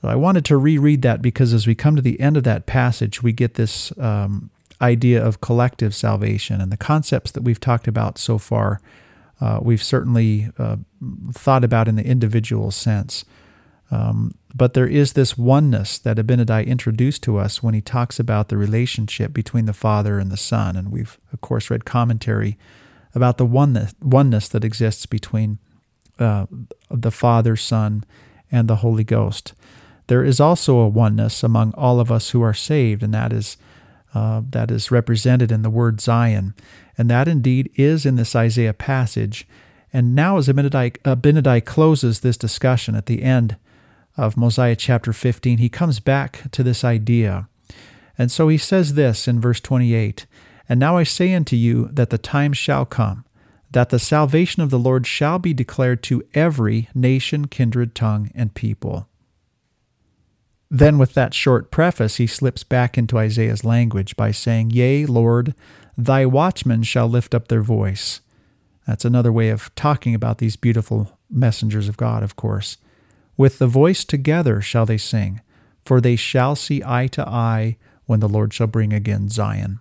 So 0.00 0.08
I 0.08 0.14
wanted 0.14 0.44
to 0.46 0.56
reread 0.56 1.02
that 1.02 1.20
because 1.22 1.52
as 1.52 1.66
we 1.66 1.74
come 1.74 1.96
to 1.96 2.02
the 2.02 2.20
end 2.20 2.36
of 2.36 2.44
that 2.44 2.66
passage, 2.66 3.22
we 3.22 3.32
get 3.32 3.54
this 3.54 3.96
um, 3.98 4.50
idea 4.80 5.24
of 5.24 5.40
collective 5.40 5.94
salvation 5.94 6.60
and 6.60 6.70
the 6.70 6.76
concepts 6.76 7.32
that 7.32 7.42
we've 7.42 7.60
talked 7.60 7.88
about 7.88 8.18
so 8.18 8.38
far. 8.38 8.80
Uh, 9.40 9.58
we've 9.60 9.82
certainly 9.82 10.50
uh, 10.58 10.76
thought 11.32 11.64
about 11.64 11.88
in 11.88 11.96
the 11.96 12.06
individual 12.06 12.70
sense. 12.70 13.24
Um, 13.90 14.34
but 14.54 14.74
there 14.74 14.86
is 14.86 15.14
this 15.14 15.38
oneness 15.38 15.98
that 15.98 16.16
Abinadi 16.16 16.66
introduced 16.66 17.22
to 17.24 17.38
us 17.38 17.62
when 17.62 17.74
he 17.74 17.80
talks 17.80 18.20
about 18.20 18.48
the 18.48 18.56
relationship 18.56 19.32
between 19.32 19.64
the 19.64 19.72
Father 19.72 20.18
and 20.18 20.30
the 20.30 20.36
Son. 20.36 20.76
And 20.76 20.92
we've, 20.92 21.18
of 21.32 21.40
course, 21.40 21.70
read 21.70 21.84
commentary 21.84 22.58
about 23.18 23.36
the 23.36 23.44
oneness, 23.44 23.94
oneness 24.00 24.48
that 24.48 24.64
exists 24.64 25.04
between 25.04 25.58
uh, 26.18 26.46
the 26.90 27.10
Father, 27.10 27.56
Son, 27.56 28.04
and 28.50 28.68
the 28.68 28.76
Holy 28.76 29.04
Ghost. 29.04 29.52
There 30.06 30.24
is 30.24 30.40
also 30.40 30.78
a 30.78 30.88
oneness 30.88 31.42
among 31.42 31.74
all 31.74 31.98
of 31.98 32.10
us 32.10 32.30
who 32.30 32.40
are 32.42 32.54
saved, 32.54 33.02
and 33.02 33.12
that 33.12 33.32
is 33.32 33.56
uh, 34.14 34.40
that 34.50 34.70
is 34.70 34.90
represented 34.90 35.52
in 35.52 35.62
the 35.62 35.68
word 35.68 36.00
Zion, 36.00 36.54
and 36.96 37.10
that 37.10 37.28
indeed 37.28 37.70
is 37.74 38.06
in 38.06 38.14
this 38.14 38.34
Isaiah 38.34 38.72
passage. 38.72 39.46
And 39.92 40.14
now, 40.14 40.38
as 40.38 40.48
Abinadi, 40.48 40.96
Abinadi 41.02 41.62
closes 41.64 42.20
this 42.20 42.38
discussion 42.38 42.94
at 42.94 43.06
the 43.06 43.22
end 43.22 43.56
of 44.18 44.36
Mosiah 44.36 44.76
chapter 44.76 45.12
15, 45.12 45.58
he 45.58 45.68
comes 45.68 46.00
back 46.00 46.50
to 46.50 46.62
this 46.62 46.84
idea. 46.84 47.48
And 48.18 48.32
so 48.32 48.48
he 48.48 48.58
says 48.58 48.94
this 48.94 49.28
in 49.28 49.40
verse 49.40 49.60
28 49.60 50.26
and 50.68 50.78
now 50.78 50.96
I 50.96 51.02
say 51.02 51.34
unto 51.34 51.56
you 51.56 51.88
that 51.92 52.10
the 52.10 52.18
time 52.18 52.52
shall 52.52 52.84
come, 52.84 53.24
that 53.70 53.90
the 53.90 53.98
salvation 53.98 54.62
of 54.62 54.70
the 54.70 54.78
Lord 54.78 55.06
shall 55.06 55.38
be 55.38 55.54
declared 55.54 56.02
to 56.04 56.22
every 56.34 56.88
nation, 56.94 57.46
kindred, 57.46 57.94
tongue, 57.94 58.30
and 58.34 58.54
people. 58.54 59.08
Then, 60.70 60.98
with 60.98 61.14
that 61.14 61.32
short 61.32 61.70
preface, 61.70 62.16
he 62.16 62.26
slips 62.26 62.62
back 62.62 62.98
into 62.98 63.16
Isaiah's 63.16 63.64
language 63.64 64.16
by 64.16 64.32
saying, 64.32 64.70
Yea, 64.70 65.06
Lord, 65.06 65.54
thy 65.96 66.26
watchmen 66.26 66.82
shall 66.82 67.08
lift 67.08 67.34
up 67.34 67.48
their 67.48 67.62
voice. 67.62 68.20
That's 68.86 69.06
another 69.06 69.32
way 69.32 69.48
of 69.48 69.74
talking 69.74 70.14
about 70.14 70.38
these 70.38 70.56
beautiful 70.56 71.18
messengers 71.30 71.88
of 71.88 71.96
God, 71.96 72.22
of 72.22 72.36
course. 72.36 72.76
With 73.36 73.58
the 73.58 73.66
voice 73.66 74.04
together 74.04 74.60
shall 74.60 74.84
they 74.84 74.98
sing, 74.98 75.40
for 75.84 76.00
they 76.00 76.16
shall 76.16 76.54
see 76.54 76.82
eye 76.84 77.06
to 77.08 77.26
eye 77.26 77.78
when 78.04 78.20
the 78.20 78.28
Lord 78.28 78.52
shall 78.52 78.66
bring 78.66 78.92
again 78.92 79.28
Zion. 79.30 79.80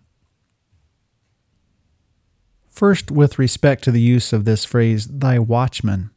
First, 2.77 3.09
with 3.09 3.39
respect 3.39 3.83
to 3.85 3.91
the 3.91 3.99
use 3.99 4.31
of 4.31 4.45
this 4.45 4.63
phrase, 4.63 5.07
thy 5.07 5.39
watchmen, 5.39 6.11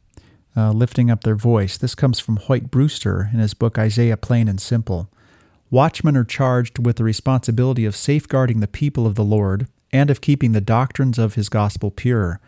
uh, 0.55 0.69
lifting 0.69 1.09
up 1.09 1.23
their 1.23 1.33
voice, 1.33 1.75
this 1.75 1.95
comes 1.95 2.19
from 2.19 2.37
Hoyt 2.37 2.69
Brewster 2.69 3.31
in 3.33 3.39
his 3.39 3.55
book 3.55 3.79
Isaiah 3.79 4.15
Plain 4.15 4.47
and 4.47 4.61
Simple. 4.61 5.09
Watchmen 5.71 6.15
are 6.15 6.23
charged 6.23 6.77
with 6.77 6.97
the 6.97 7.03
responsibility 7.03 7.83
of 7.83 7.95
safeguarding 7.95 8.59
the 8.59 8.67
people 8.67 9.07
of 9.07 9.15
the 9.15 9.23
Lord 9.23 9.65
and 9.91 10.11
of 10.11 10.21
keeping 10.21 10.51
the 10.51 10.61
doctrines 10.61 11.17
of 11.17 11.33
his 11.33 11.49
gospel 11.49 11.89
pure. 11.89 12.39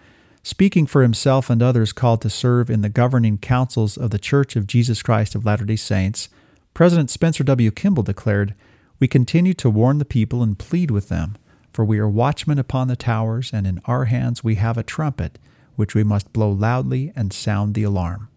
Speaking 0.44 0.86
for 0.86 1.02
himself 1.02 1.50
and 1.50 1.64
others 1.64 1.92
called 1.92 2.22
to 2.22 2.30
serve 2.30 2.70
in 2.70 2.82
the 2.82 2.90
governing 2.90 3.40
councils 3.40 3.98
of 3.98 4.12
the 4.12 4.20
Church 4.20 4.56
of 4.56 4.68
Jesus 4.68 5.02
Christ 5.02 5.34
of 5.34 5.44
Latter 5.44 5.66
day 5.66 5.76
Saints, 5.76 6.30
President 6.76 7.10
Spencer 7.10 7.44
W. 7.44 7.72
Kimball 7.72 8.04
declared, 8.04 8.54
We 9.00 9.08
continue 9.08 9.56
to 9.56 9.72
warn 9.72 9.98
the 9.98 10.06
people 10.06 10.44
and 10.44 10.56
plead 10.56 10.92
with 10.92 11.10
them 11.10 11.36
for 11.74 11.84
we 11.84 11.98
are 11.98 12.08
watchmen 12.08 12.60
upon 12.60 12.88
the 12.88 12.96
towers, 12.96 13.52
and 13.52 13.66
in 13.66 13.82
our 13.86 14.06
hands 14.06 14.44
we 14.44 14.56
have 14.56 14.78
a 14.78 14.84
trumpet, 14.84 15.40
which 15.76 15.96
we 15.96 16.04
must 16.04 16.32
blow 16.32 16.52
loudly 16.52 17.12
and 17.16 17.34
sound 17.34 17.74
the 17.74 17.84
alarm. 17.84 18.30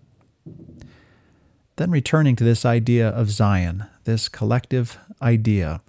Then 1.76 1.90
returning 1.90 2.34
to 2.36 2.44
this 2.44 2.64
idea 2.64 3.08
of 3.08 3.30
Zion, 3.30 3.84
this 4.04 4.28
collective 4.30 4.98
idea. 5.20 5.82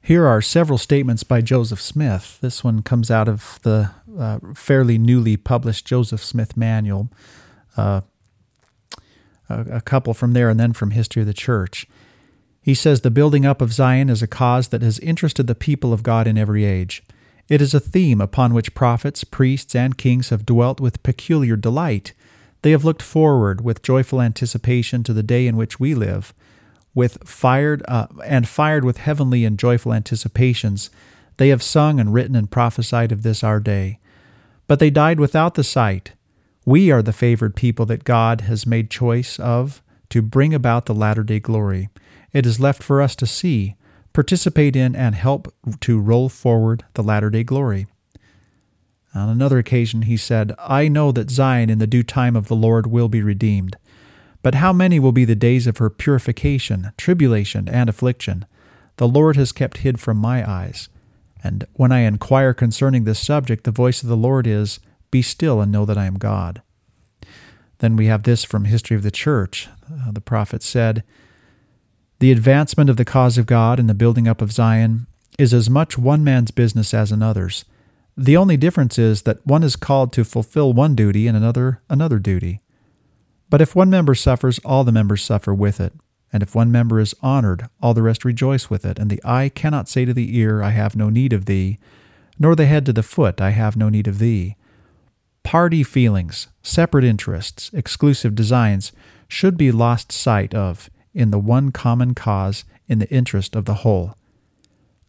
Here 0.00 0.26
are 0.26 0.40
several 0.40 0.78
statements 0.78 1.24
by 1.24 1.40
Joseph 1.40 1.80
Smith. 1.80 2.38
This 2.40 2.62
one 2.62 2.82
comes 2.82 3.10
out 3.10 3.26
of 3.26 3.58
the 3.62 3.90
uh, 4.16 4.38
fairly 4.54 4.98
newly 4.98 5.36
published 5.36 5.86
Joseph 5.86 6.22
Smith 6.22 6.56
Manual, 6.56 7.10
uh, 7.76 8.02
a, 9.48 9.60
a 9.72 9.80
couple 9.80 10.14
from 10.14 10.32
there, 10.34 10.48
and 10.48 10.60
then 10.60 10.72
from 10.72 10.92
History 10.92 11.22
of 11.22 11.26
the 11.26 11.34
Church. 11.34 11.86
He 12.64 12.72
says 12.72 13.02
the 13.02 13.10
building 13.10 13.44
up 13.44 13.60
of 13.60 13.74
Zion 13.74 14.08
is 14.08 14.22
a 14.22 14.26
cause 14.26 14.68
that 14.68 14.80
has 14.80 14.98
interested 15.00 15.46
the 15.46 15.54
people 15.54 15.92
of 15.92 16.02
God 16.02 16.26
in 16.26 16.38
every 16.38 16.64
age. 16.64 17.02
It 17.46 17.60
is 17.60 17.74
a 17.74 17.78
theme 17.78 18.22
upon 18.22 18.54
which 18.54 18.74
prophets, 18.74 19.22
priests, 19.22 19.74
and 19.74 19.98
kings 19.98 20.30
have 20.30 20.46
dwelt 20.46 20.80
with 20.80 21.02
peculiar 21.02 21.56
delight. 21.56 22.14
They 22.62 22.70
have 22.70 22.82
looked 22.82 23.02
forward 23.02 23.60
with 23.60 23.82
joyful 23.82 24.22
anticipation 24.22 25.02
to 25.02 25.12
the 25.12 25.22
day 25.22 25.46
in 25.46 25.58
which 25.58 25.78
we 25.78 25.94
live, 25.94 26.32
with 26.94 27.18
fired 27.28 27.82
uh, 27.86 28.06
and 28.24 28.48
fired 28.48 28.82
with 28.82 28.96
heavenly 28.96 29.44
and 29.44 29.58
joyful 29.58 29.92
anticipations. 29.92 30.88
They 31.36 31.50
have 31.50 31.62
sung 31.62 32.00
and 32.00 32.14
written 32.14 32.34
and 32.34 32.50
prophesied 32.50 33.12
of 33.12 33.24
this 33.24 33.44
our 33.44 33.60
day. 33.60 33.98
But 34.66 34.78
they 34.78 34.88
died 34.88 35.20
without 35.20 35.54
the 35.54 35.64
sight. 35.64 36.12
We 36.64 36.90
are 36.90 37.02
the 37.02 37.12
favored 37.12 37.56
people 37.56 37.84
that 37.86 38.04
God 38.04 38.40
has 38.42 38.66
made 38.66 38.88
choice 38.88 39.38
of 39.38 39.82
to 40.08 40.22
bring 40.22 40.54
about 40.54 40.86
the 40.86 40.94
latter 40.94 41.24
day 41.24 41.40
glory. 41.40 41.90
It 42.34 42.44
is 42.44 42.60
left 42.60 42.82
for 42.82 43.00
us 43.00 43.16
to 43.16 43.26
see, 43.26 43.76
participate 44.12 44.76
in, 44.76 44.94
and 44.94 45.14
help 45.14 45.54
to 45.80 45.98
roll 45.98 46.28
forward 46.28 46.84
the 46.92 47.02
latter 47.02 47.30
day 47.30 47.44
glory. 47.44 47.86
On 49.14 49.28
another 49.28 49.58
occasion, 49.58 50.02
he 50.02 50.16
said, 50.16 50.52
I 50.58 50.88
know 50.88 51.12
that 51.12 51.30
Zion 51.30 51.70
in 51.70 51.78
the 51.78 51.86
due 51.86 52.02
time 52.02 52.34
of 52.34 52.48
the 52.48 52.56
Lord 52.56 52.88
will 52.88 53.08
be 53.08 53.22
redeemed. 53.22 53.76
But 54.42 54.56
how 54.56 54.72
many 54.72 54.98
will 54.98 55.12
be 55.12 55.24
the 55.24 55.36
days 55.36 55.68
of 55.68 55.78
her 55.78 55.88
purification, 55.88 56.90
tribulation, 56.98 57.68
and 57.68 57.88
affliction? 57.88 58.44
The 58.96 59.08
Lord 59.08 59.36
has 59.36 59.52
kept 59.52 59.78
hid 59.78 60.00
from 60.00 60.16
my 60.16 60.48
eyes. 60.48 60.88
And 61.42 61.66
when 61.74 61.92
I 61.92 62.00
inquire 62.00 62.52
concerning 62.52 63.04
this 63.04 63.20
subject, 63.20 63.64
the 63.64 63.70
voice 63.70 64.02
of 64.02 64.08
the 64.08 64.16
Lord 64.16 64.46
is, 64.46 64.80
Be 65.12 65.22
still 65.22 65.60
and 65.60 65.70
know 65.70 65.84
that 65.84 65.98
I 65.98 66.06
am 66.06 66.18
God. 66.18 66.62
Then 67.78 67.94
we 67.96 68.06
have 68.06 68.24
this 68.24 68.42
from 68.44 68.64
History 68.64 68.96
of 68.96 69.02
the 69.02 69.10
Church. 69.10 69.68
Uh, 69.90 70.10
the 70.10 70.20
prophet 70.20 70.62
said, 70.62 71.04
The 72.24 72.32
advancement 72.32 72.88
of 72.88 72.96
the 72.96 73.04
cause 73.04 73.36
of 73.36 73.44
God 73.44 73.78
and 73.78 73.86
the 73.86 73.92
building 73.92 74.26
up 74.26 74.40
of 74.40 74.50
Zion 74.50 75.06
is 75.38 75.52
as 75.52 75.68
much 75.68 75.98
one 75.98 76.24
man's 76.24 76.50
business 76.50 76.94
as 76.94 77.12
another's. 77.12 77.66
The 78.16 78.34
only 78.34 78.56
difference 78.56 78.98
is 78.98 79.24
that 79.24 79.46
one 79.46 79.62
is 79.62 79.76
called 79.76 80.10
to 80.14 80.24
fulfill 80.24 80.72
one 80.72 80.94
duty 80.94 81.26
and 81.26 81.36
another 81.36 81.82
another 81.90 82.18
duty. 82.18 82.62
But 83.50 83.60
if 83.60 83.76
one 83.76 83.90
member 83.90 84.14
suffers, 84.14 84.58
all 84.60 84.84
the 84.84 84.90
members 84.90 85.22
suffer 85.22 85.52
with 85.52 85.78
it. 85.82 85.92
And 86.32 86.42
if 86.42 86.54
one 86.54 86.72
member 86.72 86.98
is 86.98 87.14
honored, 87.20 87.68
all 87.82 87.92
the 87.92 88.00
rest 88.00 88.24
rejoice 88.24 88.70
with 88.70 88.86
it. 88.86 88.98
And 88.98 89.10
the 89.10 89.20
eye 89.22 89.50
cannot 89.50 89.90
say 89.90 90.06
to 90.06 90.14
the 90.14 90.34
ear, 90.34 90.62
I 90.62 90.70
have 90.70 90.96
no 90.96 91.10
need 91.10 91.34
of 91.34 91.44
thee, 91.44 91.78
nor 92.38 92.56
the 92.56 92.64
head 92.64 92.86
to 92.86 92.94
the 92.94 93.02
foot, 93.02 93.42
I 93.42 93.50
have 93.50 93.76
no 93.76 93.90
need 93.90 94.08
of 94.08 94.18
thee. 94.18 94.56
Party 95.42 95.82
feelings, 95.82 96.48
separate 96.62 97.04
interests, 97.04 97.70
exclusive 97.74 98.34
designs 98.34 98.92
should 99.28 99.58
be 99.58 99.70
lost 99.70 100.10
sight 100.10 100.54
of 100.54 100.88
in 101.14 101.30
the 101.30 101.38
one 101.38 101.72
common 101.72 102.14
cause 102.14 102.64
in 102.88 102.98
the 102.98 103.08
interest 103.08 103.54
of 103.54 103.64
the 103.64 103.74
whole. 103.74 104.14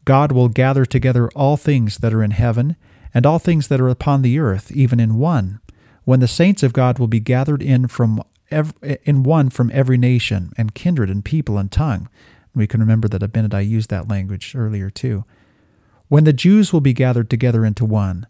God 0.06 0.32
will 0.32 0.49
gather 0.49 0.86
together 0.86 1.30
all 1.30 1.57
things 1.57 1.98
that 1.98 2.14
are 2.14 2.23
in 2.23 2.32
heaven 2.32 2.76
and 3.14 3.26
all 3.26 3.40
things 3.40 3.68
that 3.69 3.82
are 3.82 3.90
upon 3.90 4.22
the 4.22 4.40
earth, 4.40 4.72
even 4.72 4.99
in 4.99 5.18
one, 5.18 5.60
when 6.03 6.19
the 6.19 6.27
saints 6.27 6.61
of 6.61 6.73
God 6.73 6.99
will 6.99 7.07
be 7.07 7.19
gathered 7.19 7.64
in 7.64 7.88
from 7.88 8.22
every, 8.52 8.98
in 9.03 9.23
one 9.23 9.49
from 9.49 9.72
every 9.73 9.98
nation 9.98 10.53
and 10.57 10.76
kindred 10.76 11.10
and 11.10 11.26
people 11.26 11.57
and 11.57 11.72
tongue. 11.72 12.07
We 12.53 12.68
can 12.68 12.80
remember 12.80 13.07
that 13.07 13.22
Abinadi 13.22 13.68
used 13.68 13.90
that 13.90 14.07
language 14.07 14.53
earlier 14.56 14.90
too. 14.90 15.26
When 16.07 16.23
the 16.23 16.34
Jews 16.34 16.72
will 16.72 16.82
be 16.82 16.94
gathered 16.94 17.30
together 17.30 17.65
into 17.65 17.84
one, 17.84 18.27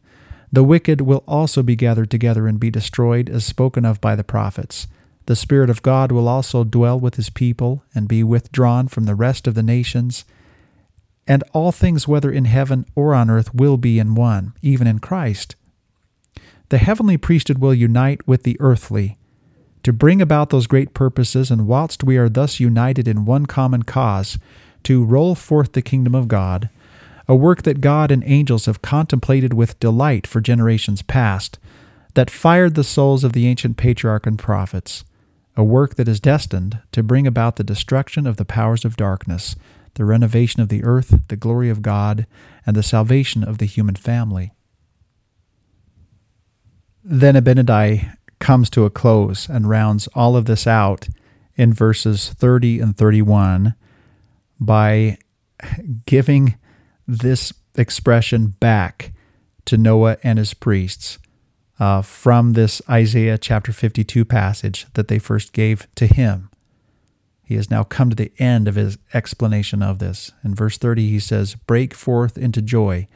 the 0.51 0.63
wicked 0.63 1.01
will 1.01 1.23
also 1.27 1.61
be 1.61 1.75
gathered 1.75 2.09
together 2.09 2.47
and 2.47 2.59
be 2.59 2.71
destroyed, 2.71 3.29
as 3.29 3.45
spoken 3.45 3.83
of 3.83 3.99
by 3.99 4.15
the 4.15 4.23
prophets. 4.23 4.87
The 5.27 5.35
Spirit 5.35 5.69
of 5.69 5.81
God 5.81 6.11
will 6.11 6.27
also 6.27 6.63
dwell 6.63 6.99
with 6.99 7.15
his 7.15 7.29
people 7.29 7.83
and 7.95 8.07
be 8.07 8.23
withdrawn 8.23 8.87
from 8.87 9.05
the 9.05 9.15
rest 9.15 9.47
of 9.47 9.55
the 9.55 9.63
nations. 9.63 10.23
And 11.27 11.43
all 11.51 11.71
things, 11.71 12.07
whether 12.07 12.31
in 12.31 12.45
heaven 12.45 12.85
or 12.93 13.15
on 13.15 13.31
earth, 13.31 13.53
will 13.53 13.77
be 13.77 13.97
in 13.97 14.13
one, 14.13 14.53
even 14.61 14.85
in 14.85 14.99
Christ. 14.99 15.55
The 16.69 16.77
heavenly 16.77 17.17
priesthood 17.17 17.57
will 17.57 17.73
unite 17.73 18.27
with 18.27 18.43
the 18.43 18.57
earthly, 18.59 19.17
to 19.81 19.93
bring 19.93 20.21
about 20.21 20.49
those 20.49 20.67
great 20.67 20.93
purposes, 20.93 21.49
and 21.49 21.67
whilst 21.67 22.03
we 22.03 22.17
are 22.17 22.29
thus 22.29 22.59
united 22.59 23.07
in 23.07 23.25
one 23.25 23.45
common 23.45 23.83
cause, 23.83 24.37
to 24.83 25.03
roll 25.03 25.35
forth 25.35 25.73
the 25.73 25.81
kingdom 25.81 26.13
of 26.13 26.27
God, 26.27 26.69
a 27.27 27.35
work 27.35 27.63
that 27.63 27.81
God 27.81 28.11
and 28.11 28.23
angels 28.25 28.65
have 28.67 28.83
contemplated 28.83 29.53
with 29.53 29.79
delight 29.79 30.27
for 30.27 30.41
generations 30.41 31.01
past, 31.01 31.57
that 32.13 32.29
fired 32.29 32.75
the 32.75 32.83
souls 32.83 33.23
of 33.23 33.33
the 33.33 33.47
ancient 33.47 33.77
patriarch 33.77 34.25
and 34.27 34.39
prophets, 34.39 35.03
a 35.57 35.63
work 35.63 35.95
that 35.95 36.07
is 36.07 36.19
destined 36.19 36.79
to 36.91 37.03
bring 37.03 37.25
about 37.25 37.55
the 37.55 37.63
destruction 37.63 38.27
of 38.27 38.37
the 38.37 38.45
powers 38.45 38.83
of 38.83 38.97
darkness, 38.97 39.55
the 39.93 40.05
renovation 40.05 40.61
of 40.61 40.69
the 40.69 40.83
earth, 40.83 41.19
the 41.29 41.35
glory 41.35 41.69
of 41.69 41.81
God, 41.81 42.27
and 42.65 42.75
the 42.75 42.83
salvation 42.83 43.43
of 43.43 43.57
the 43.57 43.65
human 43.65 43.95
family. 43.95 44.51
Then 47.03 47.35
Abinadi 47.35 48.17
comes 48.39 48.69
to 48.71 48.85
a 48.85 48.89
close 48.89 49.47
and 49.47 49.69
rounds 49.69 50.07
all 50.13 50.35
of 50.35 50.45
this 50.45 50.67
out 50.67 51.07
in 51.55 51.71
verses 51.71 52.29
30 52.29 52.79
and 52.79 52.97
31 52.97 53.75
by 54.59 55.17
giving 56.05 56.55
this 57.07 57.53
expression 57.75 58.47
back 58.47 59.13
to 59.65 59.77
Noah 59.77 60.17
and 60.23 60.37
his 60.37 60.53
priests 60.53 61.17
uh, 61.79 62.01
from 62.01 62.53
this 62.53 62.81
Isaiah 62.89 63.37
chapter 63.37 63.71
52 63.71 64.25
passage 64.25 64.85
that 64.93 65.07
they 65.07 65.19
first 65.19 65.53
gave 65.53 65.87
to 65.95 66.07
him. 66.07 66.49
He 67.43 67.55
has 67.55 67.69
now 67.69 67.83
come 67.83 68.09
to 68.09 68.15
the 68.15 68.31
end 68.39 68.67
of 68.67 68.75
his 68.75 68.97
explanation 69.13 69.83
of 69.83 69.99
this. 69.99 70.31
In 70.43 70.55
verse 70.55 70.77
30, 70.77 71.09
he 71.09 71.19
says, 71.19 71.55
Break 71.55 71.93
forth 71.93 72.37
into 72.37 72.61
joy. 72.61 73.07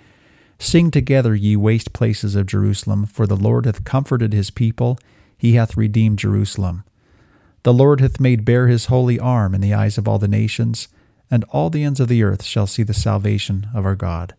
Sing 0.59 0.91
together, 0.91 1.33
ye 1.33 1.55
waste 1.55 1.93
places 1.93 2.35
of 2.35 2.45
Jerusalem, 2.45 3.05
for 3.05 3.25
the 3.25 3.35
Lord 3.35 3.65
hath 3.65 3.85
comforted 3.85 4.33
his 4.33 4.51
people 4.51 4.99
he 5.39 5.53
hath 5.53 5.77
redeemed 5.77 6.19
Jerusalem. 6.19 6.83
The 7.63 7.73
Lord 7.73 8.01
hath 8.01 8.19
made 8.19 8.45
bare 8.45 8.67
his 8.67 8.85
holy 8.85 9.17
arm 9.17 9.55
in 9.55 9.61
the 9.61 9.73
eyes 9.73 9.97
of 9.97 10.07
all 10.07 10.19
the 10.19 10.27
nations, 10.27 10.89
and 11.31 11.45
all 11.45 11.69
the 11.69 11.83
ends 11.83 12.01
of 12.01 12.09
the 12.09 12.23
earth 12.23 12.43
shall 12.43 12.67
see 12.67 12.83
the 12.83 12.93
salvation 12.93 13.67
of 13.73 13.85
our 13.85 13.95
God. 13.95 14.35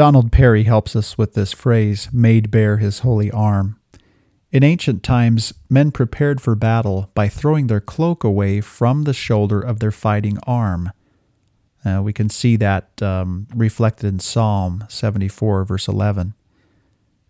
Donald 0.00 0.32
Parry 0.32 0.62
helps 0.62 0.96
us 0.96 1.18
with 1.18 1.34
this 1.34 1.52
phrase, 1.52 2.08
made 2.10 2.50
bare 2.50 2.78
his 2.78 3.00
holy 3.00 3.30
arm. 3.30 3.78
In 4.50 4.64
ancient 4.64 5.02
times, 5.02 5.52
men 5.68 5.90
prepared 5.90 6.40
for 6.40 6.54
battle 6.54 7.10
by 7.12 7.28
throwing 7.28 7.66
their 7.66 7.82
cloak 7.82 8.24
away 8.24 8.62
from 8.62 9.04
the 9.04 9.12
shoulder 9.12 9.60
of 9.60 9.78
their 9.78 9.90
fighting 9.90 10.38
arm. 10.46 10.90
Uh, 11.84 12.00
we 12.02 12.14
can 12.14 12.30
see 12.30 12.56
that 12.56 13.02
um, 13.02 13.46
reflected 13.54 14.06
in 14.06 14.20
Psalm 14.20 14.84
74, 14.88 15.66
verse 15.66 15.86
11. 15.86 16.32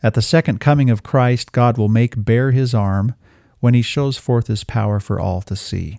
At 0.01 0.14
the 0.14 0.22
second 0.22 0.60
coming 0.60 0.90
of 0.90 1.02
Christ, 1.02 1.51
God 1.51 1.76
will 1.76 1.88
make 1.88 2.24
bare 2.24 2.52
his 2.52 2.72
arm 2.72 3.16
when 3.59 3.74
he 3.74 3.82
shows 3.82 4.16
forth 4.16 4.47
his 4.47 4.62
power 4.62 5.01
for 5.01 5.18
all 5.18 5.42
to 5.42 5.56
see. 5.56 5.98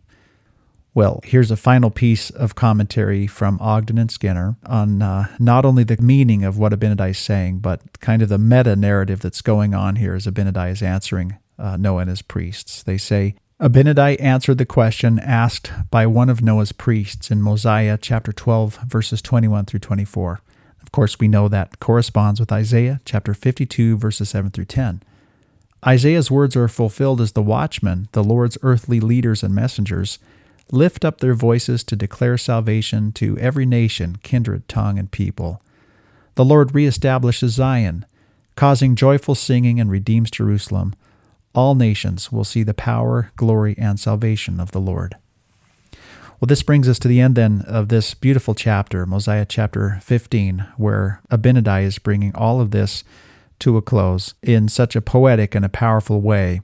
Well, 0.94 1.22
here's 1.24 1.52
a 1.52 1.58
final 1.58 1.90
piece 1.90 2.30
of 2.30 2.56
commentary 2.56 3.26
from 3.26 3.58
Ogden 3.62 3.98
and 3.98 4.12
Skinner 4.12 4.58
on 4.66 5.02
uh, 5.02 5.28
not 5.40 5.64
only 5.64 5.86
the 5.86 6.02
meaning 6.02 6.44
of 6.44 6.58
what 6.58 6.74
Abinadi 6.74 7.12
is 7.12 7.18
saying, 7.18 7.60
but 7.60 8.02
kind 8.02 8.22
of 8.22 8.28
the 8.28 8.38
meta 8.38 8.76
narrative 8.76 9.22
that's 9.22 9.42
going 9.42 9.74
on 9.74 9.96
here 9.96 10.16
as 10.16 10.26
Abinadi 10.26 10.70
is 10.70 10.82
answering 10.82 11.38
uh, 11.58 11.78
Noah 11.78 12.02
and 12.02 12.10
his 12.10 12.22
priests. 12.22 12.84
They 12.84 12.98
say, 12.98 13.36
Abinadi 13.62 14.20
answered 14.20 14.58
the 14.58 14.66
question 14.66 15.18
asked 15.20 15.72
by 15.92 16.06
one 16.08 16.30
of 16.30 16.42
Noah's 16.42 16.74
priests 16.74 17.32
in 17.32 17.42
Mosiah 17.42 17.98
chapter 17.98 18.34
12, 18.34 18.80
verses 18.88 19.22
21 19.22 19.66
through 19.66 19.80
24. 19.80 20.42
Of 20.82 20.92
course, 20.92 21.20
we 21.20 21.30
know 21.30 21.48
that 21.48 21.80
corresponds 21.80 22.40
with 22.40 22.52
Isaiah 22.52 23.00
chapter 23.06 23.34
52, 23.34 23.98
verses 23.98 24.30
7 24.30 24.52
through 24.52 24.66
10. 24.66 25.04
Isaiah's 25.88 26.30
words 26.30 26.58
are 26.58 26.68
fulfilled 26.68 27.22
as 27.22 27.32
the 27.32 27.42
watchmen, 27.42 28.10
the 28.12 28.24
Lord's 28.24 28.58
earthly 28.62 29.00
leaders 29.00 29.42
and 29.42 29.56
messengers, 29.56 30.20
lift 30.72 31.06
up 31.06 31.20
their 31.20 31.34
voices 31.34 31.84
to 31.84 31.96
declare 31.96 32.38
salvation 32.38 33.12
to 33.14 33.38
every 33.38 33.66
nation, 33.66 34.18
kindred, 34.24 34.68
tongue, 34.68 34.98
and 34.98 35.12
people. 35.12 35.62
The 36.36 36.46
Lord 36.46 36.70
reestablishes 36.70 37.50
Zion, 37.50 38.06
causing 38.56 38.96
joyful 38.96 39.36
singing 39.36 39.80
and 39.80 39.92
redeems 39.92 40.32
Jerusalem. 40.32 40.96
All 41.54 41.76
nations 41.76 42.32
will 42.32 42.46
see 42.46 42.64
the 42.64 42.74
power, 42.74 43.32
glory, 43.36 43.76
and 43.78 44.00
salvation 44.00 44.60
of 44.60 44.72
the 44.72 44.80
Lord. 44.80 45.16
Well, 46.40 46.48
this 46.48 46.64
brings 46.64 46.90
us 46.90 46.98
to 47.00 47.08
the 47.08 47.20
end 47.20 47.36
then 47.36 47.64
of 47.68 47.90
this 47.90 48.16
beautiful 48.16 48.56
chapter, 48.56 49.06
Mosiah 49.06 49.46
chapter 49.46 50.00
15, 50.02 50.66
where 50.78 51.22
Abinadi 51.30 51.84
is 51.84 52.00
bringing 52.00 52.34
all 52.34 52.60
of 52.60 52.72
this 52.72 53.04
to 53.60 53.78
a 53.78 53.82
close 53.82 54.34
in 54.42 54.68
such 54.68 54.96
a 54.96 55.02
poetic 55.02 55.54
and 55.54 55.64
a 55.64 55.70
powerful 55.70 56.20
way, 56.20 56.62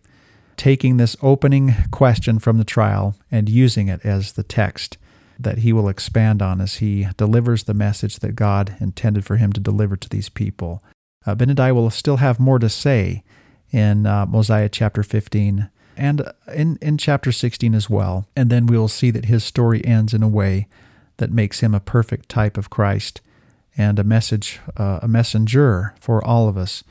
taking 0.57 0.97
this 0.97 1.15
opening 1.21 1.75
question 1.91 2.39
from 2.39 2.57
the 2.57 2.63
trial 2.65 3.15
and 3.31 3.47
using 3.47 3.88
it 3.88 4.03
as 4.03 4.34
the 4.34 4.43
text 4.43 4.97
that 5.39 5.59
he 5.59 5.71
will 5.71 5.88
expand 5.88 6.41
on 6.41 6.59
as 6.59 6.75
he 6.75 7.07
delivers 7.15 7.63
the 7.63 7.73
message 7.73 8.17
that 8.19 8.35
God 8.35 8.75
intended 8.79 9.23
for 9.23 9.38
him 9.38 9.53
to 9.53 9.59
deliver 9.59 9.95
to 9.95 10.09
these 10.09 10.29
people. 10.29 10.84
Abinadi 11.25 11.73
will 11.73 11.89
still 11.91 12.17
have 12.17 12.39
more 12.39 12.57
to 12.57 12.69
say 12.69 13.23
in 13.71 14.07
uh, 14.07 14.25
Mosiah 14.25 14.69
chapter 14.69 15.03
15 15.03 15.69
and 15.95 16.31
in, 16.53 16.77
in 16.81 16.97
chapter 16.97 17.31
16 17.31 17.75
as 17.75 17.89
well. 17.89 18.27
And 18.35 18.49
then 18.49 18.65
we 18.65 18.77
will 18.77 18.88
see 18.88 19.11
that 19.11 19.25
his 19.25 19.43
story 19.43 19.85
ends 19.85 20.13
in 20.13 20.23
a 20.23 20.27
way 20.27 20.67
that 21.17 21.31
makes 21.31 21.59
him 21.59 21.75
a 21.75 21.79
perfect 21.79 22.29
type 22.29 22.57
of 22.57 22.69
Christ 22.69 23.21
and 23.77 23.99
a 23.99 24.03
message, 24.03 24.59
uh, 24.77 24.99
a 25.01 25.07
messenger 25.07 25.93
for 25.99 26.23
all 26.23 26.47
of 26.47 26.57
us 26.57 26.84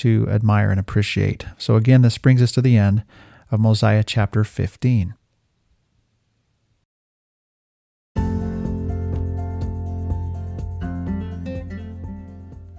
to 0.00 0.26
admire 0.30 0.70
and 0.70 0.80
appreciate. 0.80 1.44
So 1.58 1.76
again, 1.76 2.00
this 2.00 2.16
brings 2.16 2.40
us 2.40 2.52
to 2.52 2.62
the 2.62 2.78
end 2.78 3.04
of 3.50 3.60
Mosiah 3.60 4.02
chapter 4.02 4.44
15. 4.44 5.14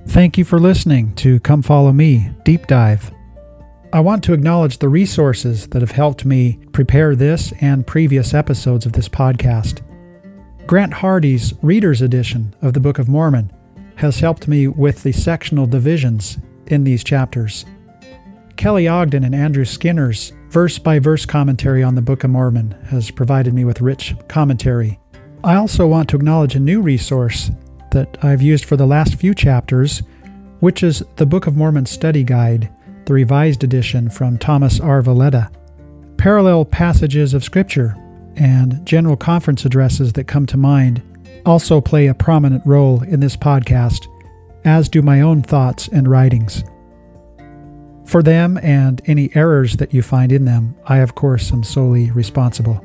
Thank 0.07 0.38
you 0.38 0.43
for 0.43 0.60
listening 0.60 1.14
to 1.15 1.39
Come 1.39 1.61
Follow 1.61 1.93
Me 1.93 2.31
Deep 2.43 2.65
Dive. 2.68 3.11
I 3.93 3.99
want 3.99 4.23
to 4.23 4.34
acknowledge 4.34 4.80
the 4.80 4.89
resources 4.89 5.68
that 5.68 5.81
have 5.81 5.91
helped 5.91 6.26
me 6.26 6.60
prepare 6.72 7.15
this 7.15 7.53
and 7.61 7.85
previous 7.85 8.34
episodes 8.34 8.85
of 8.85 8.93
this 8.93 9.07
podcast. 9.07 9.81
Grant 10.65 10.93
Hardy's 10.93 11.53
Reader's 11.61 12.02
Edition 12.02 12.56
of 12.61 12.73
the 12.73 12.80
Book 12.80 12.98
of 12.98 13.07
Mormon 13.07 13.53
has 13.98 14.19
helped 14.19 14.48
me 14.48 14.68
with 14.68 15.03
the 15.03 15.11
sectional 15.11 15.68
divisions 15.68 16.39
in 16.72 16.84
these 16.84 17.03
chapters. 17.03 17.65
Kelly 18.57 18.88
Ogden 18.88 19.23
and 19.23 19.34
Andrew 19.34 19.65
Skinner's 19.65 20.34
verse 20.49 20.77
by 20.77 20.99
verse 20.99 21.26
commentary 21.26 21.81
on 21.81 21.95
the 21.95 22.02
Book 22.02 22.23
of 22.23 22.30
Mormon 22.30 22.72
has 22.89 23.10
provided 23.10 23.53
me 23.53 23.65
with 23.65 23.81
rich 23.81 24.15
commentary. 24.27 24.99
I 25.43 25.56
also 25.56 25.88
want 25.88 26.10
to 26.10 26.18
acknowledge 26.18 26.56
a 26.56 26.60
new 26.60 26.81
resource 26.81 27.49
that 27.91 28.18
I've 28.23 28.41
used 28.41 28.65
for 28.65 28.76
the 28.76 28.85
last 28.85 29.15
few 29.15 29.34
chapters, 29.34 30.03
which 30.60 30.84
is 30.84 31.03
the 31.15 31.26
Book 31.26 31.48
of 31.48 31.57
Mormon 31.57 31.85
Study 31.85 32.23
Guide, 32.23 32.72
the 33.06 33.14
revised 33.14 33.64
edition 33.64 34.10
from 34.10 34.38
Thomas 34.38 34.80
R. 34.80 35.02
Valletta. 35.02 35.49
Parallel 36.18 36.65
passages 36.65 37.34
of 37.34 37.43
Scripture 37.43 37.95
and 38.35 38.85
general 38.85 39.18
conference 39.18 39.65
addresses 39.65 40.14
that 40.14 40.26
come 40.26 40.45
to 40.45 40.57
mind 40.57 41.02
also 41.45 41.81
play 41.81 42.07
a 42.07 42.14
prominent 42.14 42.65
role 42.65 43.02
in 43.03 43.19
this 43.19 43.35
podcast, 43.35 44.07
as 44.63 44.89
do 44.89 45.01
my 45.01 45.21
own 45.21 45.41
thoughts 45.41 45.88
and 45.88 46.07
writings. 46.07 46.63
For 48.05 48.21
them 48.21 48.57
and 48.57 49.01
any 49.05 49.29
errors 49.35 49.77
that 49.77 49.93
you 49.93 50.01
find 50.01 50.31
in 50.31 50.45
them, 50.45 50.75
I, 50.85 50.97
of 50.97 51.15
course, 51.15 51.51
am 51.51 51.63
solely 51.63 52.11
responsible. 52.11 52.83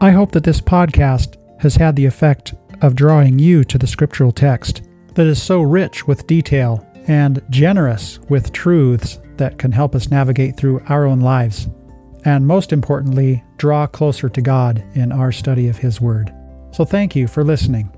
I 0.00 0.10
hope 0.10 0.32
that 0.32 0.44
this 0.44 0.60
podcast 0.60 1.36
has 1.60 1.74
had 1.74 1.96
the 1.96 2.06
effect 2.06 2.54
of 2.82 2.94
drawing 2.94 3.38
you 3.38 3.64
to 3.64 3.78
the 3.78 3.86
scriptural 3.86 4.32
text 4.32 4.82
that 5.14 5.26
is 5.26 5.42
so 5.42 5.62
rich 5.62 6.06
with 6.06 6.26
detail 6.26 6.86
and 7.08 7.42
generous 7.50 8.18
with 8.28 8.52
truths 8.52 9.18
that 9.36 9.58
can 9.58 9.72
help 9.72 9.94
us 9.94 10.10
navigate 10.10 10.56
through 10.56 10.82
our 10.88 11.06
own 11.06 11.20
lives, 11.20 11.68
and 12.24 12.46
most 12.46 12.72
importantly, 12.72 13.42
draw 13.56 13.86
closer 13.86 14.28
to 14.28 14.42
God 14.42 14.84
in 14.94 15.12
our 15.12 15.32
study 15.32 15.68
of 15.68 15.78
His 15.78 16.00
Word. 16.00 16.32
So 16.72 16.84
thank 16.84 17.16
you 17.16 17.26
for 17.26 17.44
listening. 17.44 17.95